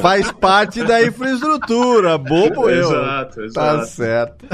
Faz 0.00 0.32
parte 0.32 0.82
da 0.82 1.02
infraestrutura. 1.04 2.18
Bobo 2.18 2.66
né? 2.66 2.74
eu. 2.74 2.80
Exato, 2.80 3.36
Tá 3.36 3.44
exato. 3.44 3.86
certo. 3.86 4.44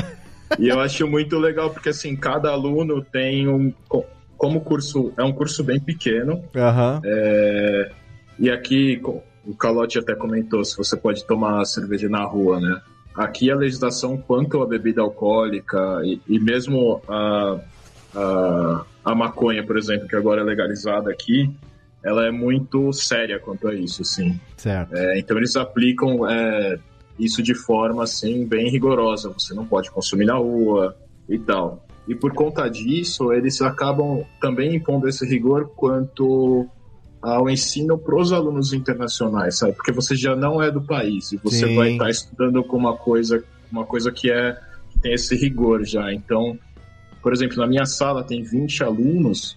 E 0.59 0.69
eu 0.69 0.81
acho 0.81 1.07
muito 1.07 1.39
legal, 1.39 1.71
porque 1.71 1.89
assim, 1.91 2.15
cada 2.17 2.51
aluno 2.51 3.03
tem 3.03 3.49
um. 3.49 3.73
co- 3.89 4.07
Como 4.37 4.59
o 4.59 4.63
curso 4.63 5.13
é 5.17 5.23
um 5.23 5.33
curso 5.33 5.63
bem 5.63 5.79
pequeno, 5.81 6.43
Aham. 6.57 7.01
é, 7.05 7.91
e 8.39 8.51
aqui 8.51 9.01
o 9.47 9.55
Calote 9.57 9.99
até 9.99 10.15
comentou 10.15 10.65
se 10.65 10.77
você 10.77 10.97
pode 10.97 11.25
tomar 11.27 11.65
cerveja 11.65 12.09
na 12.09 12.25
rua, 12.25 12.61
né? 12.61 12.81
Aqui 13.15 13.51
a 13.51 13.57
legislação 13.57 14.17
quanto 14.17 14.63
à 14.63 14.67
bebida 14.67 15.03
alcoólica 15.03 16.01
e, 16.05 16.21
e 16.29 16.39
mesmo 16.41 17.03
a, 17.09 17.59
a, 18.15 18.85
a 19.05 19.15
maconha, 19.15 19.65
por 19.65 19.77
exemplo, 19.77 20.09
que 20.09 20.17
agora 20.17 20.41
é 20.41 20.45
legalizada 20.45 21.11
aqui, 21.11 21.51
ela 22.05 22.27
é 22.27 22.31
muito 22.31 22.93
séria 22.93 23.39
quanto 23.39 23.69
a 23.69 23.75
isso, 23.75 24.03
assim. 24.03 24.41
Certo. 24.57 24.95
É, 24.97 25.19
então 25.19 25.37
eles 25.37 25.55
aplicam 25.57 26.29
é, 26.29 26.79
isso 27.19 27.43
de 27.43 27.55
forma 27.55 28.05
assim 28.05 28.47
bem 28.47 28.71
rigorosa. 28.71 29.31
Você 29.31 29.55
não 29.55 29.67
pode 29.67 29.91
consumir 29.91 30.27
na 30.27 30.37
rua 30.37 30.97
e 31.29 31.39
tal. 31.39 31.87
E 32.07 32.15
por 32.15 32.33
conta 32.33 32.69
disso, 32.69 33.33
eles 33.33 33.61
acabam 33.63 34.25
também 34.41 34.75
impondo 34.77 35.09
esse 35.09 35.27
rigor 35.27 35.69
quanto 35.77 36.69
ao 37.21 37.49
ensino 37.49 37.97
para 37.97 38.17
os 38.17 38.33
alunos 38.33 38.73
internacionais, 38.73 39.59
sabe? 39.59 39.75
Porque 39.75 39.93
você 39.93 40.17
já 40.17 40.35
não 40.35 40.61
é 40.61 40.71
do 40.71 40.83
país 40.83 41.31
e 41.31 41.37
você 41.37 41.69
Sim. 41.69 41.77
vai 41.77 41.93
estar 41.93 42.11
estudando 42.11 42.65
com 42.65 42.77
uma 42.77 42.97
coisa, 42.97 43.45
uma 43.71 43.87
coisa 43.87 44.11
que 44.11 44.31
é 44.31 44.59
que 44.91 44.99
tem 44.99 45.15
esse 45.15 45.37
rigor 45.37 45.85
já. 45.85 46.13
Então, 46.13 46.59
por 47.23 47.33
exemplo, 47.33 47.57
na 47.59 47.67
minha 47.69 47.87
sala 47.87 48.25
tem 48.25 48.43
20 48.43 48.83
alunos 48.83 49.57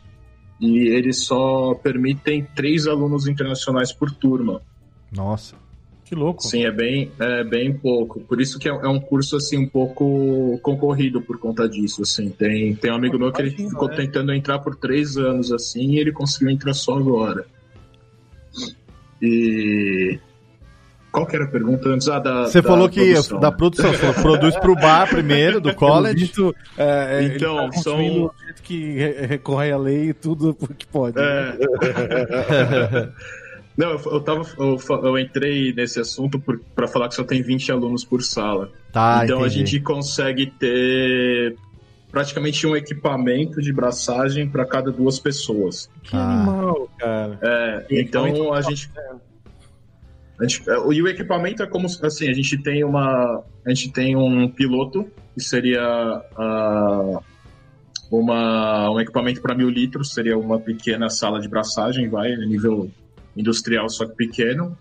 e 0.62 0.88
eles 0.88 1.26
só 1.26 1.74
permitem 1.74 2.48
três 2.56 2.86
alunos 2.86 3.28
internacionais 3.28 3.92
por 3.92 4.12
turma. 4.12 4.62
Nossa. 5.12 5.56
Que 6.06 6.14
louco. 6.14 6.44
Sim, 6.44 6.64
é 6.66 6.72
bem, 6.72 7.12
é 7.20 7.44
bem 7.44 7.74
pouco. 7.74 8.20
Por 8.22 8.40
isso 8.40 8.60
que 8.60 8.70
é, 8.70 8.72
é 8.72 8.88
um 8.88 9.00
curso 9.00 9.38
assim 9.38 9.58
um 9.58 9.68
pouco 9.68 10.60
concorrido 10.62 11.20
por 11.20 11.40
conta 11.40 11.68
disso. 11.68 12.04
Assim, 12.04 12.30
tem 12.30 12.76
tem 12.76 12.92
um 12.92 12.96
amigo 12.96 13.18
meu 13.18 13.32
que 13.32 13.42
ele 13.42 13.50
ficou 13.50 13.92
é. 13.92 13.96
tentando 13.96 14.32
entrar 14.32 14.60
por 14.60 14.76
três 14.76 15.18
anos 15.18 15.52
assim 15.52 15.94
e 15.94 16.00
ele 16.00 16.12
conseguiu 16.12 16.50
entrar 16.52 16.76
só 16.76 16.96
agora. 16.98 17.46
E 19.22 20.20
qual 21.12 21.26
que 21.26 21.36
era 21.36 21.46
a 21.46 21.48
pergunta 21.48 21.90
antes? 21.90 22.08
Ah, 22.08 22.20
da, 22.20 22.44
Você 22.44 22.62
da 22.62 22.68
falou 22.68 22.88
que 22.90 23.00
produção. 23.14 23.40
da 23.40 23.52
produção, 23.52 23.90
você 23.92 23.98
falou, 23.98 24.14
produz 24.22 24.56
pro 24.58 24.76
bar 24.76 25.08
primeiro, 25.10 25.60
do 25.62 25.74
college. 25.76 26.20
Visto, 26.20 26.54
é, 26.78 27.20
é, 27.20 27.24
Então, 27.36 27.70
tá 27.70 27.78
são- 27.80 27.98
do 27.98 28.32
jeito 28.46 28.62
que 28.62 28.92
re- 28.94 29.26
recorre 29.26 29.72
à 29.72 29.78
lei 29.78 30.10
e 30.10 30.14
tudo 30.14 30.54
que 30.78 30.86
pode. 30.86 31.16
né? 31.16 31.58
Não, 33.78 33.92
eu, 33.92 34.00
eu, 34.14 34.22
tava, 34.22 34.46
eu, 34.58 34.78
eu 35.04 35.20
entrei 35.20 35.74
nesse 35.74 36.00
assunto 36.00 36.42
para 36.74 36.88
falar 36.88 37.10
que 37.10 37.16
só 37.16 37.24
tem 37.24 37.42
20 37.42 37.72
alunos 37.72 38.06
por 38.06 38.24
sala. 38.24 38.70
Tá, 38.94 39.22
então 39.24 39.40
a 39.44 39.48
entendi. 39.48 39.60
gente 39.60 39.80
consegue 39.82 40.46
ter 40.48 41.58
praticamente 42.10 42.66
um 42.66 42.74
equipamento 42.76 43.62
de 43.62 43.74
braçagem 43.74 44.48
para 44.48 44.66
cada 44.66 44.90
duas 44.92 45.20
pessoas. 45.20 45.90
Que 46.04 46.16
Ah. 46.16 46.20
animal, 46.44 46.90
cara. 46.98 47.38
É, 47.42 47.86
E 47.92 48.02
então 48.02 48.26
equipamento 48.28 48.54
a 48.54 48.62
gente, 48.62 48.90
a 50.40 50.44
gente- 50.48 50.70
é, 50.70 50.74
E 50.94 51.02
o 51.02 51.08
equipamento 51.10 51.62
é 51.62 51.68
como 51.68 51.88
assim, 51.88 52.30
a 52.30 52.34
gente 52.34 52.58
tem 52.64 52.84
uma. 52.86 53.44
A 53.66 53.70
gente 53.70 53.92
tem 53.92 54.16
um 54.16 54.48
piloto, 54.48 55.06
que 55.34 55.42
seria 55.44 55.82
a- 56.38 57.20
uma, 58.12 58.90
um 58.92 59.00
equipamento 59.02 59.42
para 59.42 59.54
mil 59.56 59.70
litros, 59.70 60.14
seria 60.14 60.38
uma 60.38 60.60
pequena 60.60 61.10
sala 61.10 61.42
de 61.42 61.50
braçagem, 61.50 62.08
vai, 62.08 62.34
nível 62.38 62.90
industrial, 63.36 63.90
só 63.90 64.06
que 64.06 64.16
pequeno. 64.16 64.78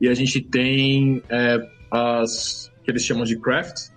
E 0.00 0.08
a 0.08 0.14
gente 0.14 0.40
tem 0.40 1.22
é, 1.28 1.58
as 1.90 2.70
que 2.84 2.90
eles 2.90 3.04
chamam 3.04 3.24
de 3.24 3.38
craft, 3.38 3.90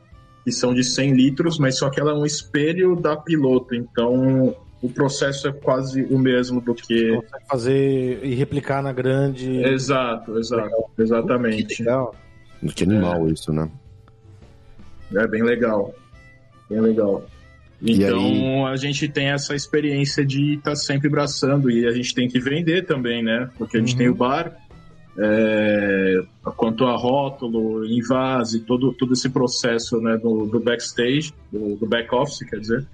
que 0.43 0.51
são 0.51 0.73
de 0.73 0.83
100 0.83 1.13
litros, 1.13 1.59
mas 1.59 1.77
só 1.77 1.89
que 1.89 1.99
ela 1.99 2.11
é 2.11 2.13
um 2.13 2.25
espelho 2.25 2.95
da 2.95 3.15
piloto, 3.15 3.75
então 3.75 4.55
o 4.81 4.89
processo 4.89 5.47
é 5.47 5.51
quase 5.53 6.03
o 6.03 6.17
mesmo 6.17 6.59
do 6.59 6.73
que. 6.73 7.15
Consegue 7.15 7.45
fazer 7.47 8.25
e 8.25 8.33
replicar 8.33 8.81
na 8.81 8.91
grande. 8.91 9.63
Exato, 9.63 10.37
exato, 10.39 10.63
legal. 10.63 10.91
exatamente. 10.97 11.75
Que 11.75 11.83
legal. 11.83 12.15
Que 12.75 12.83
animal 12.83 13.27
é. 13.27 13.31
isso, 13.31 13.53
né? 13.53 13.69
É 15.13 15.27
bem 15.27 15.43
legal. 15.43 15.93
Bem 16.69 16.81
legal. 16.81 17.23
Então 17.84 18.67
a 18.67 18.75
gente 18.75 19.07
tem 19.07 19.27
essa 19.29 19.55
experiência 19.55 20.23
de 20.23 20.55
estar 20.55 20.71
tá 20.71 20.75
sempre 20.75 21.09
braçando 21.09 21.71
e 21.71 21.88
a 21.88 21.91
gente 21.91 22.13
tem 22.13 22.27
que 22.27 22.39
vender 22.39 22.86
também, 22.86 23.23
né? 23.23 23.49
Porque 23.57 23.77
a 23.77 23.79
gente 23.79 23.93
uhum. 23.93 23.97
tem 23.97 24.09
o 24.09 24.15
bar, 24.15 24.55
é, 25.17 26.21
quanto 26.55 26.86
a 26.86 26.95
rótulo, 26.95 27.86
invase, 27.86 28.61
todo, 28.61 28.93
todo 28.93 29.13
esse 29.13 29.29
processo 29.29 29.99
né, 29.99 30.17
do, 30.17 30.45
do 30.45 30.59
backstage, 30.59 31.34
do, 31.51 31.75
do 31.75 31.88
back 31.88 32.13
office, 32.13 32.47
quer 32.47 32.59
dizer, 32.59 32.86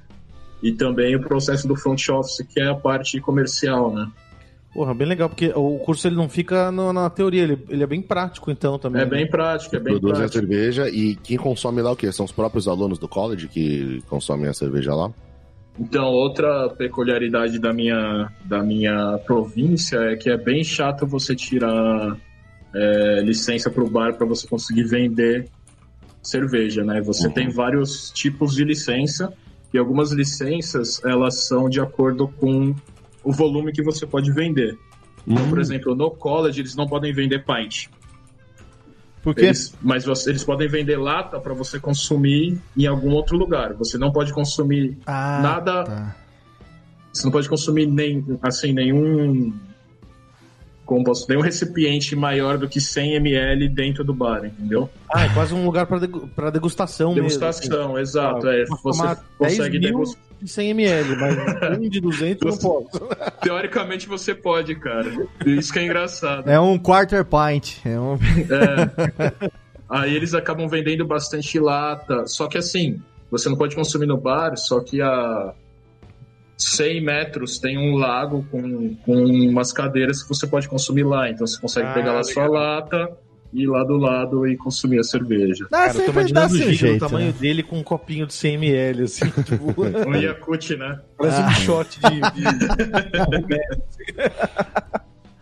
e 0.63 0.71
também 0.71 1.15
o 1.15 1.21
processo 1.21 1.67
do 1.67 1.75
front 1.75 2.07
office, 2.09 2.45
que 2.47 2.59
é 2.59 2.67
a 2.67 2.75
parte 2.75 3.19
comercial, 3.19 3.93
né? 3.93 4.09
Porra, 4.74 4.93
bem 4.93 5.07
legal, 5.07 5.28
porque 5.28 5.51
o 5.55 5.80
curso 5.80 6.07
ele 6.07 6.15
não 6.15 6.30
fica 6.30 6.72
no, 6.72 6.93
na 6.93 7.09
teoria, 7.09 7.43
ele, 7.43 7.65
ele, 7.70 7.84
é 7.84 7.88
bem 7.88 8.01
prático 8.01 8.51
então 8.51 8.78
também. 8.78 9.01
É 9.01 9.05
né? 9.05 9.09
bem 9.09 9.28
prático, 9.28 9.76
é 9.76 9.80
bem 9.80 9.93
Produz 9.93 10.18
prático. 10.18 10.38
a 10.38 10.41
cerveja 10.41 10.89
e 10.89 11.15
quem 11.15 11.38
consome 11.38 11.82
lá 11.82 11.91
o 11.91 11.95
quê? 11.95 12.11
São 12.11 12.26
os 12.26 12.32
próprios 12.32 12.68
alunos 12.68 12.99
do 12.99 13.07
college 13.07 13.47
que 13.47 14.03
consomem 14.07 14.47
a 14.47 14.53
cerveja 14.53 14.93
lá? 14.93 15.11
Então, 15.80 16.05
outra 16.05 16.70
peculiaridade 16.70 17.59
da 17.59 17.72
minha, 17.72 18.32
da 18.43 18.63
minha 18.63 19.20
província 19.26 19.97
é 19.97 20.15
que 20.15 20.30
é 20.30 20.38
bem 20.38 20.63
chato 20.63 21.05
você 21.05 21.36
tirar 21.36 22.18
é, 22.76 23.22
licença 23.22 23.70
para 23.70 23.84
o 23.84 23.89
bar 23.89 24.15
para 24.15 24.26
você 24.26 24.47
conseguir 24.47 24.84
vender 24.84 25.47
cerveja, 26.22 26.84
né? 26.84 26.99
Você 27.01 27.28
uhum. 27.28 27.34
tem 27.34 27.49
vários 27.49 28.11
tipos 28.11 28.53
de 28.55 28.63
licença 28.63 29.32
e 29.74 29.78
algumas 29.78 30.11
licenças 30.11 31.03
elas 31.05 31.47
são 31.47 31.70
de 31.70 31.80
acordo 31.80 32.28
com 32.28 32.76
o 33.28 33.32
volume 33.34 33.73
que 33.73 33.84
você 33.84 34.07
pode 34.07 34.32
vender. 34.32 34.78
Então, 35.28 35.49
por 35.49 35.57
hum. 35.57 35.61
exemplo, 35.61 35.93
no 35.93 36.09
college 36.09 36.61
eles 36.61 36.75
não 36.78 36.88
podem 36.88 37.11
vender 37.11 37.43
pint. 37.43 37.88
Por 39.21 39.36
quê? 39.36 39.47
Eles, 39.47 39.75
mas 39.82 40.05
eles 40.25 40.45
podem 40.45 40.69
vender 40.69 40.95
lata 40.95 41.38
para 41.38 41.53
você 41.53 41.78
consumir 41.78 42.57
em 42.78 42.86
algum 42.86 43.11
outro 43.11 43.38
lugar. 43.38 43.73
Você 43.73 43.97
não 43.97 44.13
pode 44.13 44.32
consumir 44.32 44.97
ah, 45.05 45.39
nada. 45.43 45.84
Tá. 45.84 46.15
Você 47.11 47.25
não 47.25 47.32
pode 47.32 47.49
consumir 47.49 47.86
nem 47.86 48.23
assim 48.41 48.71
nenhum 48.71 49.53
como 50.86 51.03
posso 51.03 51.28
ter 51.28 51.38
um 51.38 51.41
recipiente 51.41 52.15
maior 52.15 52.57
do 52.57 52.69
que 52.69 52.80
100 52.80 53.15
ml 53.15 53.67
dentro 53.67 54.05
do 54.05 54.13
bar, 54.13 54.45
entendeu? 54.45 54.89
Ah, 55.13 55.25
é 55.25 55.34
quase 55.34 55.53
um 55.53 55.65
lugar 55.65 55.86
para 55.86 56.49
degustação, 56.49 57.13
degustação 57.13 57.89
mesmo. 57.89 57.97
Assim. 57.97 58.01
exato. 58.01 58.47
Ah, 58.47 58.55
é, 58.55 58.65
você 58.65 59.17
consegue 59.38 59.80
degustar. 59.80 60.26
100 60.45 60.69
ml, 60.71 61.15
mas 61.15 61.38
um 61.79 61.89
de 61.89 61.99
200 61.99 62.39
você, 62.41 62.67
não 62.67 62.81
posso. 62.81 63.07
Teoricamente 63.41 64.07
você 64.07 64.35
pode, 64.35 64.75
cara. 64.75 65.27
Isso 65.45 65.71
que 65.71 65.79
é 65.79 65.85
engraçado. 65.85 66.49
É 66.49 66.59
um 66.59 66.77
quarter 66.77 67.25
pint. 67.25 67.85
É 67.85 67.99
um... 67.99 68.15
é. 68.15 69.49
Aí 69.89 70.15
eles 70.15 70.33
acabam 70.33 70.67
vendendo 70.67 71.05
bastante 71.05 71.59
lata. 71.59 72.27
Só 72.27 72.47
que 72.47 72.57
assim, 72.57 73.01
você 73.31 73.49
não 73.49 73.57
pode 73.57 73.75
consumir 73.75 74.05
no 74.05 74.17
bar, 74.17 74.55
só 74.57 74.81
que 74.81 75.01
a 75.01 75.53
100 76.57 77.01
metros 77.01 77.59
tem 77.59 77.77
um 77.77 77.95
lago 77.95 78.45
com, 78.51 78.95
com 78.95 79.13
umas 79.13 79.71
cadeiras 79.71 80.23
que 80.23 80.29
você 80.29 80.47
pode 80.47 80.67
consumir 80.67 81.03
lá. 81.03 81.29
Então 81.29 81.45
você 81.45 81.59
consegue 81.59 81.88
ah, 81.88 81.93
pegar 81.93 82.13
lá 82.13 82.21
legal. 82.21 82.33
sua 82.33 82.47
lata, 82.47 83.17
ir 83.53 83.67
lá 83.67 83.83
do 83.83 83.97
lado 83.97 84.47
e 84.47 84.55
consumir 84.57 84.99
a 84.99 85.03
cerveja. 85.03 85.65
Ah, 85.71 85.87
Cara, 85.87 85.97
eu 85.97 86.05
tô 86.05 86.11
imaginando 86.11 86.53
o 86.53 86.57
jeito, 86.57 87.05
o 87.05 87.07
tamanho 87.07 87.27
né? 87.27 87.35
dele 87.39 87.63
com 87.63 87.77
um 87.79 87.83
copinho 87.83 88.25
de 88.25 88.33
100ml, 88.33 89.03
assim, 89.03 89.29
tipo... 89.43 89.73
um 89.81 90.15
Yakut, 90.15 90.75
né? 90.75 90.99
Parece 91.17 91.41
ah. 91.41 91.47
um 91.47 91.51
shot 91.51 91.99
de... 91.99 92.21
de... 93.47 93.57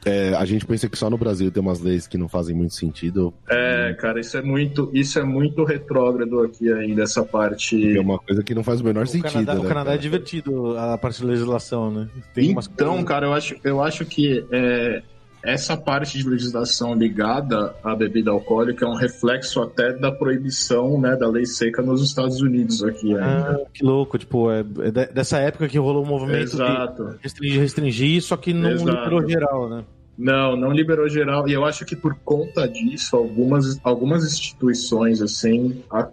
É, 0.05 0.35
a 0.35 0.45
gente 0.45 0.63
pensa 0.67 0.87
que 0.87 0.95
só 0.95 1.09
no 1.09 1.17
Brasil 1.17 1.49
tem 1.49 1.59
umas 1.59 1.79
leis 1.79 2.05
que 2.05 2.15
não 2.15 2.29
fazem 2.29 2.55
muito 2.55 2.75
sentido. 2.75 3.33
É, 3.49 3.95
cara, 3.99 4.19
isso 4.19 4.37
é 4.37 4.41
muito, 4.41 4.91
isso 4.93 5.17
é 5.17 5.23
muito 5.23 5.63
retrógrado 5.63 6.41
aqui 6.41 6.71
ainda, 6.71 7.01
essa 7.01 7.23
parte. 7.25 7.97
É 7.97 7.99
uma 7.99 8.19
coisa 8.19 8.43
que 8.43 8.53
não 8.53 8.63
faz 8.63 8.81
o 8.81 8.83
menor 8.83 9.05
o 9.05 9.07
sentido. 9.07 9.31
Canadá, 9.31 9.55
né, 9.55 9.59
o 9.59 9.63
Canadá 9.63 9.93
é 9.95 9.97
divertido, 9.97 10.77
a 10.77 10.95
parte 10.95 11.21
de 11.21 11.25
legislação, 11.25 11.89
né? 11.89 12.07
Tem 12.35 12.51
então, 12.51 12.87
coisas... 12.87 13.03
cara, 13.03 13.25
eu 13.25 13.33
acho, 13.33 13.55
eu 13.63 13.81
acho 13.81 14.05
que 14.05 14.45
é, 14.51 15.01
essa 15.45 15.77
parte 15.77 16.17
de 16.17 16.27
legislação 16.27 16.95
ligada 16.95 17.75
à 17.83 17.95
bebida 17.95 18.31
alcoólica 18.31 18.85
é 18.85 18.87
um 18.87 18.95
reflexo 18.95 19.61
até 19.61 19.93
da 19.93 20.11
proibição, 20.11 20.99
né, 20.99 21.15
da 21.15 21.29
lei 21.29 21.45
seca 21.45 21.81
nos 21.81 22.01
Estados 22.03 22.41
Unidos 22.41 22.83
aqui 22.83 23.11
ainda. 23.11 23.51
Ah, 23.51 23.65
que 23.71 23.83
louco, 23.83 24.17
tipo, 24.17 24.51
é, 24.51 24.59
é 24.59 25.13
dessa 25.13 25.37
época 25.37 25.67
que 25.67 25.77
rolou 25.77 26.03
o 26.03 26.05
um 26.05 26.09
movimento 26.09 26.55
Exato. 26.55 27.11
de 27.11 27.17
restringir, 27.21 27.59
restringir, 27.61 28.21
só 28.21 28.35
que 28.35 28.53
não 28.53 28.71
Exato. 28.71 28.89
liberou 28.89 29.29
geral, 29.29 29.69
né? 29.69 29.83
Não, 30.17 30.55
não 30.55 30.71
liberou 30.71 31.07
geral. 31.09 31.47
E 31.47 31.53
eu 31.53 31.65
acho 31.65 31.85
que 31.85 31.95
por 31.95 32.15
conta 32.15 32.67
disso, 32.67 33.15
algumas, 33.15 33.79
algumas 33.83 34.23
instituições, 34.23 35.21
assim, 35.21 35.83
a, 35.91 36.09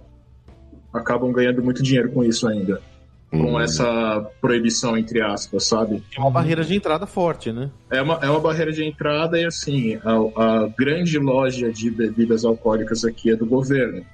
acabam 0.92 1.32
ganhando 1.32 1.62
muito 1.62 1.82
dinheiro 1.82 2.10
com 2.10 2.22
isso 2.24 2.46
ainda. 2.46 2.80
Hum. 3.32 3.46
Com 3.46 3.60
essa 3.60 4.30
proibição, 4.42 4.96
entre 4.96 5.22
aspas, 5.22 5.66
sabe? 5.66 6.02
É 6.14 6.20
uma 6.20 6.30
barreira 6.30 6.62
de 6.62 6.74
entrada 6.74 7.06
forte, 7.06 7.50
né? 7.50 7.70
É 7.90 8.02
uma, 8.02 8.18
é 8.20 8.28
uma 8.28 8.40
barreira 8.40 8.70
de 8.70 8.84
entrada 8.84 9.40
e, 9.40 9.46
assim, 9.46 9.98
a, 10.04 10.64
a 10.64 10.68
grande 10.76 11.18
loja 11.18 11.72
de 11.72 11.90
bebidas 11.90 12.44
alcoólicas 12.44 13.04
aqui 13.04 13.30
é 13.30 13.36
do 13.36 13.46
governo. 13.46 14.04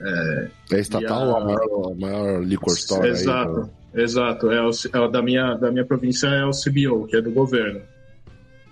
É, 0.00 0.48
é 0.72 0.80
estatal 0.80 1.36
a... 1.36 1.40
a 1.40 1.44
maior, 1.44 1.92
a 1.92 1.94
maior 1.94 2.42
liquor 2.42 2.74
store 2.74 3.08
Exato, 3.08 3.70
aí, 3.94 4.02
exato. 4.02 4.50
É, 4.50 4.60
o, 4.60 4.70
é 4.70 5.08
da, 5.08 5.22
minha, 5.22 5.54
da 5.54 5.70
minha 5.70 5.84
província 5.84 6.26
é 6.26 6.44
o 6.44 6.50
CBO, 6.50 7.06
que 7.06 7.16
é 7.16 7.22
do 7.22 7.30
governo. 7.30 7.80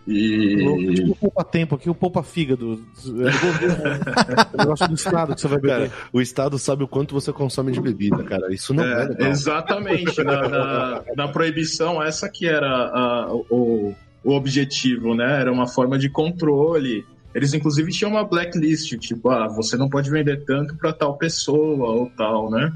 E. 0.06 0.94
Tipo, 0.94 1.16
poupa 1.16 1.44
tempo 1.44 1.74
aqui, 1.74 1.88
o 1.88 1.94
poupa 1.94 2.22
fígado. 2.22 2.84
É 3.06 4.54
o 4.54 4.58
negócio 4.58 4.88
do 4.88 4.94
Estado 4.94 5.34
que 5.34 5.40
você 5.40 5.48
vai 5.48 5.58
beber. 5.58 5.90
Cara, 5.90 6.08
o 6.12 6.20
Estado 6.20 6.58
sabe 6.58 6.84
o 6.84 6.88
quanto 6.88 7.14
você 7.14 7.32
consome 7.32 7.72
de 7.72 7.80
bebida, 7.80 8.22
cara. 8.22 8.52
Isso 8.52 8.74
não 8.74 8.84
é, 8.84 9.16
é 9.18 9.28
Exatamente. 9.28 10.22
na, 10.22 10.48
na, 10.48 11.04
na, 11.16 11.28
proibição, 11.28 12.02
essa 12.02 12.28
que 12.28 12.46
era 12.46 12.68
a, 12.68 13.34
o, 13.34 13.94
o 14.22 14.32
objetivo, 14.32 15.14
né? 15.14 15.40
Era 15.40 15.50
uma 15.50 15.66
forma 15.66 15.98
de 15.98 16.10
controle. 16.10 17.06
Eles, 17.34 17.54
inclusive, 17.54 17.90
tinham 17.90 18.10
uma 18.10 18.24
blacklist, 18.24 18.96
tipo, 18.98 19.30
ah, 19.30 19.48
você 19.48 19.76
não 19.76 19.88
pode 19.88 20.10
vender 20.10 20.44
tanto 20.44 20.76
para 20.76 20.92
tal 20.92 21.16
pessoa 21.16 21.90
ou 21.90 22.10
tal, 22.16 22.50
né? 22.50 22.72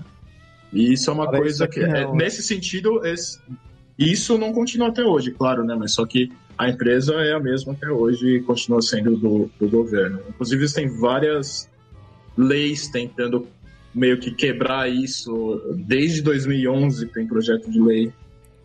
E 0.73 0.95
isso 0.95 1.11
é 1.11 1.13
uma 1.13 1.27
Parece 1.27 1.43
coisa 1.43 1.69
que, 1.69 1.81
é, 1.81 2.11
nesse 2.13 2.43
sentido, 2.43 3.07
esse, 3.07 3.39
isso 3.99 4.37
não 4.39 4.53
continua 4.53 4.89
até 4.89 5.05
hoje, 5.05 5.31
claro, 5.31 5.65
né? 5.65 5.77
Mas 5.79 5.93
só 5.93 6.05
que 6.07 6.33
a 6.59 6.69
empresa 6.69 7.15
é 7.15 7.33
a 7.33 7.41
mesma 7.41 7.73
até 7.73 7.89
hoje 7.89 8.37
e 8.37 8.43
continua 8.43 8.83
sendo 8.83 9.17
do, 9.17 9.51
do 9.61 9.69
governo. 9.69 10.21
Inclusive, 10.29 10.73
tem 10.73 10.89
várias 10.89 11.71
leis 12.37 12.89
tentando 12.89 13.47
meio 13.95 14.19
que 14.19 14.33
quebrar 14.33 14.91
isso. 14.91 15.63
Desde 15.87 16.21
2011 16.21 17.07
tem 17.07 17.27
projeto 17.29 17.71
de 17.71 17.81
lei 17.81 18.13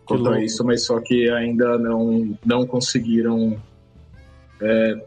contra 0.04 0.42
isso, 0.42 0.64
mas 0.64 0.84
só 0.84 1.00
que 1.00 1.30
ainda 1.30 1.78
não, 1.78 2.36
não 2.44 2.66
conseguiram 2.66 3.56
é, 4.60 5.06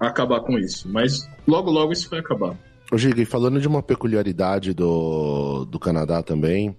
acabar 0.00 0.40
com 0.40 0.58
isso. 0.58 0.88
Mas 0.88 1.28
logo, 1.46 1.70
logo 1.70 1.92
isso 1.92 2.08
vai 2.08 2.20
acabar. 2.20 2.56
Ô, 2.90 2.96
Giga, 2.96 3.20
e 3.20 3.26
falando 3.26 3.60
de 3.60 3.68
uma 3.68 3.82
peculiaridade 3.82 4.72
do, 4.72 5.64
do 5.66 5.78
Canadá 5.78 6.22
também, 6.22 6.74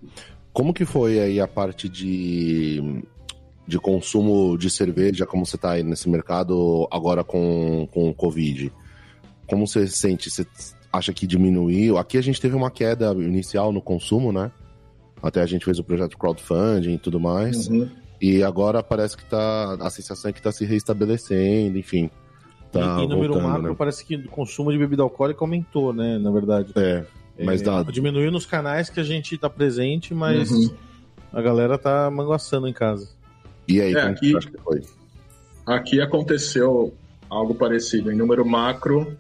como 0.52 0.74
que 0.74 0.86
foi 0.86 1.20
aí 1.20 1.40
a 1.40 1.48
parte 1.48 1.88
de 1.90 3.04
de 3.68 3.80
consumo 3.80 4.58
de 4.58 4.70
cerveja, 4.70 5.26
como 5.26 5.46
você 5.46 5.56
está 5.56 5.72
aí 5.72 5.84
nesse 5.84 6.10
mercado 6.10 6.88
agora 6.92 7.24
com, 7.24 7.88
com 7.92 8.10
o 8.10 8.14
Covid? 8.14 8.72
Como 9.48 9.68
você 9.68 9.88
sente? 9.88 10.30
Você 10.30 10.46
acha 10.92 11.14
que 11.14 11.26
diminuiu? 11.26 11.98
Aqui 11.98 12.18
a 12.18 12.22
gente 12.22 12.40
teve 12.40 12.56
uma 12.56 12.70
queda 12.70 13.12
inicial 13.14 13.72
no 13.72 13.82
consumo, 13.82 14.32
né? 14.32 14.52
Até 15.22 15.42
a 15.42 15.46
gente 15.46 15.64
fez 15.64 15.80
o 15.80 15.84
projeto 15.84 16.18
crowdfunding 16.18 16.96
e 16.96 16.98
tudo 16.98 17.20
mais. 17.20 17.68
Uhum. 17.68 17.90
E 18.22 18.44
agora 18.44 18.84
parece 18.84 19.18
que 19.18 19.26
tá. 19.26 19.78
A 19.80 19.90
sensação 19.90 20.30
é 20.30 20.34
que 20.34 20.40
está 20.40 20.52
se 20.52 20.66
reestabelecendo, 20.66 21.78
enfim. 21.78 22.10
Tá 22.72 23.00
e, 23.00 23.04
e 23.04 23.08
número 23.08 23.42
macro, 23.42 23.70
né? 23.70 23.76
parece 23.78 24.06
que 24.06 24.16
o 24.16 24.30
consumo 24.30 24.72
de 24.72 24.78
bebida 24.78 25.04
alcoólica 25.04 25.44
aumentou, 25.44 25.94
né? 25.94 26.18
Na 26.18 26.32
verdade. 26.32 26.72
É. 26.76 27.06
Mas 27.42 27.62
é, 27.62 27.66
dá... 27.66 27.84
Diminuiu 27.84 28.32
nos 28.32 28.46
canais 28.46 28.90
que 28.90 29.00
a 29.00 29.04
gente 29.04 29.36
está 29.36 29.50
presente, 29.50 30.14
mas 30.14 30.52
uhum. 30.52 30.74
a 31.32 31.42
galera 31.42 31.78
tá 31.78 32.10
manguaçando 32.12 32.68
em 32.68 32.74
casa. 32.74 33.10
E 33.68 33.82
aí, 33.82 33.94
é, 33.94 34.02
aqui, 34.02 34.34
aqui 35.66 36.02
aconteceu 36.02 36.94
algo 37.30 37.56
parecido. 37.56 38.12
Em 38.12 38.16
número 38.16 38.46
macro, 38.46 39.16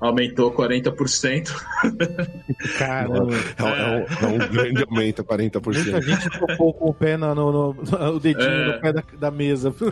aumentou 0.00 0.52
40%. 0.52 1.50
Caramba. 2.78 3.34
É, 3.58 3.62
é 3.62 4.26
um, 4.26 4.40
é 4.40 4.44
um 4.44 4.48
grande 4.48 4.82
aumento, 4.84 5.24
40%. 5.24 5.64
Muita 5.64 6.02
gente 6.02 6.30
tocou 6.38 6.72
com 6.74 6.90
o 6.90 6.94
pé 6.94 7.16
no, 7.16 7.34
no, 7.34 7.52
no- 7.52 7.74
o 8.16 8.20
dedinho 8.20 8.46
É. 8.48 8.74
no 8.76 8.80
pé 8.80 8.92
da, 8.92 9.02
da 9.18 9.30
mesa. 9.30 9.74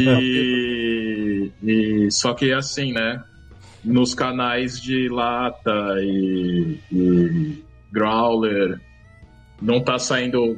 E, 0.00 1.50
e- 1.62 2.10
só 2.10 2.34
que 2.34 2.52
assim, 2.52 2.92
né? 2.92 3.22
Nos 3.84 4.14
canais 4.14 4.80
de 4.80 5.08
lata 5.08 5.96
e, 6.00 6.78
e 6.92 7.64
growler 7.90 8.80
não 9.60 9.80
tá 9.82 9.98
saindo 9.98 10.56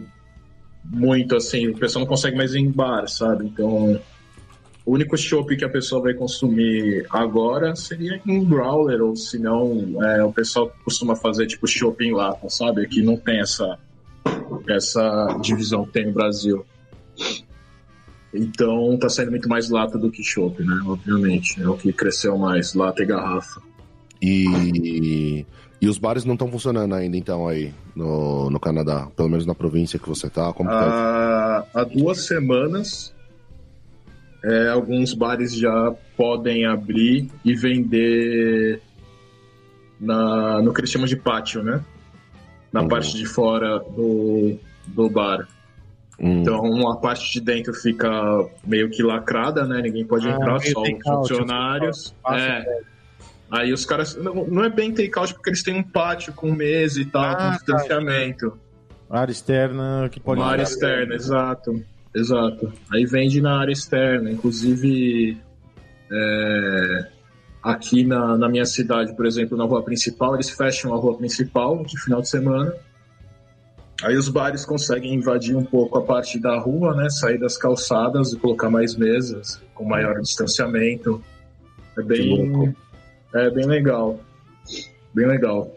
muito 0.85 1.37
assim, 1.37 1.69
o 1.69 1.77
pessoal 1.77 2.05
não 2.05 2.09
consegue 2.09 2.37
mais 2.37 2.55
ir 2.55 2.61
em 2.61 2.71
bar, 2.71 3.09
sabe? 3.09 3.47
Então, 3.47 4.01
o 4.87 4.93
único 4.93 5.17
chopp 5.17 5.57
que 5.57 5.65
a 5.65 5.69
pessoa 5.69 6.03
vai 6.03 6.15
consumir 6.15 7.07
agora 7.09 7.75
seria 7.75 8.21
em 8.27 8.45
growler, 8.45 9.03
ou 9.03 9.17
se 9.17 9.39
não, 9.39 10.03
é, 10.05 10.23
o 10.23 10.33
pessoal 10.33 10.71
costuma 10.85 11.17
fazer 11.17 11.47
tipo 11.47 11.67
chopp 11.67 12.05
em 12.05 12.13
lata, 12.13 12.49
sabe? 12.51 12.83
Aqui 12.83 13.03
não 13.03 13.17
tem 13.17 13.41
essa, 13.41 13.79
essa 14.69 15.39
divisão 15.41 15.87
que 15.87 15.93
tem 15.93 16.07
no 16.07 16.13
Brasil. 16.13 16.65
Então 18.35 18.99
tá 18.99 19.09
saindo 19.09 19.31
muito 19.31 19.49
mais 19.49 19.71
lata 19.71 19.97
do 19.97 20.11
que 20.11 20.23
chopp, 20.23 20.63
né? 20.63 20.83
Obviamente. 20.85 21.63
É 21.63 21.69
o 21.69 21.77
que 21.77 21.93
cresceu 21.93 22.37
mais, 22.37 22.75
lata 22.75 23.03
e 23.03 23.07
garrafa. 23.07 23.63
E, 24.21 25.47
e 25.81 25.89
os 25.89 25.99
bares 25.99 26.25
não 26.25 26.35
estão 26.35 26.51
funcionando 26.51 26.95
ainda, 26.95 27.17
então, 27.17 27.47
aí, 27.47 27.73
no, 27.95 28.49
no 28.51 28.59
Canadá. 28.61 29.09
Pelo 29.17 29.29
menos 29.29 29.45
na 29.47 29.55
província 29.55 29.99
que 29.99 30.09
você 30.09 30.31
tá. 30.31 30.53
Como 30.53 30.69
que 30.71 30.75
tá? 30.75 31.67
Há, 31.75 31.85
duas 31.85 32.27
semanas, 32.27 33.15
é, 34.45 34.69
alguns 34.69 35.13
bares 35.15 35.55
já 35.55 35.95
podem 36.17 36.65
abrir 36.67 37.31
e 37.45 37.55
vender 37.55 38.81
na, 40.01 40.61
no 40.63 40.73
que 40.73 40.81
eles 40.81 40.91
chamam 40.91 41.07
de 41.07 41.17
pátio, 41.17 41.63
né? 41.63 41.83
Na 42.73 42.83
Uhum. 42.83 42.89
parte 42.89 43.17
de 43.17 43.27
fora 43.27 43.79
do, 43.79 44.57
do 44.89 45.09
bar. 45.09 45.47
Hum, 46.19 46.41
Então 46.41 46.89
a 46.89 46.97
parte 46.97 47.33
de 47.33 47.41
dentro 47.41 47.73
fica 47.75 48.09
meio 48.67 48.89
que 48.91 49.03
lacrada, 49.03 49.65
né? 49.67 49.81
Ninguém 49.83 50.05
pode 50.05 50.27
Ah, 50.29 50.33
entrar, 50.33 50.61
só 50.61 50.81
os 50.81 50.89
take-out, 50.89 51.29
funcionários. 51.29 52.15
É. 52.33 52.81
Aí 53.55 53.73
os 53.73 53.87
caras. 53.87 54.17
Não, 54.17 54.35
não 54.47 54.65
é 54.65 54.69
bem 54.69 54.93
take-out 54.93 55.33
porque 55.35 55.51
eles 55.51 55.63
têm 55.63 55.77
um 55.77 55.83
pátio 55.83 56.33
com 56.33 56.51
mesa 56.51 57.01
e 57.01 57.05
tal, 57.05 57.23
Ah, 57.23 57.35
com 57.35 57.43
tá. 57.43 57.51
distanciamento. 57.51 58.59
Área 59.09 59.31
externa 59.31 60.09
que 60.11 60.19
pode. 60.19 60.41
Uma 60.41 60.51
área 60.51 60.63
externa, 60.63 61.15
exato. 61.15 61.83
Exato. 62.15 62.73
Aí 62.93 63.05
vende 63.07 63.41
na 63.41 63.61
área 63.61 63.73
externa. 63.73 64.31
Inclusive, 64.31 65.37
é, 66.11 67.07
aqui 67.63 68.05
na, 68.05 68.37
na 68.37 68.49
minha 68.49 68.65
cidade, 68.65 69.15
por 69.15 69.25
exemplo, 69.27 69.57
na 69.57 69.65
rua 69.65 69.83
principal, 69.83 70.35
eles 70.35 70.51
fecham 70.51 70.93
a 70.93 70.97
rua 70.97 71.17
principal 71.17 71.85
de 71.85 71.97
final 72.01 72.21
de 72.21 72.29
semana. 72.29 72.75
Aí 74.03 74.17
os 74.17 74.29
bares 74.29 74.65
conseguem 74.65 75.15
invadir 75.15 75.57
um 75.57 75.65
pouco 75.65 75.97
a 75.99 76.03
parte 76.03 76.41
da 76.41 76.59
rua, 76.59 76.95
né? 76.95 77.09
Sair 77.09 77.39
das 77.39 77.57
calçadas 77.57 78.33
e 78.33 78.39
colocar 78.39 78.69
mais 78.69 78.97
mesas 78.97 79.63
com 79.75 79.85
maior 79.85 80.21
distanciamento. 80.21 81.23
É 81.97 82.03
bem, 82.03 82.53
louco. 82.53 82.75
É 83.35 83.51
bem 83.51 83.67
legal. 83.67 84.19
Bem 85.15 85.27
legal. 85.27 85.71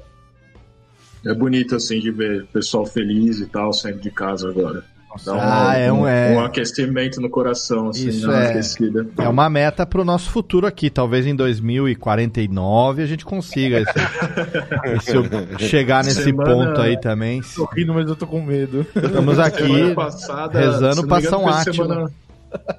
É 1.26 1.34
bonito 1.34 1.76
assim 1.76 2.00
de 2.00 2.12
ver 2.12 2.44
o 2.44 2.48
pessoal 2.48 2.86
feliz 2.86 3.40
e 3.40 3.46
tal, 3.48 3.74
saindo 3.74 4.00
de 4.00 4.12
casa 4.12 4.50
agora. 4.50 4.84
Dá 5.26 5.34
um, 5.34 5.40
Ah, 5.42 5.76
é 5.76 5.92
um- 5.92 6.08
é. 6.08 6.32
um 6.36 6.40
aquecimento 6.42 7.20
no 7.20 7.28
coração, 7.28 7.90
assim, 7.90 8.08
Isso 8.10 8.30
é. 8.32 8.50
aquecida. 8.52 9.08
É 9.18 9.28
uma 9.28 9.50
meta 9.50 9.84
pro 9.84 10.06
nosso 10.06 10.30
futuro 10.30 10.68
aqui. 10.68 10.92
Talvez 10.92 11.26
em 11.26 11.36
2049 11.36 13.02
a 13.02 13.06
gente 13.08 13.26
consiga 13.26 13.80
esse- 13.80 13.92
esse- 15.58 15.68
chegar 15.70 16.04
nesse 16.04 16.24
Semana- 16.24 16.50
ponto 16.68 16.82
aí 16.82 17.00
também. 17.00 17.42
Tô 17.56 17.66
rindo, 17.66 17.96
mas 17.96 18.08
eu 18.08 18.16
tô 18.16 18.28
com 18.28 18.42
medo. 18.44 18.86
Estamos 18.96 19.40
aqui 19.40 19.94
passada, 19.96 20.60
rezando 20.60 21.02
engano, 21.02 21.22
São 21.24 21.48
Átila. 21.48 21.74
semana- 21.74 22.12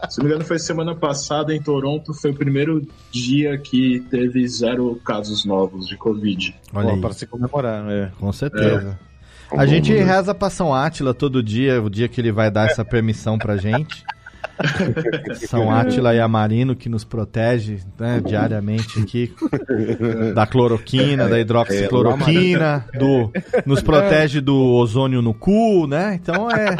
Se 0.08 0.18
não 0.18 0.24
me 0.24 0.30
engano, 0.30 0.44
foi 0.44 0.58
semana 0.58 0.94
passada 0.94 1.54
em 1.54 1.60
Toronto, 1.60 2.14
foi 2.14 2.30
o 2.30 2.34
primeiro 2.34 2.86
dia 3.10 3.58
que 3.58 4.00
teve 4.10 4.46
zero 4.48 4.96
casos 5.04 5.44
novos 5.44 5.86
de 5.86 5.96
Covid. 5.96 6.54
Olha 6.72 7.00
Para 7.00 7.12
se 7.12 7.26
comemorar, 7.26 7.90
é. 7.90 8.10
com 8.18 8.32
certeza. 8.32 8.98
A 9.50 9.64
gente 9.66 9.92
reza 9.92 10.34
pra 10.34 10.50
São 10.50 10.74
Átila 10.74 11.14
todo 11.14 11.42
dia, 11.42 11.82
o 11.82 11.88
dia 11.88 12.08
que 12.08 12.20
ele 12.20 12.32
vai 12.32 12.50
dar 12.50 12.68
essa 12.68 12.84
permissão 12.84 13.38
pra 13.38 13.56
gente. 13.56 14.04
São 15.46 15.70
Átila 15.70 16.14
e 16.14 16.20
Amarino 16.20 16.74
que 16.74 16.88
nos 16.88 17.04
protege 17.04 17.78
né, 17.98 18.20
diariamente 18.24 19.00
aqui 19.00 19.32
da 20.34 20.46
cloroquina, 20.46 21.28
da 21.28 21.38
hidroxicloroquina, 21.38 22.84
do, 22.98 23.30
nos 23.64 23.80
protege 23.82 24.40
do 24.40 24.56
ozônio 24.56 25.22
no 25.22 25.32
cu, 25.34 25.86
né? 25.86 26.18
Então 26.20 26.50
é. 26.50 26.76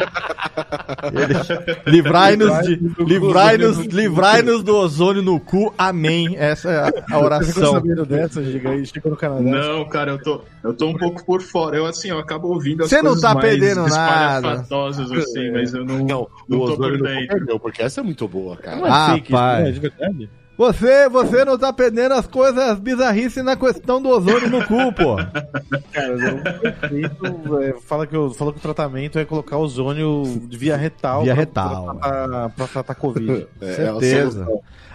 Livrai-nos 1.85 2.61
de, 2.65 2.75
livrai-nos, 3.03 3.77
livrai-nos 3.85 4.63
do 4.63 4.75
ozônio 4.75 5.21
no 5.21 5.39
cu, 5.39 5.73
amém. 5.77 6.35
Essa 6.37 6.69
é 6.69 6.77
a- 6.77 6.87
a 6.87 6.89
Você 6.89 7.01
ficou 7.01 7.23
oração. 7.23 7.71
sabendo 7.73 8.05
dessa, 8.05 8.43
Giga? 8.43 8.85
Chegou 8.85 9.11
no 9.11 9.17
Canadá. 9.17 9.41
Não, 9.41 9.85
cara, 9.87 10.11
eu 10.11 10.21
tô, 10.21 10.41
eu 10.63 10.73
tô 10.73 10.87
um 10.87 10.97
pouco 10.97 11.25
por 11.25 11.41
fora. 11.41 11.77
Eu, 11.77 11.85
assim, 11.85 12.09
eu 12.09 12.19
acabo 12.19 12.47
ouvindo 12.49 12.83
as 12.83 12.89
Você 12.89 12.97
não 12.97 13.11
coisas 13.11 13.21
tá 13.21 13.33
mais 13.33 13.45
perdendo 13.49 13.81
nada. 13.87 13.87
espalhafatosas, 13.87 15.11
assim, 15.11 15.51
mas 15.51 15.73
eu 15.73 15.85
não, 15.85 15.97
Não, 15.99 16.27
não 16.47 16.59
o 16.59 16.65
tô 16.67 16.77
por 16.77 16.91
não 16.97 17.01
dentro. 17.07 17.27
perdeu, 17.37 17.59
porque 17.59 17.81
essa 17.81 18.01
é 18.01 18.03
muito 18.03 18.27
boa, 18.27 18.57
cara. 18.57 18.77
é 18.79 18.89
Ah, 18.89 19.11
fake, 19.15 19.31
pai. 19.31 19.69
isso, 19.69 19.77
é 19.77 19.81
verdade? 19.81 20.29
Você, 20.57 21.07
você 21.07 21.45
não 21.45 21.57
tá 21.57 21.71
perdendo 21.71 22.15
as 22.15 22.27
coisas 22.27 22.77
bizarrices 22.81 23.41
na 23.41 23.55
questão 23.55 24.01
do 24.01 24.09
ozônio 24.09 24.49
no 24.49 24.65
cu, 24.67 24.91
pô. 24.91 25.15
Cara, 25.93 26.13
o 26.35 26.59
prefeito 26.59 27.59
é, 27.61 27.73
fala, 27.79 28.05
que 28.05 28.17
o, 28.17 28.29
fala 28.31 28.51
que 28.51 28.57
o 28.59 28.61
tratamento 28.61 29.17
é 29.17 29.23
colocar 29.23 29.57
ozônio 29.57 30.23
via 30.49 30.75
retal. 30.75 31.23
Via 31.23 31.33
pra- 31.33 31.39
retal. 31.41 31.85
Pra, 31.85 32.09
tratar- 32.09 32.49
pra 32.49 32.67
tratar 32.67 32.95
Covid. 32.95 33.47
É, 33.61 33.73
Certeza. 33.73 34.45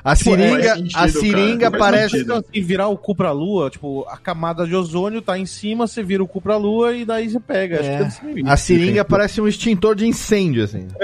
A 0.05 0.15
solução. 0.15 0.45
A 0.57 0.59
seringa, 0.59 0.63
faz 0.69 0.77
sentido, 0.79 0.99
a 0.99 1.09
seringa 1.09 1.71
cara, 1.71 1.79
parece. 1.79 2.19
Então, 2.21 2.37
assim, 2.37 2.63
virar 2.63 2.89
o 2.89 2.97
cu 2.99 3.15
pra 3.17 3.33
lua, 3.33 3.71
tipo, 3.71 4.05
a 4.09 4.17
camada 4.19 4.67
de 4.67 4.75
ozônio 4.77 5.23
tá 5.23 5.39
em 5.39 5.47
cima, 5.47 5.87
você 5.87 6.03
vira 6.03 6.23
o 6.23 6.29
cu 6.29 6.41
pra 6.43 6.57
lua 6.57 6.95
e 6.95 7.05
daí 7.05 7.29
você 7.31 7.41
pega. 7.41 7.81
Acho 7.81 7.89
É. 7.89 7.93
que 7.93 7.99
deve 7.99 8.11
ser 8.11 8.25
meio 8.25 8.39
isso. 8.41 8.49
A 8.51 8.57
seringa 8.57 9.05
parece 9.05 9.41
um 9.41 9.49
extintor 9.49 9.95
de 9.95 10.07
incêndio, 10.07 10.65
assim. 10.65 10.87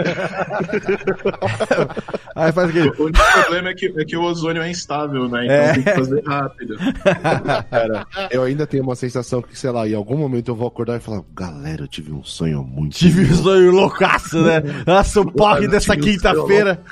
Aí 2.35 2.53
faz 2.53 2.71
aquele. 2.71 2.89
O 2.91 3.05
único 3.05 3.19
problema 3.43 3.69
é 3.71 3.75
que, 3.75 3.87
é 3.97 4.05
que 4.05 4.17
o 4.17 4.23
ozônio 4.23 4.63
é 4.63 4.71
instável, 4.71 5.29
né? 5.29 5.45
Então 5.45 5.55
É. 5.57 5.73
tem 5.75 5.83
que 5.83 5.95
fazer 5.95 6.23
rápido. 6.27 6.77
Cara, 7.71 8.07
eu 8.31 8.43
ainda 8.43 8.67
tenho 8.67 8.83
uma 8.83 8.95
sensação 8.95 9.43
que, 9.43 9.59
sei 9.59 9.71
lá, 9.71 9.89
em 9.89 9.95
algum 9.95 10.17
momento 10.17 10.49
eu 10.49 10.55
vou 10.55 10.69
acordar 10.69 10.97
e 10.97 11.01
falar, 11.01 11.23
galera, 11.35 11.83
eu 11.83 11.89
tive 11.89 12.13
um 12.13 12.23
sonho 12.23 12.63
muito. 12.63 12.97
Tive 12.97 13.25
um 13.33 13.35
sonho 13.37 13.71
loucaço, 13.73 14.41
né? 14.43 14.63
Nossa, 14.87 15.21
o 15.21 15.31
porre 15.31 15.69
dessa 15.69 15.95
um 15.95 15.99
quinta-feira. 16.01 16.83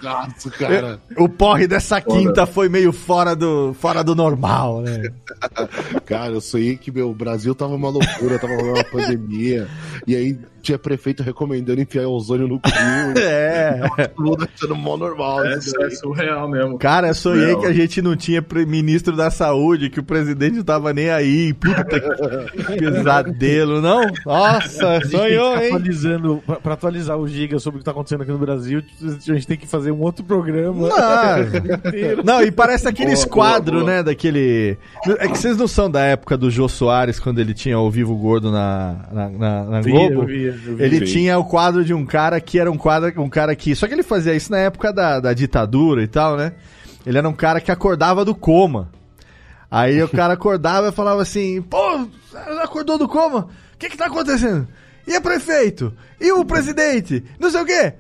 O 1.17 1.29
porre 1.29 1.67
dessa 1.67 1.98
quinta 2.01 2.47
foi 2.47 2.69
meio 2.69 2.93
fora 2.93 3.35
do, 3.35 3.75
fora 3.75 4.03
do 4.03 4.15
normal, 4.15 4.83
né? 4.83 5.11
Cara, 6.07 6.33
eu 6.33 6.41
sonhei 6.41 6.77
que 6.77 6.91
meu 6.91 7.11
o 7.11 7.15
Brasil 7.15 7.55
tava 7.55 7.75
uma 7.75 7.89
loucura, 7.89 8.39
tava 8.39 8.55
uma 8.55 8.85
pandemia. 8.91 9.69
E 10.07 10.17
aí 10.17 10.39
tinha 10.63 10.79
prefeito 10.79 11.23
recomendando 11.23 11.81
enfiar 11.81 12.07
ozônio 12.09 12.49
no 12.49 12.61
cu. 12.61 12.69
É. 13.19 13.81
Todo 14.15 14.25
mundo 14.25 14.49
achando 14.55 14.77
mó 14.77 14.97
normal. 14.97 15.45
É, 15.45 15.55
é 15.55 15.91
surreal 15.91 16.49
mesmo. 16.49 16.79
Cara, 16.79 17.09
eu 17.09 17.15
sonhei 17.15 17.53
Não. 17.53 17.61
que 17.61 17.67
a 17.67 17.73
gente 17.73 18.01
não 18.03 18.17
tinha 18.17 18.45
ministro 18.67 19.17
da 19.17 19.31
saúde, 19.31 19.91
que 19.91 20.01
o 20.01 20.03
presidente 20.03 20.57
não 20.57 20.63
tava 20.65 20.93
nem 20.93 21.11
aí. 21.11 21.53
Puta 21.55 21.85
que 21.85 22.01
pesadelo, 22.79 23.81
não? 23.81 24.03
Nossa, 24.25 25.01
sonhou, 25.07 25.55
que 25.57 25.63
hein? 25.65 25.67
atualizando, 25.69 26.43
pra, 26.47 26.57
pra 26.57 26.75
atualizar 26.75 27.17
o 27.19 27.27
Giga 27.27 27.59
sobre 27.59 27.79
o 27.79 27.81
que 27.81 27.85
tá 27.85 27.91
acontecendo 27.91 28.23
aqui 28.23 28.31
no 28.33 28.39
Brasil, 28.39 28.83
a 29.03 29.33
gente 29.35 29.47
tem 29.47 29.57
que 29.57 29.67
fazer 29.67 29.91
um 29.93 30.01
outro 30.01 30.25
programa. 30.25 30.89
Não, 30.89 32.23
não, 32.25 32.43
e 32.43 32.51
parece 32.51 32.89
aqueles 32.89 33.25
Boa, 33.25 33.35
boa, 33.35 33.51
quadros, 33.53 33.81
boa. 33.83 33.93
né, 33.93 34.03
daquele... 34.03 34.77
É 35.19 35.29
que 35.29 35.39
vocês 35.39 35.57
não 35.57 35.69
são 35.69 35.91
da 35.91 36.01
época 36.05 36.37
do 36.37 36.51
Jô 36.51 36.69
Soares, 36.69 37.19
quando 37.19 37.39
ele 37.41 37.55
tinha 37.55 37.79
o 37.79 37.91
Vivo 37.91 38.15
Gordo 38.17 38.51
na, 38.51 38.97
na, 39.13 39.29
na- 39.29 39.65
na 39.65 39.83
Globo? 39.83 40.23
Eu 40.23 40.27
vi, 40.27 40.43
eu 40.45 40.53
vi. 40.53 40.58
Ele 40.79 41.01
tinha 41.07 41.39
o 41.39 41.45
quadro 41.45 41.85
de 41.85 41.93
um 41.95 42.05
cara 42.07 42.41
que 42.41 42.59
era 42.59 42.71
um 42.71 42.77
quadro, 42.79 43.13
um 43.23 43.29
cara 43.29 43.55
que. 43.57 43.75
Só 43.75 43.87
que 43.87 43.95
ele 43.95 44.03
fazia 44.03 44.35
isso 44.35 44.51
na 44.51 44.59
época 44.59 44.93
da, 44.93 45.21
da 45.21 45.33
ditadura 45.33 46.03
e 46.03 46.07
tal, 46.09 46.37
né? 46.37 46.53
Ele 47.07 47.17
era 47.19 47.29
um 47.29 47.33
cara 47.33 47.61
que 47.61 47.71
acordava 47.71 48.25
do 48.25 48.35
coma. 48.35 48.91
Aí 49.71 50.03
o 50.03 50.09
cara 50.09 50.35
acordava 50.35 50.89
e 50.89 50.93
falava 50.93 51.23
assim: 51.23 51.61
Pô, 51.63 52.07
acordou 52.63 52.99
do 52.99 53.09
coma? 53.09 53.49
O 53.75 53.79
que 53.79 53.89
que 53.89 53.97
tá 53.97 54.07
acontecendo? 54.07 54.67
E 55.07 55.17
o 55.17 55.23
prefeito? 55.23 55.93
E 56.21 56.31
o 56.33 56.45
presidente? 56.45 57.25
Não 57.39 57.51
sei 57.51 57.63
o 57.63 57.65
quê. 57.67 57.95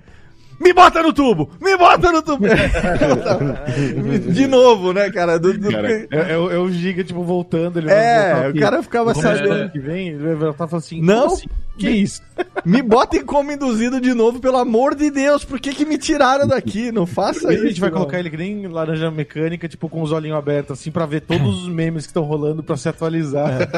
Me 0.61 0.72
bota 0.72 1.00
no 1.04 1.12
tubo! 1.12 1.48
Me 1.62 1.76
bota 1.76 2.11
no 2.11 2.20
tubo! 2.20 2.44
De 4.32 4.46
novo, 4.46 4.92
né, 4.92 5.11
cara? 5.11 5.38
Do- 5.38 5.56
do- 5.56 5.70
Cara, 5.70 5.88
É, 5.92 6.09
é 6.32 6.36
o- 6.36 6.50
é 6.50 6.59
o 6.59 6.70
Giga, 6.70 7.04
tipo, 7.04 7.22
voltando. 7.22 7.78
Ele 7.78 7.90
É, 7.90 8.50
o 8.54 8.59
cara 8.59 8.82
ficava 8.82 9.14
sabendo. 9.14 9.70
que 9.70 9.78
vem, 9.78 10.09
ele 10.09 10.18
vai 10.18 10.34
voltar 10.34 10.66
e 10.66 10.68
falar 10.68 10.78
assim: 10.80 11.00
Não. 11.00 11.22
"Como 11.22 11.34
assim? 11.34 11.46
Que 11.79 11.89
isso? 11.91 12.20
Me 12.64 12.83
botem 12.83 13.24
como 13.24 13.51
induzido 13.53 14.01
de 14.01 14.12
novo, 14.14 14.41
pelo 14.41 14.57
amor 14.59 14.95
de 14.95 15.11
Deus. 15.11 15.45
Por 15.45 15.59
que 15.61 15.72
que 15.74 15.85
me 15.85 15.97
tiraram 15.99 16.47
daqui? 16.47 16.91
Não 16.93 17.07
faça 17.07 17.49
a 17.49 17.55
isso. 17.55 17.66
gente 17.66 17.81
vai 17.81 17.89
não. 17.91 17.99
colocar 17.99 18.18
ele 18.18 18.31
que 18.31 18.37
nem 18.37 18.66
laranja 18.66 19.11
mecânica, 19.11 19.68
tipo, 19.68 19.89
com 19.89 20.03
os 20.03 20.12
olhinhos 20.12 20.37
abertos, 20.39 20.79
assim, 20.79 20.91
pra 20.91 21.07
ver 21.07 21.20
todos 21.22 21.62
os 21.62 21.68
memes 21.68 22.05
que 22.05 22.11
estão 22.11 22.22
rolando 22.24 22.62
pra 22.62 22.76
se 22.76 22.89
atualizar. 22.89 23.68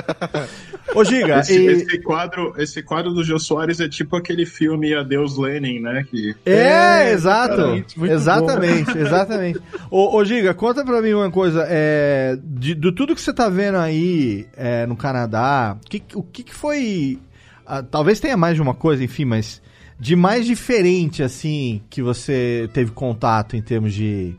Ô, 0.95 1.05
Giga, 1.05 1.41
Esse, 1.41 1.59
e- 1.59 1.67
esse 1.67 1.99
quadro, 2.03 2.53
esse 2.59 2.83
quadro 2.83 3.13
do 3.13 3.23
Jô 3.23 3.39
Soares 3.39 3.81
é 3.81 3.89
tipo 3.89 4.17
aquele 4.17 4.45
filme 4.45 4.95
Adeus 4.95 5.37
Lenin, 5.39 5.81
né? 5.81 6.05
Que 6.11 6.35
É, 6.45 6.53
É, 7.09 7.13
exato. 7.13 7.55
exatamente, 7.55 7.99
muito 7.99 8.13
Exatamente, 8.13 8.99
exatamente. 8.99 9.61
Ô, 9.91 10.17
ô, 10.17 10.25
Giga, 10.25 10.53
conta 10.55 10.85
pra 10.85 11.01
mim 11.01 11.13
uma 11.13 11.31
coisa. 11.31 11.65
É, 11.69 12.39
de, 12.43 12.75
de 12.75 12.93
tudo 12.93 13.15
que 13.15 13.21
você 13.21 13.33
tá 13.33 13.49
vendo 13.49 13.77
aí 13.79 14.47
é, 14.57 14.85
no 14.87 14.97
Canadá, 14.97 15.77
que- 15.89 16.03
o 16.15 16.23
que, 16.23 16.43
que 16.43 16.55
foi. 16.55 17.19
Ah, 17.79 17.83
talvez 17.83 18.19
tenha 18.21 18.37
mais 18.37 18.55
de 18.57 18.63
uma 18.63 18.75
coisa, 18.75 19.03
enfim, 19.05 19.25
mas 19.25 19.61
de 19.99 20.17
mais 20.17 20.47
diferente, 20.47 21.23
assim, 21.23 21.81
que 21.91 22.03
você 22.03 22.69
teve 22.73 22.91
contato 22.91 23.55
em 23.57 23.63
termos 23.63 23.93
de, 23.93 24.35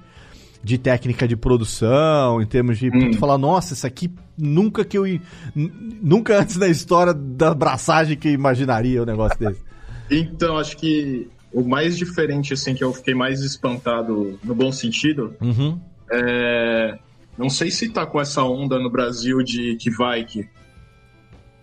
de 0.64 0.78
técnica 0.78 1.28
de 1.28 1.36
produção, 1.36 2.42
em 2.42 2.46
termos 2.46 2.78
de 2.80 2.90
Hum. 2.90 3.14
falar, 3.14 3.38
nossa, 3.38 3.74
isso 3.74 3.86
aqui 3.86 4.12
nunca 4.38 4.84
que 4.84 4.98
eu. 4.98 5.04
Nunca 5.56 6.40
antes 6.40 6.58
na 6.58 6.68
história 6.68 7.14
da 7.14 7.54
braçagem 7.54 8.18
que 8.18 8.30
eu 8.30 8.34
imaginaria 8.34 9.02
um 9.04 9.06
negócio 9.06 9.38
desse. 9.40 9.62
Então, 10.10 10.58
acho 10.58 10.76
que 10.78 11.28
o 11.54 11.62
mais 11.64 11.98
diferente, 11.98 12.54
assim, 12.54 12.74
que 12.74 12.84
eu 12.84 12.92
fiquei 12.94 13.14
mais 13.14 13.42
espantado 13.42 14.40
no 14.44 14.56
bom 14.56 14.72
sentido, 14.72 15.36
Uhum. 15.42 15.80
é... 16.12 16.98
Não 17.38 17.50
sei 17.50 17.72
se 17.72 17.88
tá 17.90 18.06
com 18.06 18.20
essa 18.20 18.44
onda 18.44 18.78
no 18.78 18.90
Brasil 18.90 19.42
de 19.42 19.78
Kvaik. 19.78 20.48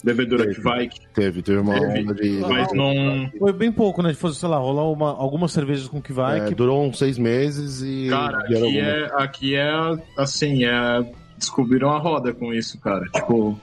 Bevedura 0.02 0.44
Teve. 0.44 0.60
Kvaik. 0.60 1.00
Teve, 1.14 1.42
teve 1.42 1.58
uma 1.58 1.74
Teve. 1.74 2.00
onda 2.00 2.14
de. 2.14 2.30
Mas 2.40 2.72
não... 2.72 3.30
Foi 3.38 3.52
bem 3.52 3.72
pouco, 3.72 4.02
né? 4.02 4.12
Se 4.12 4.18
fosse, 4.18 4.38
sei 4.38 4.48
lá, 4.48 4.58
rolar 4.58 4.90
uma, 4.90 5.10
algumas 5.10 5.52
cervejas 5.52 5.88
com 5.88 6.00
que 6.00 6.12
vai, 6.12 6.40
É, 6.40 6.48
que 6.48 6.54
durou 6.54 6.84
uns 6.84 6.98
seis 6.98 7.18
meses 7.18 7.82
e. 7.82 8.08
Cara, 8.08 8.38
aqui 8.38 8.78
é, 8.78 9.10
aqui 9.14 9.54
é, 9.56 9.70
assim, 10.16 10.64
é... 10.64 11.04
Descobriram 11.36 11.90
a 11.90 11.98
roda 11.98 12.32
com 12.32 12.52
isso, 12.52 12.80
cara. 12.80 13.04
Tipo, 13.14 13.56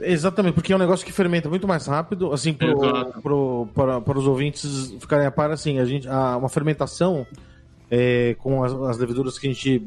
Exatamente, 0.00 0.54
porque 0.54 0.72
é 0.72 0.76
um 0.76 0.78
negócio 0.78 1.04
que 1.04 1.12
fermenta 1.12 1.48
muito 1.48 1.66
mais 1.66 1.86
rápido, 1.86 2.32
assim, 2.32 2.52
pro, 2.52 2.76
pro, 3.22 3.68
para, 3.74 4.00
para 4.00 4.18
os 4.18 4.26
ouvintes 4.26 4.94
ficarem 5.00 5.26
a 5.26 5.30
par, 5.30 5.50
assim, 5.50 5.78
a 5.78 5.84
gente, 5.84 6.08
a, 6.08 6.36
uma 6.36 6.48
fermentação 6.48 7.26
é, 7.94 8.34
com 8.38 8.64
as, 8.64 8.72
as 8.72 8.96
leveduras 8.96 9.38
que 9.38 9.46
a 9.46 9.52
gente 9.52 9.86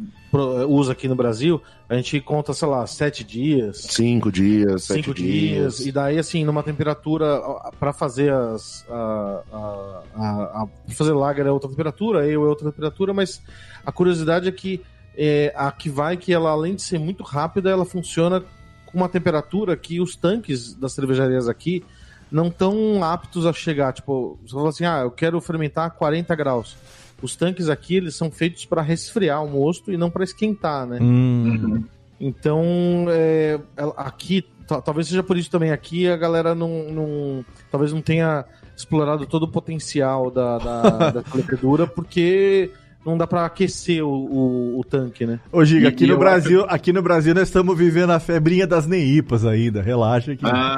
usa 0.69 0.91
aqui 0.91 1.07
no 1.07 1.15
Brasil, 1.15 1.59
a 1.89 1.95
gente 1.95 2.21
conta, 2.21 2.53
sei 2.53 2.67
lá, 2.67 2.85
sete 2.85 3.23
dias, 3.23 3.77
Cinco 3.89 4.31
dias, 4.31 4.83
sete 4.83 4.97
cinco 5.05 5.13
dias, 5.15 5.79
e 5.79 5.91
daí, 5.91 6.19
assim, 6.19 6.45
numa 6.45 6.61
temperatura, 6.61 7.41
para 7.79 7.91
fazer 7.91 8.31
as, 8.31 8.85
a, 8.87 9.41
a, 9.51 10.03
a, 10.15 10.61
a- 10.61 10.67
fazer 10.93 11.13
lager 11.13 11.47
é 11.47 11.51
outra 11.51 11.67
temperatura, 11.67 12.27
eu 12.27 12.45
é 12.45 12.47
outra 12.47 12.69
temperatura, 12.71 13.11
mas 13.11 13.41
a 13.83 13.91
curiosidade 13.91 14.47
é 14.47 14.51
que 14.51 14.81
é, 15.17 15.51
a 15.55 15.71
que 15.71 15.89
vai 15.89 16.15
que 16.15 16.31
ela, 16.31 16.51
além 16.51 16.75
de 16.75 16.83
ser 16.83 16.99
muito 16.99 17.23
rápida, 17.23 17.71
ela 17.71 17.85
funciona 17.85 18.43
com 18.85 18.97
uma 18.97 19.09
temperatura 19.09 19.75
que 19.75 19.99
os 19.99 20.15
tanques 20.15 20.75
das 20.75 20.93
cervejarias 20.93 21.49
aqui 21.49 21.83
não 22.31 22.47
estão 22.49 23.03
aptos 23.03 23.45
a 23.47 23.53
chegar. 23.53 23.93
Tipo, 23.93 24.37
você 24.45 24.53
fala 24.53 24.69
assim, 24.69 24.85
ah, 24.85 24.99
eu 25.03 25.11
quero 25.11 25.39
fermentar 25.41 25.85
a 25.85 25.89
40 25.89 26.35
graus. 26.35 26.75
Os 27.21 27.35
tanques 27.35 27.69
aqui, 27.69 27.95
eles 27.95 28.15
são 28.15 28.29
feitos 28.29 28.65
para 28.65 28.81
resfriar 28.81 29.43
o 29.43 29.49
mosto 29.49 29.91
e 29.91 29.97
não 29.97 30.09
para 30.09 30.23
esquentar, 30.23 30.85
né? 30.85 30.99
Hum. 31.01 31.83
Então, 32.19 32.63
é, 33.09 33.59
aqui, 33.97 34.41
ta- 34.67 34.81
talvez 34.81 35.07
seja 35.07 35.23
por 35.23 35.37
isso 35.37 35.49
também, 35.51 35.71
aqui 35.71 36.07
a 36.07 36.15
galera 36.17 36.53
não, 36.55 36.89
não- 36.91 37.45
talvez 37.71 37.91
não 37.91 38.01
tenha 38.01 38.45
explorado 38.75 39.25
todo 39.25 39.43
o 39.43 39.51
potencial 39.51 40.29
da, 40.29 40.57
da, 40.57 40.81
da 41.11 41.23
porque 41.87 42.69
não 43.05 43.17
dá 43.17 43.27
para 43.27 43.45
aquecer 43.45 44.03
o, 44.03 44.09
o, 44.09 44.79
o 44.79 44.83
tanque, 44.83 45.25
né? 45.25 45.39
Ô, 45.51 45.63
Giga, 45.63 45.85
E- 45.85 45.87
aqui 45.89 46.03
e 46.05 46.07
no 46.07 46.17
Brasil, 46.17 46.65
aqui 46.67 46.91
no 46.91 47.01
Brasil 47.01 47.33
nós 47.33 47.43
estamos 47.43 47.77
vivendo 47.77 48.09
a 48.11 48.19
febrinha 48.19 48.65
das 48.65 48.87
neipas 48.87 49.45
ainda, 49.45 49.81
relaxa 49.81 50.35
que 50.35 50.45
ah, 50.45 50.77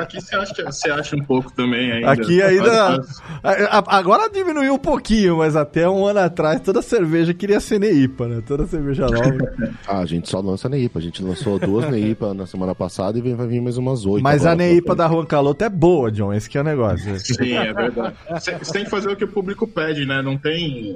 aqui 0.00 0.20
você 0.20 0.36
acha, 0.36 0.64
você 0.64 0.90
acha 0.90 1.16
um 1.16 1.22
pouco 1.24 1.52
também 1.52 1.92
ainda. 1.92 2.10
Aqui 2.12 2.42
ainda- 2.42 3.00
a- 3.42 3.84
Agora 3.98 4.28
diminuiu 4.30 4.74
um 4.74 4.78
pouquinho, 4.78 5.38
mas 5.38 5.56
até 5.56 5.88
um 5.88 6.06
ano 6.06 6.20
atrás 6.20 6.60
toda 6.60 6.80
cerveja 6.82 7.32
queria 7.34 7.60
ser 7.60 7.78
neipa, 7.78 8.26
né? 8.26 8.42
Toda 8.46 8.66
cerveja 8.66 9.06
nova. 9.06 9.24
Ah, 9.86 9.98
a 10.00 10.06
gente 10.06 10.28
só 10.30 10.40
lança 10.40 10.68
Neipa. 10.68 10.98
A 10.98 11.02
gente 11.02 11.22
lançou 11.22 11.58
duas 11.58 11.90
Neipa 11.90 12.32
na 12.32 12.46
semana 12.46 12.74
passada 12.74 13.18
e 13.18 13.20
vem- 13.22 13.34
vai 13.34 13.46
vir 13.46 13.60
mais 13.60 13.76
umas 13.76 14.06
oito. 14.06 14.22
mas 14.22 14.46
a 14.46 14.54
neipa 14.54 14.94
da 14.94 15.06
Juan 15.08 15.24
Caloto 15.26 15.62
é 15.62 15.68
boa, 15.68 16.10
John, 16.10 16.32
esse 16.32 16.48
que 16.48 16.56
é 16.56 16.60
o 16.60 16.64
negócio. 16.64 17.18
Sim, 17.20 17.52
é 17.52 17.72
verdade. 17.72 18.14
Você 18.30 18.52
tem 18.72 18.84
que 18.84 18.90
fazer 18.90 19.10
o 19.10 19.16
que 19.16 19.24
o 19.24 19.28
público 19.28 19.66
pede, 19.66 20.06
né? 20.06 20.22
Não 20.22 20.36
tem. 20.38 20.93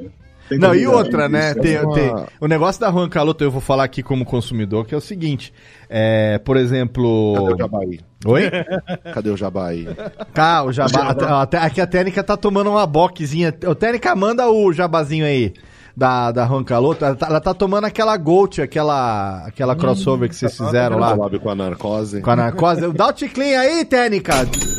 Tem 0.49 0.59
Não, 0.59 0.75
e 0.75 0.87
outra, 0.87 1.29
né? 1.29 1.55
Tem, 1.55 1.79
uma- 1.79 1.95
tem- 1.95 2.15
o 2.41 2.47
negócio 2.47 2.81
da 2.81 2.91
Juan 2.91 3.09
Caloto, 3.09 3.45
eu 3.45 3.51
vou 3.51 3.61
falar 3.61 3.85
aqui 3.85 4.03
como 4.03 4.25
consumidor, 4.25 4.87
que 4.87 4.95
é 4.95 4.99
o 4.99 5.01
seguinte. 5.01 5.53
É, 5.91 6.39
por 6.39 6.57
exemplo. 6.57 7.35
Cadê 7.37 7.53
o 7.55 7.59
Jabai? 7.59 8.01
Oi? 8.27 8.43
Cadê 9.15 9.31
o 9.31 9.37
Jabai? 9.37 9.87
Cá, 10.33 10.65
o 10.65 10.73
jabá. 10.73 11.11
Até- 11.43 11.59
Aqui 11.59 11.81
a 11.81 11.87
Técnica 11.87 12.23
tá 12.25 12.37
tomando 12.37 12.71
uma 12.71 12.87
boquezinha. 12.87 13.55
Ô, 13.67 13.75
Técnica, 13.75 14.15
manda 14.17 14.49
o 14.51 14.73
jabazinho 14.73 15.25
aí. 15.25 15.53
Da, 15.97 16.31
da 16.31 16.47
Juan 16.47 16.63
Caloto. 16.63 17.05
Ela 17.05 17.17
tá, 17.17 17.27
ela 17.27 17.41
tá 17.41 17.53
tomando 17.53 17.85
aquela 17.85 18.17
Gold, 18.17 18.63
aquela, 18.63 19.45
aquela 19.45 19.75
crossover 19.75 20.29
que 20.29 20.37
vocês 20.37 20.57
fizeram 20.57 20.97
lá. 20.99 21.17
Com 21.17 21.51
a 21.51 21.55
narcose. 21.57 22.21
Com 22.21 22.31
a 22.31 22.37
narcose. 22.37 22.93
Dá 22.93 23.09
o 23.09 23.13
ticlinho 23.13 23.59
aí, 23.59 23.85
Técnica! 23.85 24.33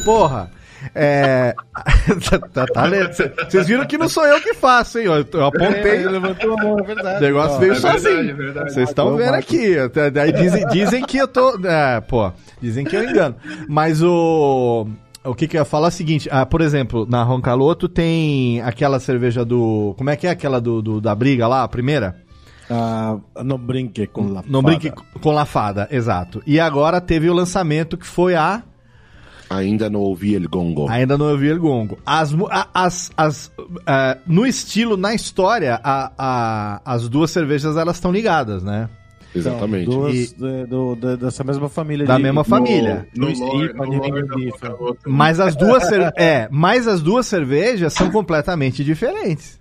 Porra! 0.06 0.50
É. 0.96 1.54
tá, 2.54 2.66
tá 2.66 2.84
lendo. 2.86 3.14
Cê- 3.14 3.32
Vocês 3.50 3.68
viram 3.68 3.86
que 3.86 3.98
não 3.98 4.08
sou 4.10 4.26
eu 4.26 4.40
que 4.42 4.54
faço, 4.54 5.00
hein? 5.00 5.06
Eu, 5.06 5.26
eu 5.34 5.46
apontei. 5.46 5.92
Ele 5.98 6.10
levantou 6.10 6.54
a 6.58 6.64
mão, 6.64 6.80
é 6.80 6.84
verdade. 6.84 7.18
O 7.18 7.22
negócio 7.28 7.56
Ó, 7.56 7.60
veio 7.60 7.74
é 7.74 7.76
sozinho. 7.76 8.58
é. 8.60 8.64
Vocês 8.70 8.90
estão 8.90 9.16
vendo 9.16 9.34
aqui. 9.36 9.76
Daí 10.14 10.32
dizem, 10.32 10.66
dizem 10.68 11.04
que 11.06 11.18
eu 11.18 11.28
tô. 11.28 11.60
É, 11.66 12.00
pô, 12.02 12.32
dizem 12.62 12.86
que 12.86 12.96
eu 12.96 13.04
engano. 13.04 13.36
Mas 13.68 14.02
o. 14.02 14.88
O 15.22 15.36
que 15.36 15.48
que 15.50 15.58
eu 15.58 15.62
ia 15.62 15.66
falar 15.66 15.88
é 15.88 15.90
o 15.90 15.92
seguinte, 15.92 16.30
ah, 16.32 16.46
por 16.46 16.62
exemplo, 16.62 17.06
na 17.08 17.22
Roncaloto 17.24 17.90
tem 17.90 18.62
aquela 18.62 19.00
cerveja 19.00 19.44
do. 19.44 19.94
Como 19.98 20.10
é 20.10 20.16
que 20.16 20.26
é 20.26 20.30
aquela 20.30 20.62
do, 20.62 20.82
do- 20.82 21.02
da 21.02 21.14
briga 21.14 21.46
lá, 21.46 21.64
a 21.64 21.68
primeira? 21.68 22.16
Ah, 22.70 23.18
não 23.44 23.58
brinque 23.58 24.08
com 24.08 24.32
la 24.32 24.44
Não 24.48 24.62
brinque 24.64 24.92
com 25.22 25.32
La 25.32 25.44
Fada, 25.46 25.88
exato. 25.92 26.42
E 26.48 26.60
agora 26.60 27.02
teve 27.02 27.30
o 27.30 27.34
lançamento 27.34 27.98
que 27.98 28.06
foi 28.08 28.36
a. 28.36 28.64
Ainda 29.50 29.90
não 29.90 30.00
ouvi 30.02 30.36
ele 30.36 30.48
gongo. 30.48 30.88
Ainda 30.90 31.18
não 31.18 31.32
ouvi 31.32 31.52
o 31.52 31.60
gongo. 31.60 31.98
As, 32.06 32.34
as, 32.74 33.12
as, 33.18 33.52
ah, 33.86 34.18
no 34.28 34.46
estilo, 34.46 34.96
na 34.96 35.14
história, 35.16 35.80
a, 35.84 36.12
a- 36.18 36.82
as 36.86 37.10
duas 37.10 37.32
cervejas 37.32 37.76
elas 37.76 37.96
estão 37.98 38.12
ligadas, 38.12 38.62
né? 38.64 38.88
Exatamente. 39.36 39.86
Duas, 39.86 40.16
E- 40.16 40.66
do- 40.68 40.96
da- 40.96 41.16
dessa 41.16 41.44
mesma 41.44 41.70
família. 41.70 42.06
Da 42.06 42.18
de- 42.18 42.24
mesma 42.24 42.44
família. 42.44 43.08
No, 43.16 43.30
No 43.30 43.40
lore, 43.40 43.68
Stipa, 43.68 43.86
no 43.86 44.00
Coca-Cola. 44.00 44.96
Mas 45.06 45.40
as 45.40 45.56
duas 45.56 45.84
cer- 45.84 46.14
é, 46.18 46.48
mas 46.52 46.88
as 46.88 47.02
duas 47.02 47.28
cervejas 47.28 47.94
são 47.94 48.10
completamente 48.10 48.84
diferentes. 48.84 49.59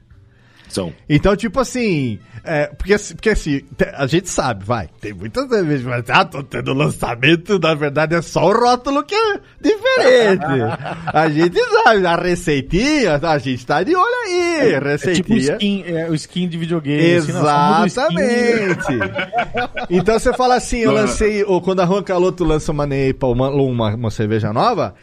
São. 0.68 0.92
Então, 1.08 1.34
tipo 1.36 1.58
assim, 1.60 2.18
é, 2.44 2.66
porque, 2.66 2.94
assim- 2.94 3.14
porque 3.14 3.30
assim, 3.30 3.62
a 3.94 4.06
gente 4.06 4.28
sabe, 4.28 4.64
vai, 4.64 4.88
tem 5.00 5.12
muitas 5.12 5.48
cervejas, 5.48 5.82
mas 5.86 6.04
ah, 6.10 6.24
tô 6.24 6.42
tendo 6.42 6.72
lançamento, 6.74 7.58
na 7.58 7.74
verdade 7.74 8.14
é 8.14 8.22
só 8.22 8.46
o 8.48 8.52
rótulo 8.52 9.02
que 9.04 9.14
é 9.14 9.40
diferente. 9.60 10.44
A 11.12 11.28
gente 11.28 11.58
sabe, 11.58 12.06
a 12.06 12.16
receitinha, 12.16 13.16
a 13.22 13.38
gente 13.38 13.64
tá 13.66 13.82
de 13.82 13.94
olho 13.96 14.14
aí, 14.26 14.60
É 14.60 14.64
tipo 14.74 14.84
o 14.84 14.88
receitinha. 14.88 15.38
skin, 15.54 15.84
é, 15.86 16.10
o 16.10 16.14
skin 16.14 16.48
de 16.48 16.58
videogame. 16.58 17.14
assim. 17.16 17.30
Exatamente. 17.30 18.98
Então 19.90 20.18
você 20.18 20.32
fala 20.34 20.56
assim, 20.56 20.78
eu 20.78 20.92
lancei, 20.92 21.44
ou 21.44 21.60
quando 21.62 21.80
a 21.80 21.86
Juan 21.86 22.02
Caloto 22.02 22.44
lança 22.44 22.72
uma 22.72 22.86
Neipa, 22.86 23.26
uma, 23.26 23.48
uma, 23.50 23.94
uma 23.94 24.10
cerveja 24.10 24.52
nova, 24.52 24.94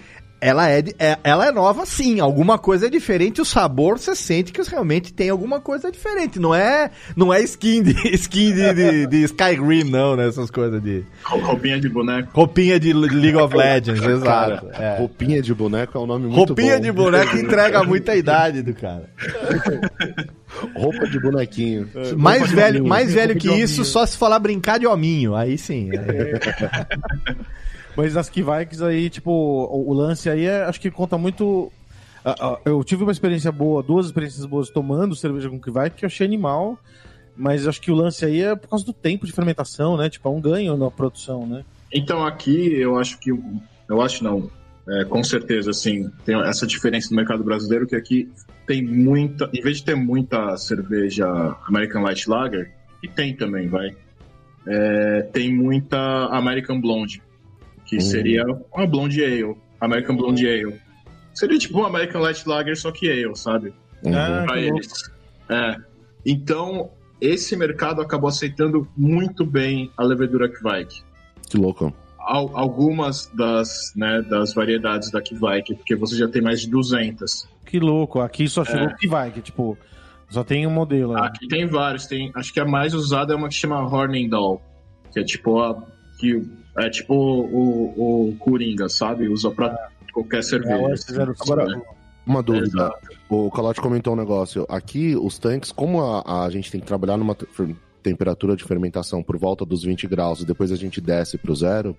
ela 0.41 0.69
é, 0.69 0.83
é- 0.99 1.17
ela 1.23 1.47
é 1.47 1.51
nova 1.51 1.85
sim, 1.85 2.19
alguma 2.19 2.57
coisa 2.57 2.87
é 2.87 2.89
diferente, 2.89 3.41
o 3.41 3.45
sabor 3.45 3.97
você 3.97 4.15
sente 4.15 4.51
que 4.51 4.61
realmente 4.69 5.11
tem 5.13 5.29
alguma 5.29 5.59
coisa 5.59 5.91
diferente, 5.91 6.39
não 6.39 6.53
é, 6.53 6.91
não 7.15 7.33
é 7.33 7.41
skin 7.41 7.81
de, 7.81 7.93
skin 8.15 8.53
de, 8.53 8.73
de, 8.73 9.07
de 9.07 9.23
Skyrim 9.23 9.85
não, 9.85 10.15
né, 10.15 10.27
essas 10.27 10.51
coisas 10.51 10.81
de 10.83 11.03
Roupinha 11.23 11.79
de 11.79 11.89
boneco. 11.89 12.29
roupinha 12.33 12.79
de 12.79 12.93
League 12.93 13.35
of 13.35 13.55
Legends, 13.55 13.99
Cara, 14.23 14.55
exato. 14.55 14.69
é. 14.81 14.97
roupinha 14.97 15.41
de 15.41 15.53
boneco 15.53 15.97
é 15.97 16.01
um 16.01 16.05
nome 16.05 16.25
muito 16.27 16.37
Roupinha 16.49 16.75
bom. 16.75 16.81
de 16.81 16.91
boneco 16.91 17.37
entrega 17.37 17.83
muita 17.83 18.15
idade 18.15 18.61
do 18.61 18.73
cara. 18.73 19.09
Roupa 20.75 21.07
de 21.07 21.19
bonequinho. 21.19 21.89
Mais 22.17 22.39
Roupa 22.41 22.47
de 22.49 22.55
velho, 22.55 22.85
mais 22.85 23.13
velho 23.13 23.35
que 23.35 23.51
isso, 23.51 23.83
só 23.83 24.05
se 24.05 24.17
falar 24.17 24.39
brincar 24.39 24.79
de 24.79 24.87
hominho. 24.87 25.35
Aí 25.35 25.57
sim. 25.57 25.89
aí- 25.91 27.35
Mas 27.95 28.17
as 28.17 28.29
Kvikes 28.29 28.81
aí, 28.81 29.09
tipo, 29.09 29.31
o, 29.31 29.89
o 29.89 29.93
lance 29.93 30.29
aí 30.29 30.45
é, 30.45 30.63
acho 30.63 30.79
que 30.79 30.91
conta 30.91 31.17
muito. 31.17 31.71
ah, 32.23 32.35
ah, 32.39 32.59
eu 32.65 32.83
tive 32.83 33.03
uma 33.03 33.11
experiência 33.11 33.51
boa, 33.51 33.81
duas 33.81 34.07
experiências 34.07 34.45
boas 34.45 34.69
tomando 34.69 35.15
cerveja 35.15 35.49
com 35.49 35.59
Kvike 35.59 35.97
que 35.97 36.05
eu 36.05 36.07
achei 36.07 36.25
animal. 36.25 36.77
Mas 37.37 37.67
acho 37.67 37.81
que 37.81 37.91
o 37.91 37.95
lance 37.95 38.23
aí 38.23 38.41
é 38.41 38.55
por 38.55 38.69
causa 38.69 38.85
do 38.85 38.93
tempo 38.93 39.25
de 39.25 39.33
fermentação, 39.33 39.97
né? 39.97 40.09
Tipo, 40.09 40.29
é 40.29 40.31
um 40.31 40.39
ganho 40.39 40.77
na 40.77 40.89
produção, 40.89 41.45
né? 41.45 41.65
Então 41.91 42.25
aqui 42.25 42.73
eu 42.73 42.97
acho 42.97 43.19
que. 43.19 43.31
Eu 43.87 44.01
acho 44.01 44.23
não. 44.23 44.49
É, 44.87 45.03
com 45.03 45.23
certeza, 45.23 45.71
assim, 45.71 46.11
tem 46.23 46.39
essa 46.41 46.67
diferença 46.67 47.09
no 47.09 47.15
mercado 47.15 47.43
brasileiro 47.43 47.87
que 47.87 47.95
aqui 47.95 48.29
tem 48.67 48.83
muita, 48.83 49.49
em 49.51 49.59
vez 49.59 49.77
de 49.77 49.83
ter 49.83 49.95
muita 49.95 50.55
cerveja 50.57 51.27
American 51.67 52.03
Light 52.03 52.29
Lager, 52.29 52.71
que 53.01 53.07
tem 53.07 53.35
também, 53.35 53.67
vai, 53.67 53.95
é, 54.67 55.21
tem 55.33 55.51
muita 55.53 55.97
American 56.25 56.79
Blonde, 56.79 57.21
que 57.85 57.99
seria 58.01 58.43
uma 58.73 58.87
Blonde 58.87 59.23
Ale, 59.23 59.55
American 59.79 60.15
Blonde 60.15 60.47
Ale. 60.47 60.79
Seria 61.33 61.57
tipo 61.57 61.79
um 61.79 61.85
American 61.85 62.21
Light 62.21 62.47
Lager, 62.47 62.77
só 62.77 62.91
que 62.91 63.09
Ale, 63.09 63.35
sabe? 63.35 63.73
Ah, 64.07 64.43
Pra 64.45 64.55
que 64.55 64.61
louco. 64.69 64.77
eles. 64.77 65.11
É. 65.49 65.75
Então, 66.25 66.89
esse 67.21 67.55
mercado 67.55 68.01
acabou 68.01 68.29
aceitando 68.29 68.87
muito 68.97 69.45
bem 69.45 69.91
a 69.97 70.03
levedura 70.03 70.49
Kvike. 70.49 71.03
Que 71.49 71.57
louco. 71.57 71.93
Al- 72.19 72.51
Algumas 72.57 73.27
das, 73.35 73.93
né, 73.95 74.21
das 74.23 74.53
variedades 74.53 75.11
da 75.11 75.21
Kvike, 75.21 75.75
porque 75.75 75.95
você 75.95 76.15
já 76.15 76.27
tem 76.27 76.41
mais 76.41 76.61
de 76.61 76.69
200. 76.69 77.47
Que 77.65 77.79
louco. 77.79 78.19
Aqui 78.19 78.47
só 78.47 78.65
chegou 78.65 78.87
o 78.87 78.95
que 78.95 79.07
vai, 79.07 79.29
que 79.31 79.41
tipo, 79.41 79.77
só 80.29 80.43
tem 80.43 80.65
um 80.65 80.71
modelo. 80.71 81.13
né? 81.13 81.21
Aqui 81.23 81.47
tem 81.47 81.67
vários, 81.67 82.07
tem, 82.07 82.31
acho 82.33 82.51
que 82.51 82.59
a 82.59 82.65
mais 82.65 82.93
usada 82.95 83.33
é 83.33 83.35
uma 83.35 83.47
que 83.47 83.53
chama 83.55 83.79
Hornindal, 83.81 84.61
que 85.11 85.19
é 85.19 85.23
tipo 85.23 85.59
a 85.59 85.83
que 86.19 86.41
é 86.77 86.89
tipo 86.89 87.13
o, 87.15 88.29
o 88.29 88.35
Coringa, 88.37 88.87
sabe? 88.89 89.27
Usa 89.27 89.49
pra 89.51 89.89
qualquer 90.13 90.43
cerveja. 90.43 90.73
É, 91.11 91.21
eram- 91.21 91.33
Agora, 91.41 91.81
uma 92.25 92.41
dúvida. 92.43 92.65
Exato. 92.67 93.09
O 93.29 93.49
Calote 93.51 93.81
comentou 93.81 94.13
um 94.13 94.15
negócio. 94.17 94.65
Aqui, 94.69 95.15
os 95.15 95.37
tanques, 95.39 95.71
como 95.71 96.01
a, 96.01 96.45
a 96.45 96.49
gente 96.49 96.71
tem 96.71 96.79
que 96.81 96.87
trabalhar 96.87 97.17
numa 97.17 97.35
temperatura 98.03 98.55
de 98.55 98.63
fermentação 98.63 99.23
por 99.23 99.37
volta 99.37 99.65
dos 99.65 99.83
20 99.83 100.07
graus 100.07 100.41
e 100.41 100.45
depois 100.45 100.71
a 100.71 100.75
gente 100.75 101.01
desce 101.01 101.37
pro 101.37 101.55
zero, 101.55 101.97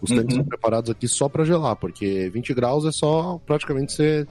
os 0.00 0.10
tanques 0.10 0.34
Uhum. 0.36 0.42
são 0.42 0.44
preparados 0.48 0.88
aqui 0.90 1.08
só 1.08 1.28
para 1.28 1.44
gelar, 1.44 1.74
porque 1.74 2.30
20 2.30 2.54
graus 2.54 2.84
é 2.86 2.92
só 2.92 3.40
praticamente 3.44 3.92
você 3.92 4.26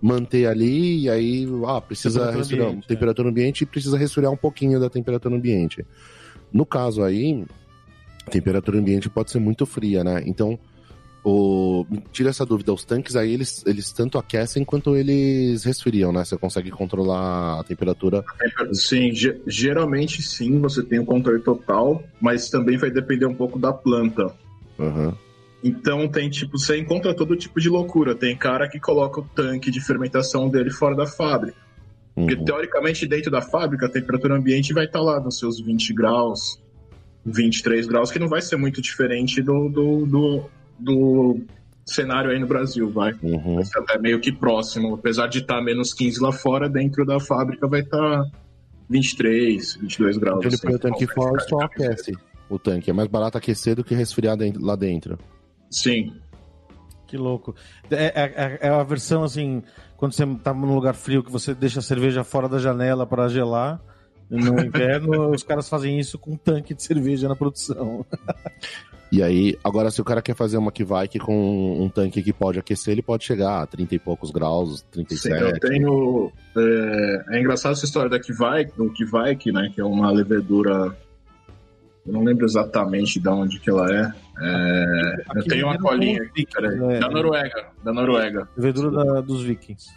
manter 0.00 0.46
ali 0.46 1.00
e 1.00 1.10
aí 1.10 1.48
ah, 1.66 1.80
precisa 1.80 2.20
Temperatura 2.20 2.38
resfriar 2.38 2.66
ambiente, 2.68 2.86
temperatura 2.86 3.28
ambiente 3.28 3.60
e 3.62 3.66
precisa 3.66 3.98
resfriar 3.98 4.30
um 4.30 4.36
pouquinho 4.36 4.78
da 4.78 4.88
temperatura 4.88 5.34
ambiente. 5.34 5.84
No 6.52 6.64
caso 6.64 7.02
aí, 7.02 7.44
a 8.28 8.30
temperatura 8.30 8.78
ambiente 8.78 9.08
pode 9.10 9.30
ser 9.30 9.38
muito 9.40 9.64
fria, 9.66 10.04
né? 10.04 10.22
Então, 10.26 10.58
o... 11.24 11.84
tira 12.12 12.30
essa 12.30 12.46
dúvida, 12.46 12.72
os 12.72 12.84
tanques 12.84 13.16
aí, 13.16 13.32
eles, 13.34 13.64
eles 13.66 13.92
tanto 13.92 14.18
aquecem 14.18 14.64
quanto 14.64 14.96
eles 14.96 15.64
resfriam, 15.64 16.12
né? 16.12 16.24
Você 16.24 16.36
consegue 16.38 16.70
controlar 16.70 17.60
a 17.60 17.64
temperatura. 17.64 18.24
Sim, 18.72 19.12
ge- 19.12 19.40
geralmente 19.46 20.22
sim, 20.22 20.58
você 20.60 20.82
tem 20.82 20.98
o 21.00 21.04
controle 21.04 21.40
total, 21.40 22.02
mas 22.20 22.48
também 22.48 22.76
vai 22.76 22.90
depender 22.90 23.26
um 23.26 23.34
pouco 23.34 23.58
da 23.58 23.72
planta. 23.72 24.32
Aham. 24.78 25.14
Então 25.62 26.06
tem 26.06 26.30
tipo, 26.30 26.56
você 26.56 26.78
encontra 26.78 27.12
todo 27.12 27.34
tipo 27.36 27.60
de 27.60 27.68
loucura. 27.68 28.14
Tem 28.14 28.36
cara 28.36 28.68
que 28.68 28.78
coloca 28.78 29.20
o 29.20 29.24
tanque 29.24 29.72
de 29.72 29.80
fermentação 29.80 30.48
dele 30.48 30.70
fora 30.70 30.94
da 30.94 31.04
fábrica. 31.06 31.58
Porque 32.14 32.34
Uhum. 32.36 32.44
teoricamente 32.44 33.06
dentro 33.08 33.30
da 33.30 33.42
fábrica 33.42 33.86
a 33.86 33.88
temperatura 33.88 34.36
ambiente 34.36 34.72
vai 34.72 34.84
estar 34.84 35.00
lá 35.00 35.18
nos 35.20 35.38
seus 35.38 35.60
20 35.60 35.92
graus, 35.94 36.60
23 37.32 37.86
graus, 37.86 38.10
que 38.10 38.18
não 38.18 38.28
vai 38.28 38.40
ser 38.40 38.56
muito 38.56 38.80
diferente 38.82 39.42
do, 39.42 39.68
do, 39.68 40.06
do, 40.06 40.42
do 40.78 41.40
cenário 41.86 42.30
aí 42.30 42.38
no 42.38 42.46
Brasil, 42.46 42.90
vai. 42.90 43.12
Uhum. 43.22 43.56
Vai 43.56 43.64
ser 43.64 43.78
até 43.78 43.98
meio 43.98 44.20
que 44.20 44.32
próximo. 44.32 44.94
Apesar 44.94 45.26
de 45.26 45.38
estar 45.38 45.60
menos 45.62 45.92
15 45.94 46.20
lá 46.20 46.32
fora, 46.32 46.68
dentro 46.68 47.04
da 47.04 47.18
fábrica 47.20 47.66
vai 47.66 47.80
estar 47.80 48.24
23, 48.88 49.76
22 49.76 50.16
graus. 50.18 50.38
Então 50.38 50.48
ele 50.48 50.54
assim. 50.54 50.66
põe 50.66 50.74
o 50.76 50.78
tanque 50.78 51.06
fora 51.06 51.36
e 51.42 51.48
só 51.48 51.60
aquece 51.60 52.12
o 52.48 52.58
tanque. 52.58 52.90
É 52.90 52.92
mais 52.92 53.08
barato 53.08 53.36
aquecer 53.38 53.76
do 53.76 53.84
que 53.84 53.94
resfriar 53.94 54.36
dentro- 54.36 54.64
lá 54.64 54.74
dentro. 54.76 55.18
Sim, 55.70 56.12
Que 57.06 57.16
louco. 57.16 57.54
É, 57.90 58.12
é- 58.36 58.58
é 58.60 58.68
a 58.68 58.82
versão 58.82 59.22
assim, 59.24 59.62
quando 59.96 60.12
você 60.12 60.26
tá 60.44 60.52
num 60.52 60.74
lugar 60.74 60.92
frio 60.94 61.24
que 61.24 61.32
você 61.32 61.54
deixa 61.54 61.78
a 61.78 61.82
cerveja 61.82 62.22
fora 62.22 62.46
da 62.50 62.58
janela 62.58 63.06
para 63.06 63.28
gelar. 63.28 63.80
No 64.30 64.60
inverno, 64.60 65.30
os 65.30 65.42
caras 65.42 65.68
fazem 65.68 65.98
isso 65.98 66.18
com 66.18 66.32
um 66.32 66.36
tanque 66.36 66.74
de 66.74 66.82
cerveja 66.82 67.28
na 67.28 67.34
produção. 67.36 68.04
E 69.10 69.22
aí, 69.22 69.58
agora 69.64 69.90
se 69.90 70.00
o 70.02 70.04
cara 70.04 70.20
quer 70.20 70.34
fazer 70.36 70.58
uma 70.58 70.70
que 70.70 70.84
com 71.18 71.82
um 71.82 71.88
tanque 71.88 72.22
que 72.22 72.30
pode 72.32 72.58
aquecer, 72.58 72.92
ele 72.92 73.00
pode 73.00 73.24
chegar 73.24 73.62
a 73.62 73.66
30 73.66 73.94
e 73.94 73.98
poucos 73.98 74.30
graus, 74.30 74.80
Sim, 74.80 74.86
37. 75.04 75.42
eu 75.42 75.60
tenho. 75.60 76.32
É, 76.54 77.24
é 77.36 77.40
engraçado 77.40 77.72
essa 77.72 77.86
história 77.86 78.10
da 78.10 78.20
Kvaik, 78.20 78.76
do 78.76 78.92
Kvaik, 78.92 79.50
né? 79.50 79.70
Que 79.74 79.80
é 79.80 79.84
uma 79.84 80.10
levedura. 80.10 80.94
Eu 82.06 82.12
não 82.12 82.22
lembro 82.22 82.44
exatamente 82.44 83.18
de 83.18 83.28
onde 83.30 83.58
que 83.60 83.70
ela 83.70 83.90
é. 83.90 84.12
É, 84.40 85.14
eu 85.36 85.44
tenho 85.44 85.66
uma 85.66 85.78
colinha 85.78 86.22
aqui, 86.22 86.46
peraí. 86.46 86.76
né? 86.78 87.00
Da 87.00 87.08
Noruega. 87.08 87.66
Da 87.82 87.92
Noruega. 87.94 88.48
Levedura 88.56 88.90
da- 88.90 89.20
dos 89.22 89.42
vikings. 89.42 89.88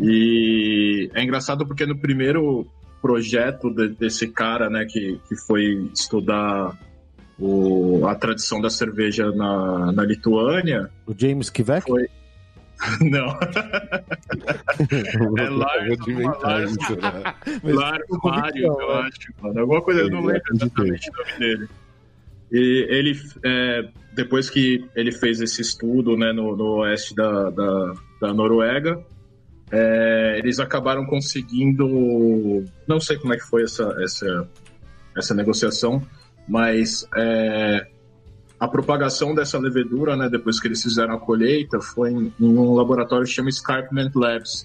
E 0.00 1.10
é 1.14 1.22
engraçado 1.22 1.66
porque 1.66 1.84
no 1.86 1.96
primeiro 1.98 2.66
projeto 3.02 3.70
de- 3.70 3.88
desse 3.88 4.28
cara, 4.28 4.68
né, 4.70 4.84
que, 4.84 5.20
que 5.28 5.36
foi 5.36 5.88
estudar 5.94 6.76
o, 7.38 8.06
a 8.06 8.14
tradição 8.14 8.60
da 8.60 8.70
cerveja 8.70 9.30
na, 9.32 9.92
na 9.92 10.04
Lituânia, 10.04 10.90
O 11.06 11.14
James 11.16 11.50
Kivek? 11.50 11.86
Foi. 11.86 12.08
não, 13.00 13.26
É 15.36 15.48
Lars, 15.48 15.98
inventar 16.06 16.40
Lars. 16.42 16.76
né? 16.76 17.72
Mário, 17.74 18.06
convicção, 18.08 18.80
eu 18.80 18.88
né? 18.88 19.08
acho, 19.08 19.32
mano. 19.42 19.60
Alguma 19.60 19.82
coisa, 19.82 20.00
eu 20.02 20.10
não 20.10 20.24
lembro 20.24 20.42
exatamente 20.54 21.10
o 21.10 21.12
nome 21.16 21.38
dele. 21.38 21.68
E 22.52 22.86
ele, 22.88 23.20
é, 23.44 23.88
depois 24.14 24.48
que 24.48 24.84
ele 24.94 25.10
fez 25.12 25.40
esse 25.40 25.60
estudo 25.60 26.16
né, 26.16 26.32
no, 26.32 26.56
no 26.56 26.76
oeste 26.78 27.14
da, 27.14 27.50
da, 27.50 27.92
da 28.20 28.32
Noruega, 28.34 28.98
é, 29.70 30.36
eles 30.38 30.58
acabaram 30.58 31.04
conseguindo. 31.06 32.64
Não 32.86 33.00
sei 33.00 33.16
como 33.18 33.34
é 33.34 33.36
que 33.36 33.44
foi 33.44 33.62
essa, 33.64 33.94
essa, 34.02 34.48
essa 35.16 35.34
negociação, 35.34 36.02
mas 36.48 37.06
é, 37.16 37.86
a 38.58 38.66
propagação 38.66 39.34
dessa 39.34 39.58
levedura, 39.58 40.16
né, 40.16 40.28
depois 40.28 40.60
que 40.60 40.66
eles 40.68 40.82
fizeram 40.82 41.14
a 41.14 41.18
colheita, 41.18 41.80
foi 41.80 42.10
em, 42.12 42.32
em 42.40 42.58
um 42.58 42.74
laboratório 42.74 43.26
que 43.26 43.32
chama 43.32 43.48
Escarpment 43.48 44.10
Labs. 44.14 44.62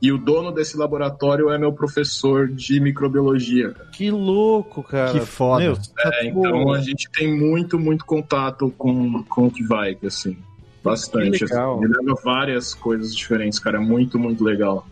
E 0.00 0.10
o 0.10 0.18
dono 0.18 0.50
desse 0.50 0.76
laboratório 0.76 1.48
é 1.50 1.56
meu 1.56 1.72
professor 1.72 2.48
de 2.48 2.80
microbiologia. 2.80 3.72
Que 3.92 4.10
louco, 4.10 4.82
cara. 4.82 5.12
Que 5.12 5.20
foda. 5.20 5.62
Meu, 5.62 5.76
tá 5.76 6.10
É, 6.14 6.24
tipo- 6.24 6.44
então 6.44 6.72
a 6.72 6.80
gente 6.80 7.08
tem 7.12 7.32
muito, 7.32 7.78
muito 7.78 8.04
contato 8.04 8.68
com, 8.76 9.22
com 9.22 9.46
o 9.46 9.50
que 9.50 9.62
vai, 9.62 9.96
assim. 10.04 10.36
Bastante. 10.82 11.44
Legal. 11.44 11.76
Assim. 11.76 11.84
Ele 11.84 11.94
leva 11.98 12.20
várias 12.24 12.74
coisas 12.74 13.14
diferentes, 13.14 13.58
cara. 13.58 13.76
É 13.78 13.80
muito, 13.80 14.18
muito 14.18 14.42
legal. 14.42 14.86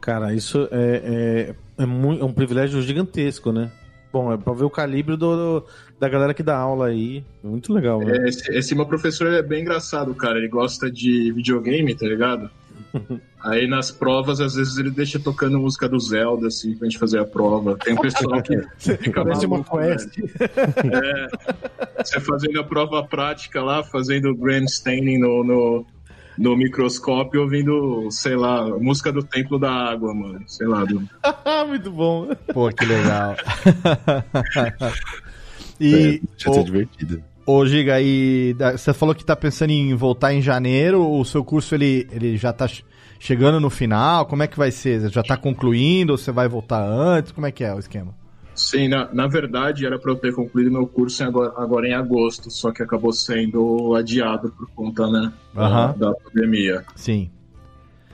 Cara, 0.00 0.34
isso 0.34 0.68
é, 0.70 1.54
é, 1.78 1.82
é, 1.82 1.86
mui- 1.86 2.20
é 2.20 2.24
um 2.24 2.32
privilégio 2.32 2.80
gigantesco, 2.82 3.52
né? 3.52 3.70
Bom, 4.12 4.32
é 4.32 4.36
pra 4.36 4.52
ver 4.52 4.64
o 4.64 4.70
calibre 4.70 5.16
do, 5.16 5.36
do- 5.60 5.66
da 5.98 6.08
galera 6.08 6.34
que 6.34 6.42
dá 6.42 6.56
aula 6.56 6.88
aí. 6.88 7.24
Muito 7.42 7.72
legal, 7.72 8.00
né? 8.00 8.16
É, 8.18 8.28
Esse, 8.28 8.52
esse 8.52 8.74
meu 8.74 8.84
professor 8.86 9.32
é 9.32 9.42
bem 9.42 9.62
engraçado, 9.62 10.14
cara. 10.14 10.38
Ele 10.38 10.48
gosta 10.48 10.90
de 10.90 11.32
videogame, 11.32 11.94
tá 11.94 12.06
ligado? 12.06 12.50
Aí 13.42 13.66
nas 13.66 13.90
provas, 13.90 14.40
às 14.40 14.54
vezes 14.54 14.78
ele 14.78 14.90
deixa 14.90 15.18
tocando 15.18 15.58
música 15.58 15.88
do 15.88 15.98
Zelda, 15.98 16.46
assim, 16.46 16.76
pra 16.76 16.88
gente 16.88 16.98
fazer 16.98 17.18
a 17.18 17.24
prova. 17.24 17.76
Tem 17.76 17.94
um 17.94 17.96
pessoal 17.96 18.40
que 18.42 18.56
fica 18.78 19.24
Parece 19.24 19.46
uma 19.46 19.58
maluco, 19.58 19.76
velho. 19.78 19.98
quest. 19.98 20.18
É, 20.18 22.02
você 22.02 22.20
fazendo 22.20 22.60
a 22.60 22.64
prova 22.64 23.02
prática 23.02 23.62
lá, 23.62 23.82
fazendo 23.82 24.34
Grand 24.36 24.64
Standing 24.64 25.18
no, 25.18 25.42
no, 25.42 25.86
no 26.38 26.56
microscópio, 26.56 27.42
ouvindo, 27.42 28.08
sei 28.10 28.36
lá, 28.36 28.66
música 28.78 29.10
do 29.10 29.22
Templo 29.22 29.58
da 29.58 29.72
Água, 29.72 30.14
mano. 30.14 30.44
Sei 30.46 30.66
lá. 30.66 30.84
Do... 30.84 31.02
Muito 31.66 31.90
bom. 31.90 32.28
Pô, 32.52 32.68
que 32.70 32.84
legal. 32.84 33.36
É, 35.80 35.84
e, 35.84 36.20
Deixa 36.20 36.52
ser 36.52 36.62
divertido. 36.62 37.24
Ô, 37.46 37.64
Giga, 37.66 38.00
e 38.00 38.54
da- 38.54 38.76
você 38.76 38.92
falou 38.92 39.14
que 39.14 39.24
tá 39.24 39.34
pensando 39.36 39.70
em 39.70 39.94
voltar 39.94 40.32
em 40.32 40.40
janeiro, 40.42 41.08
o 41.08 41.24
seu 41.24 41.44
curso 41.44 41.74
ele, 41.74 42.06
ele 42.10 42.36
já 42.36 42.52
tá 42.52 42.66
che- 42.68 42.84
chegando 43.18 43.60
no 43.60 43.70
final, 43.70 44.26
como 44.26 44.42
é 44.42 44.46
que 44.46 44.58
vai 44.58 44.70
ser? 44.70 45.08
Já 45.10 45.22
tá 45.22 45.36
concluindo 45.36 46.12
ou 46.12 46.18
você 46.18 46.32
vai 46.32 46.48
voltar 46.48 46.82
antes? 46.84 47.32
Como 47.32 47.46
é 47.46 47.52
que 47.52 47.62
é 47.64 47.74
o 47.74 47.78
esquema? 47.78 48.14
Sim, 48.54 48.86
na, 48.88 49.08
na 49.14 49.26
verdade 49.26 49.86
era 49.86 49.98
para 49.98 50.12
eu 50.12 50.16
ter 50.16 50.34
concluído 50.34 50.70
meu 50.70 50.86
curso 50.86 51.22
em 51.22 51.26
agora, 51.26 51.52
agora 51.56 51.88
em 51.88 51.94
agosto, 51.94 52.50
só 52.50 52.70
que 52.70 52.82
acabou 52.82 53.12
sendo 53.12 53.94
adiado 53.94 54.50
por 54.52 54.68
conta 54.74 55.06
né, 55.10 55.32
da- 55.54 55.62
Aham. 55.66 55.94
da 55.98 56.12
pandemia. 56.14 56.84
Sim. 56.94 57.30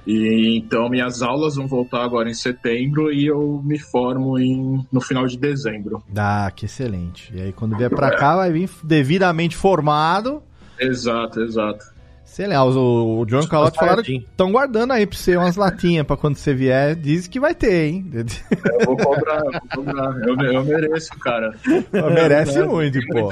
E 0.08 0.56
então 0.56 0.88
minhas 0.88 1.20
aulas 1.20 1.56
vão 1.56 1.66
voltar 1.66 2.02
agora 2.02 2.30
em 2.30 2.34
setembro 2.34 3.12
e 3.12 3.26
eu 3.26 3.60
me 3.62 3.78
formo 3.78 4.38
em, 4.38 4.82
no 4.90 5.02
final 5.02 5.26
de 5.26 5.36
dezembro. 5.36 6.02
Ah, 6.16 6.50
que 6.50 6.64
excelente. 6.64 7.30
E 7.36 7.42
aí 7.42 7.52
quando 7.52 7.76
vier 7.76 7.90
pra 7.90 8.16
cá 8.16 8.36
vai 8.36 8.50
vir 8.50 8.70
devidamente 8.82 9.54
formado. 9.54 10.42
Exato, 10.80 11.42
exato. 11.42 11.84
Sei 12.24 12.46
lá, 12.46 12.64
o, 12.64 13.20
o 13.20 13.26
John 13.26 13.40
e 13.40 13.44
o 13.44 13.48
Calote 13.48 13.78
falaram 13.78 14.02
que 14.02 14.16
estão 14.16 14.50
guardando 14.50 14.92
aí 14.92 15.06
pra 15.06 15.18
você 15.18 15.36
umas 15.36 15.56
latinhas 15.56 16.06
pra 16.06 16.16
quando 16.16 16.36
você 16.36 16.54
vier. 16.54 16.96
Diz 16.96 17.26
que 17.26 17.38
vai 17.38 17.54
ter, 17.54 17.88
hein? 17.88 18.10
Eu 18.14 18.86
vou 18.86 18.96
cobrar, 18.96 19.42
vou 19.42 19.84
cobrar. 19.84 20.26
Eu, 20.26 20.36
eu 20.52 20.64
mereço, 20.64 21.10
cara. 21.18 21.54
Merece 21.92 22.62
muito, 22.62 22.98
pô. 23.08 23.30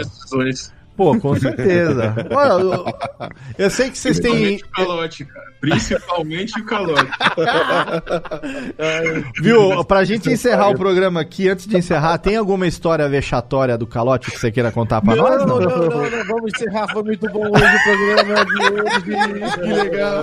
Pô, 0.95 1.18
com 1.18 1.37
certeza. 1.37 2.14
Olha, 2.31 2.62
eu, 2.62 2.85
eu 3.57 3.70
sei 3.70 3.91
que 3.91 3.97
vocês 3.97 4.18
têm. 4.20 4.59
Calote, 4.74 5.24
cara. 5.24 5.46
Principalmente 5.61 6.59
o 6.61 6.65
calote. 6.65 7.07
Viu, 9.41 9.85
pra 9.85 10.05
gente 10.05 10.31
encerrar 10.31 10.69
o 10.71 10.75
programa 10.77 11.21
aqui, 11.21 11.49
antes 11.49 11.67
de 11.67 11.77
encerrar, 11.77 12.19
tem 12.19 12.37
alguma 12.37 12.67
história 12.67 13.09
vexatória 13.09 13.77
do 13.77 13.87
calote 13.87 14.31
que 14.31 14.39
você 14.39 14.51
queira 14.51 14.71
contar 14.71 15.01
pra 15.01 15.17
nós? 15.17 15.41
Não, 15.47 15.59
Não? 15.59 15.61
não, 15.61 15.79
não, 15.89 16.11
não, 16.11 16.25
vamos 16.27 16.53
encerrar. 16.55 16.89
Foi 16.93 17.03
muito 17.03 17.29
bom 17.31 17.51
hoje 17.51 17.65
o 17.65 17.83
programa 17.83 18.45
de 18.45 18.63
hoje. 18.63 19.55
Que 19.55 19.73
legal. 19.73 20.23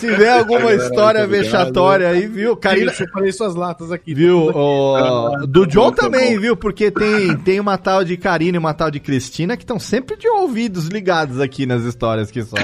Se 0.00 0.08
tiver 0.08 0.38
alguma 0.38 0.72
história 0.74 1.26
vexatória 1.26 2.08
aí, 2.08 2.26
viu? 2.26 2.56
Karina, 2.56 2.90
eu 2.90 2.94
separei 2.94 3.32
suas 3.32 3.54
latas 3.54 3.92
aqui. 3.92 4.14
Viu? 4.14 4.50
O, 4.54 5.46
do 5.46 5.66
John 5.66 5.92
Tá 5.92 6.04
bom. 6.06 6.10
também, 6.12 6.38
viu? 6.38 6.56
Porque 6.56 6.90
tem, 6.90 7.36
tem 7.38 7.60
uma 7.60 7.76
tal 7.78 8.04
de 8.04 8.16
Karina 8.16 8.56
e 8.56 8.58
uma 8.58 8.74
tal 8.74 8.90
de 8.90 8.98
Cristina 9.00 9.56
que 9.56 9.62
estão 9.62 9.78
sempre 9.78 10.16
de 10.16 10.28
ouvidos 10.28 10.86
ligados 10.88 11.40
aqui 11.40 11.64
nas 11.66 11.82
histórias 11.82 12.30
que 12.30 12.42
só 12.42 12.56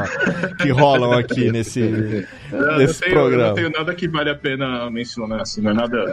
que 0.61 0.71
rolam 0.71 1.13
aqui 1.13 1.42
nesse, 1.51 1.81
Eu 2.53 2.79
nesse 2.79 3.01
não 3.01 3.01
tenho, 3.01 3.15
eu 3.17 3.21
programa. 3.23 3.47
não 3.49 3.55
tenho 3.55 3.71
nada 3.71 3.95
que 3.95 4.07
vale 4.09 4.31
a 4.31 4.35
pena 4.35 4.91
mencionar, 4.91 5.41
assim, 5.41 5.61
não 5.63 5.71
é 5.71 5.75
nada. 5.75 6.05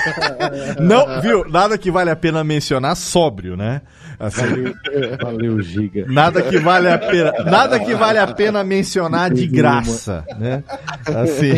Não, 0.80 1.20
viu? 1.20 1.44
Nada 1.48 1.76
que 1.78 1.90
vale 1.90 2.10
a 2.10 2.16
pena 2.16 2.42
mencionar 2.42 2.96
sóbrio, 2.96 3.56
né? 3.56 3.82
Assim, 4.18 4.72
Valeu, 5.20 5.60
Giga. 5.60 6.06
nada 6.08 6.40
que 6.42 6.58
vale 6.58 6.88
a 6.88 6.98
pena, 6.98 7.32
nada 7.44 7.78
que 7.80 7.94
vale 7.94 8.18
a 8.18 8.26
pena 8.26 8.62
mencionar 8.64 9.32
de 9.32 9.46
graça, 9.46 10.24
né? 10.38 10.62
Assim. 11.06 11.52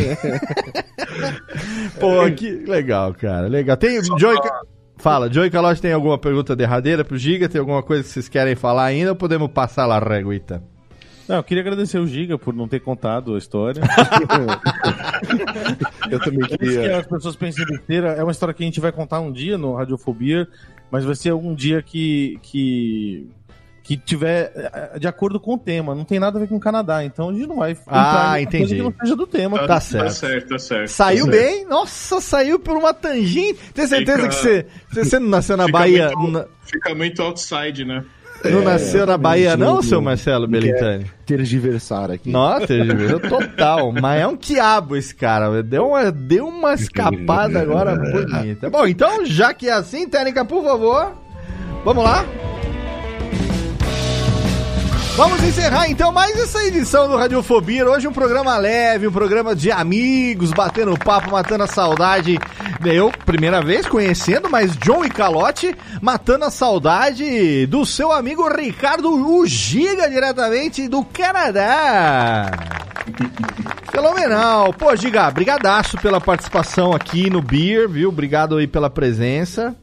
Pô, 2.00 2.30
que 2.34 2.50
legal, 2.66 3.14
cara. 3.14 3.46
Legal. 3.46 3.76
Tem 3.76 4.02
Joey 4.02 4.40
Ca- 4.40 4.60
Fala, 4.98 5.30
Joey 5.32 5.50
Calote 5.50 5.80
tem 5.82 5.92
alguma 5.92 6.18
pergunta 6.18 6.56
derradeira 6.56 7.04
pro 7.04 7.18
Giga? 7.18 7.48
Tem 7.48 7.58
alguma 7.60 7.82
coisa 7.82 8.02
que 8.02 8.08
vocês 8.08 8.28
querem 8.28 8.54
falar 8.54 8.84
ainda 8.86 9.10
ou 9.10 9.16
podemos 9.16 9.50
passar 9.50 9.84
lá, 9.86 9.98
Reguita? 9.98 10.62
Não, 11.28 11.36
eu 11.36 11.42
queria 11.42 11.62
agradecer 11.62 11.98
o 11.98 12.06
Giga 12.06 12.38
por 12.38 12.54
não 12.54 12.68
ter 12.68 12.80
contado 12.80 13.34
a 13.34 13.38
história. 13.38 13.82
Eu 16.10 16.20
também 16.20 16.40
Antes 16.44 16.56
que 16.56 16.58
queria. 16.58 16.98
as 16.98 17.06
pessoas 17.06 17.36
pensem 17.36 17.64
besteira, 17.66 18.12
é 18.12 18.22
uma 18.22 18.32
história 18.32 18.54
que 18.54 18.62
a 18.62 18.66
gente 18.66 18.80
vai 18.80 18.92
contar 18.92 19.20
um 19.20 19.32
dia 19.32 19.58
no 19.58 19.74
Radiofobia, 19.74 20.46
mas 20.90 21.04
vai 21.04 21.14
ser 21.14 21.32
um 21.32 21.54
dia 21.54 21.82
que, 21.82 22.38
que, 22.42 23.28
que 23.82 23.96
tiver 23.96 24.52
eh, 24.54 24.98
de 25.00 25.08
acordo 25.08 25.40
com 25.40 25.54
o 25.54 25.58
tema. 25.58 25.94
Não 25.94 26.04
tem 26.04 26.20
nada 26.20 26.38
a 26.38 26.40
ver 26.40 26.48
com 26.48 26.56
o 26.56 26.60
Canadá, 26.60 27.04
então 27.04 27.30
a 27.30 27.32
gente 27.32 27.46
não 27.46 27.56
vai 27.56 27.76
Ah, 27.88 28.40
entendi. 28.40 28.58
coisa 28.58 28.74
que 28.76 28.82
não 28.82 28.94
seja 29.00 29.16
do 29.16 29.26
tema. 29.26 29.58
Tá 29.58 29.66
Tá 29.66 29.80
certo. 29.80 30.10
certo, 30.12 30.48
tá 30.50 30.58
certo. 30.58 30.88
Saiu 30.88 31.26
tá 31.26 31.32
certo. 31.32 31.44
bem? 31.44 31.64
Nossa, 31.66 32.20
saiu 32.20 32.58
por 32.60 32.76
uma 32.76 32.94
tangente. 32.94 33.58
Tem 33.74 33.86
certeza 33.86 34.18
Fica- 34.18 34.28
que 34.28 34.34
você, 34.36 34.66
você, 34.92 35.18
não 35.18 35.28
nasceu 35.28 35.56
na 35.56 35.66
Fica 35.66 35.78
Bahia? 35.78 36.10
muito- 36.16 36.48
Fica 36.62 36.94
muito 36.94 37.22
outside, 37.22 37.84
né? 37.84 38.04
Não 38.50 38.62
nasceu 38.62 39.06
na 39.06 39.16
Bahia, 39.18 39.56
não, 39.56 39.82
seu. 39.82 40.00
Marcelo 40.00 40.46
Belintani? 40.46 41.06
Tergiversar 41.24 42.10
aqui. 42.10 42.30
Nossa, 42.30 42.72
ele 42.72 42.94
total. 43.28 43.92
Mas 43.92 44.22
é 44.22 44.26
um 44.26 44.36
quiabo 44.36 44.96
esse 44.96 45.14
cara. 45.14 45.62
Deu 45.62 45.88
uma, 45.88 46.10
deu 46.10 46.46
uma 46.48 46.74
escapada 46.74 47.60
agora 47.60 47.94
bonita. 47.96 48.70
Bom, 48.70 48.86
então, 48.86 49.24
já 49.24 49.52
que 49.52 49.68
é 49.68 49.72
assim, 49.72 50.08
técnica, 50.08 50.44
por 50.44 50.62
favor. 50.62 51.12
Vamos 51.84 52.04
lá. 52.04 52.24
Vamos 55.16 55.42
encerrar 55.42 55.88
então 55.88 56.12
mais 56.12 56.38
essa 56.38 56.62
edição 56.62 57.08
do 57.08 57.16
Radiofobia. 57.16 57.88
Hoje 57.88 58.06
um 58.06 58.12
programa 58.12 58.58
leve, 58.58 59.06
um 59.06 59.12
programa 59.12 59.56
de 59.56 59.72
amigos, 59.72 60.50
batendo 60.50 60.94
papo, 60.98 61.30
matando 61.30 61.64
a 61.64 61.66
saudade. 61.66 62.38
Eu, 62.84 63.10
primeira 63.24 63.62
vez 63.62 63.86
conhecendo, 63.86 64.50
mas 64.50 64.76
John 64.76 65.06
e 65.06 65.08
Calote 65.08 65.74
matando 66.02 66.44
a 66.44 66.50
saudade 66.50 67.64
do 67.64 67.86
seu 67.86 68.12
amigo 68.12 68.46
Ricardo 68.46 69.46
Giga, 69.46 70.06
diretamente 70.10 70.86
do 70.86 71.02
Canadá. 71.02 72.50
Fenomenal. 73.90 74.74
Pô, 74.74 74.94
Giga, 74.94 75.30
brigadaço 75.30 75.96
pela 75.96 76.20
participação 76.20 76.92
aqui 76.92 77.30
no 77.30 77.40
Beer, 77.40 77.88
viu? 77.88 78.10
Obrigado 78.10 78.58
aí 78.58 78.66
pela 78.66 78.90
presença. 78.90 79.74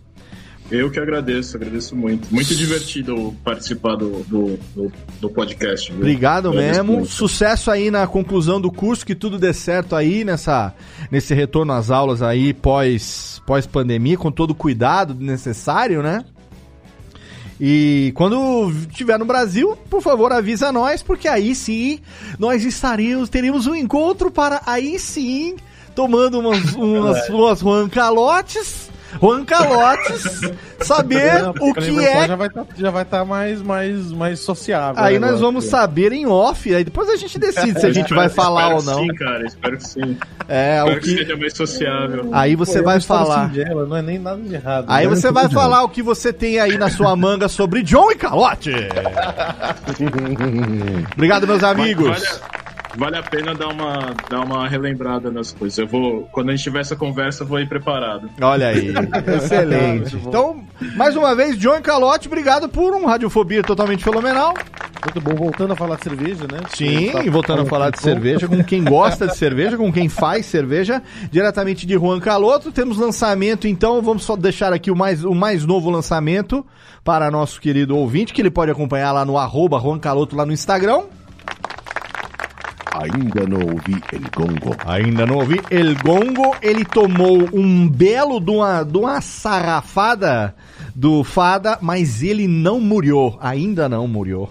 Eu 0.74 0.90
que 0.90 1.00
agradeço, 1.00 1.56
agradeço 1.56 1.96
muito. 1.96 2.34
Muito 2.34 2.56
divertido 2.56 3.36
participar 3.44 3.96
do, 3.96 4.24
do, 4.24 4.60
do, 4.76 4.92
do 5.22 5.30
podcast. 5.30 5.92
Viu? 5.92 6.00
Obrigado 6.00 6.50
Agradeço 6.50 6.84
mesmo. 6.84 6.94
muito. 6.94 7.10
Sucesso 7.10 7.70
aí 7.70 7.92
na 7.92 8.08
conclusão 8.08 8.60
do 8.60 8.72
curso, 8.72 9.06
que 9.06 9.14
tudo 9.14 9.38
dê 9.38 9.54
certo 9.54 9.96
aí 9.96 10.26
nessa, 10.26 10.74
nesse 11.12 11.36
retorno 11.36 11.74
às 11.74 11.92
aulas 11.92 12.24
aí 12.24 12.56
pós, 12.56 13.40
pós 13.46 13.68
pandemia, 13.68 14.18
com 14.18 14.32
todo 14.32 14.50
o 14.50 14.56
cuidado 14.56 15.14
necessário, 15.14 16.02
né? 16.02 16.26
E 17.62 18.12
quando 18.16 18.72
estiver 18.90 19.20
no 19.20 19.26
Brasil, 19.26 19.78
por 19.92 20.02
favor, 20.02 20.34
avisa 20.34 20.72
nós, 20.72 21.04
porque 21.04 21.28
aí 21.28 21.54
sim 21.54 22.00
nós 22.40 22.66
estaremos, 22.66 23.30
teremos 23.30 23.68
um 23.68 23.76
encontro 23.76 24.32
para 24.32 24.64
aí 24.66 24.98
sim, 24.98 25.56
tomando 25.94 26.40
umas, 26.40 26.64
umas, 26.74 27.30
umas 27.30 27.60
Juan 27.60 27.88
Calotes, 27.90 28.92
Juan 29.22 29.46
Calotes, 29.46 30.42
saber 30.82 31.42
Não, 31.42 31.52
o 31.52 31.74
que 31.74 32.00
é 32.00 32.28
Já 32.28 32.36
vai 32.36 32.48
estar 32.48 32.66
já 32.76 32.92
vai 32.92 33.06
tá 33.06 33.26
mais, 33.26 33.62
mais, 33.62 34.12
mais 34.12 34.40
sociável. 34.40 35.02
Aí 35.02 35.16
né, 35.16 35.20
nós 35.20 35.30
agora. 35.32 35.46
vamos 35.46 35.66
saber 35.66 36.12
em 36.12 36.26
off, 36.26 36.74
aí 36.74 36.84
depois 36.84 37.10
a 37.10 37.16
gente 37.16 37.38
decide 37.40 37.80
se 37.80 37.86
a 37.86 37.92
gente 37.94 38.14
vai 38.14 38.30
falar 38.30 38.76
Espero 38.76 38.76
ou 38.76 38.82
que 38.82 38.88
não. 38.88 39.00
Sim, 39.00 39.08
cara, 39.16 39.46
espero 39.46 39.78
que 39.78 39.88
sim. 39.88 40.18
É, 40.48 40.80
espero 40.80 40.98
o 40.98 41.02
que 41.02 41.10
que 41.10 41.18
seja 41.18 41.38
mais 41.38 41.54
sociável. 41.54 42.30
aí 42.32 42.56
você 42.56 42.80
Pô, 42.80 42.86
vai 42.86 42.98
história 42.98 43.26
falar. 43.26 43.50
singela, 43.50 43.86
não 43.86 43.98
é 43.98 44.02
nem 44.02 44.20
nada 44.20 44.42
de 44.42 44.54
errado. 44.54 44.86
Aí 44.88 45.08
né? 45.08 45.16
você 45.16 45.32
vai 45.32 45.50
falar 45.50 45.84
o 45.84 45.90
que 45.90 46.02
você 46.02 46.34
tem 46.34 46.60
aí 46.60 46.78
na 46.78 46.90
sua 46.90 47.16
manga 47.16 47.48
sobre 47.48 47.84
John 47.84 48.12
e 48.12 48.16
Calote. 48.16 48.72
Obrigado, 51.14 51.48
meus 51.48 51.64
amigos. 51.64 52.08
Vale, 52.08 52.26
vale 52.96 53.18
a 53.18 53.24
pena 53.24 53.54
dar 53.54 53.68
uma, 53.70 54.14
dar 54.30 54.42
uma 54.42 54.68
relembrada 54.68 55.32
nas 55.32 55.52
coisas. 55.52 55.78
Eu 55.78 55.88
vou, 55.88 56.24
quando 56.32 56.50
a 56.50 56.56
gente 56.56 56.64
tiver 56.64 56.80
essa 56.82 56.96
conversa, 56.96 57.44
eu 57.44 57.48
vou 57.48 57.60
ir 57.60 57.68
preparado. 57.68 58.30
Olha 58.42 58.68
aí, 58.68 58.94
excelente. 59.38 60.16
Então, 60.16 60.64
mais 60.96 61.16
uma 61.16 61.36
vez, 61.36 61.58
John 61.58 61.82
Calote, 61.82 62.28
obrigado 62.28 62.70
por 62.70 62.94
um 62.94 63.06
Radiofobia 63.06 63.64
totalmente 63.64 64.04
fenomenal. 64.04 64.54
Muito 65.04 65.20
bom, 65.20 65.36
voltando 65.36 65.74
a 65.74 65.76
falar 65.76 65.98
de 65.98 66.04
cerveja, 66.04 66.46
né? 66.50 66.60
Sim, 66.74 67.12
Tá 67.12 67.22
voltando 67.30 67.64
a 67.64 67.66
falar 67.66 67.90
de 67.90 67.98
pouco. 67.98 68.08
cerveja, 68.08 68.48
com 68.48 68.64
quem 68.64 68.82
gosta 68.86 69.28
de 69.28 69.36
cerveja, 69.36 69.76
com 69.76 69.92
quem 69.92 70.08
faz 70.08 70.46
cerveja, 70.46 71.02
diretamente 71.30 71.86
de 71.86 71.94
Juan 71.96 72.22
Caloto. 72.22 72.72
Temos 72.72 72.98
lançamento, 72.98 73.68
então 73.68 74.02
vamos 74.02 74.24
só 74.24 74.38
deixar 74.38 74.72
aqui 74.72 74.90
o 74.90 74.96
mais, 74.96 75.26
o 75.26 75.36
mais 75.36 75.66
novo 75.66 75.90
lançamento 75.90 76.66
para 77.04 77.30
nosso 77.30 77.60
querido 77.60 77.98
ouvinte, 77.98 78.34
que 78.34 78.42
ele 78.42 78.50
pode 78.50 78.72
acompanhar 78.72 79.12
lá 79.12 79.26
no 79.26 79.38
arroba 79.38 79.78
Juan 79.78 80.00
Caloto 80.00 80.38
lá 80.38 80.46
no 80.46 80.54
Instagram. 80.54 81.02
Ainda 82.94 83.48
não 83.48 83.60
ouvi 83.60 84.00
El 84.12 84.22
Gongo. 84.36 84.76
Ainda 84.86 85.26
não 85.26 85.38
ouvi. 85.38 85.60
El 85.72 85.96
Gongo, 85.96 86.56
ele 86.62 86.86
tomou 86.86 87.50
um 87.52 87.90
belo 87.90 88.40
de 88.40 88.52
uma, 88.52 88.84
de 88.84 88.98
uma 88.98 89.20
sarrafada 89.20 90.56
do 90.94 91.24
Fada, 91.24 91.80
mas 91.82 92.22
ele 92.22 92.48
não 92.48 92.80
murió. 92.80 93.36
Ainda 93.42 93.90
não 93.90 94.08
murió. 94.08 94.48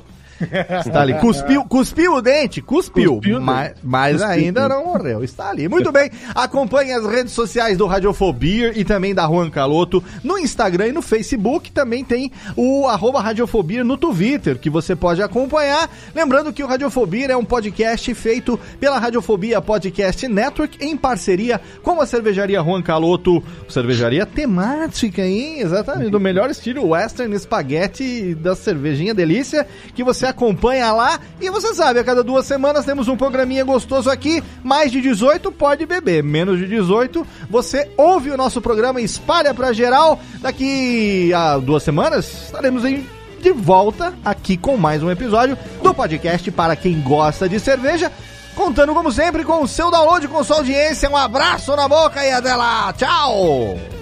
Está 0.84 1.02
ali. 1.02 1.14
Cuspiu, 1.14 1.64
cuspiu 1.64 2.14
o 2.14 2.22
dente, 2.22 2.60
cuspiu, 2.60 3.16
Cuspiu 3.16 3.40
mas, 3.40 3.72
mas 3.82 4.22
ainda 4.22 4.68
não 4.68 4.84
morreu. 4.86 5.22
Está 5.22 5.50
ali. 5.50 5.68
Muito 5.68 5.92
bem. 5.92 6.10
Acompanhe 6.34 6.92
as 6.92 7.06
redes 7.06 7.32
sociais 7.32 7.76
do 7.76 7.86
Radiofobia 7.86 8.72
e 8.78 8.84
também 8.84 9.14
da 9.14 9.26
Juan 9.26 9.50
Caloto 9.50 10.02
no 10.22 10.38
Instagram 10.38 10.88
e 10.88 10.92
no 10.92 11.02
Facebook. 11.02 11.70
Também 11.70 12.04
tem 12.04 12.30
o 12.56 12.86
arroba 12.86 13.20
Radiofobia 13.20 13.84
no 13.84 13.96
Twitter, 13.96 14.58
que 14.58 14.70
você 14.70 14.94
pode 14.96 15.22
acompanhar. 15.22 15.90
Lembrando 16.14 16.52
que 16.52 16.62
o 16.62 16.66
Radiofobia 16.66 17.26
é 17.26 17.36
um 17.36 17.44
podcast 17.44 18.12
feito 18.14 18.58
pela 18.80 18.98
Radiofobia 18.98 19.60
Podcast 19.60 20.26
Network 20.26 20.84
em 20.84 20.96
parceria 20.96 21.60
com 21.82 22.00
a 22.00 22.06
cervejaria 22.06 22.62
Juan 22.62 22.82
Caloto. 22.82 23.42
Cervejaria 23.68 24.26
temática, 24.26 25.22
hein? 25.22 25.60
Exatamente. 25.60 26.10
Do 26.10 26.20
melhor 26.20 26.50
estilo 26.50 26.88
western 26.88 27.34
espaguete 27.34 28.34
da 28.34 28.54
cervejinha 28.54 29.14
delícia 29.14 29.66
que 29.94 30.02
você 30.04 30.26
acompanha 30.32 30.92
lá. 30.92 31.20
E 31.40 31.48
você 31.48 31.72
sabe, 31.74 32.00
a 32.00 32.04
cada 32.04 32.24
duas 32.24 32.44
semanas 32.46 32.84
temos 32.84 33.06
um 33.08 33.16
programinha 33.16 33.64
gostoso 33.64 34.10
aqui. 34.10 34.42
Mais 34.62 34.90
de 34.90 35.00
18 35.00 35.52
pode 35.52 35.86
beber, 35.86 36.22
menos 36.22 36.58
de 36.58 36.66
18 36.66 37.26
você 37.48 37.88
ouve 37.96 38.30
o 38.30 38.36
nosso 38.36 38.60
programa 38.60 39.00
e 39.00 39.04
espalha 39.04 39.54
pra 39.54 39.72
geral. 39.72 40.18
Daqui 40.40 41.32
a 41.32 41.58
duas 41.58 41.82
semanas 41.82 42.44
estaremos 42.46 42.84
em 42.84 43.06
de 43.40 43.50
volta 43.50 44.14
aqui 44.24 44.56
com 44.56 44.76
mais 44.76 45.02
um 45.02 45.10
episódio 45.10 45.58
do 45.82 45.92
podcast 45.92 46.48
para 46.52 46.76
quem 46.76 47.00
gosta 47.00 47.48
de 47.48 47.58
cerveja. 47.58 48.10
Contando 48.54 48.94
como 48.94 49.10
sempre 49.10 49.44
com 49.44 49.62
o 49.62 49.68
seu 49.68 49.90
download, 49.90 50.28
com 50.28 50.44
sua 50.44 50.58
audiência. 50.58 51.10
Um 51.10 51.16
abraço 51.16 51.74
na 51.74 51.88
boca 51.88 52.24
e 52.24 52.30
até 52.30 52.54
lá. 52.54 52.92
Tchau! 52.92 54.01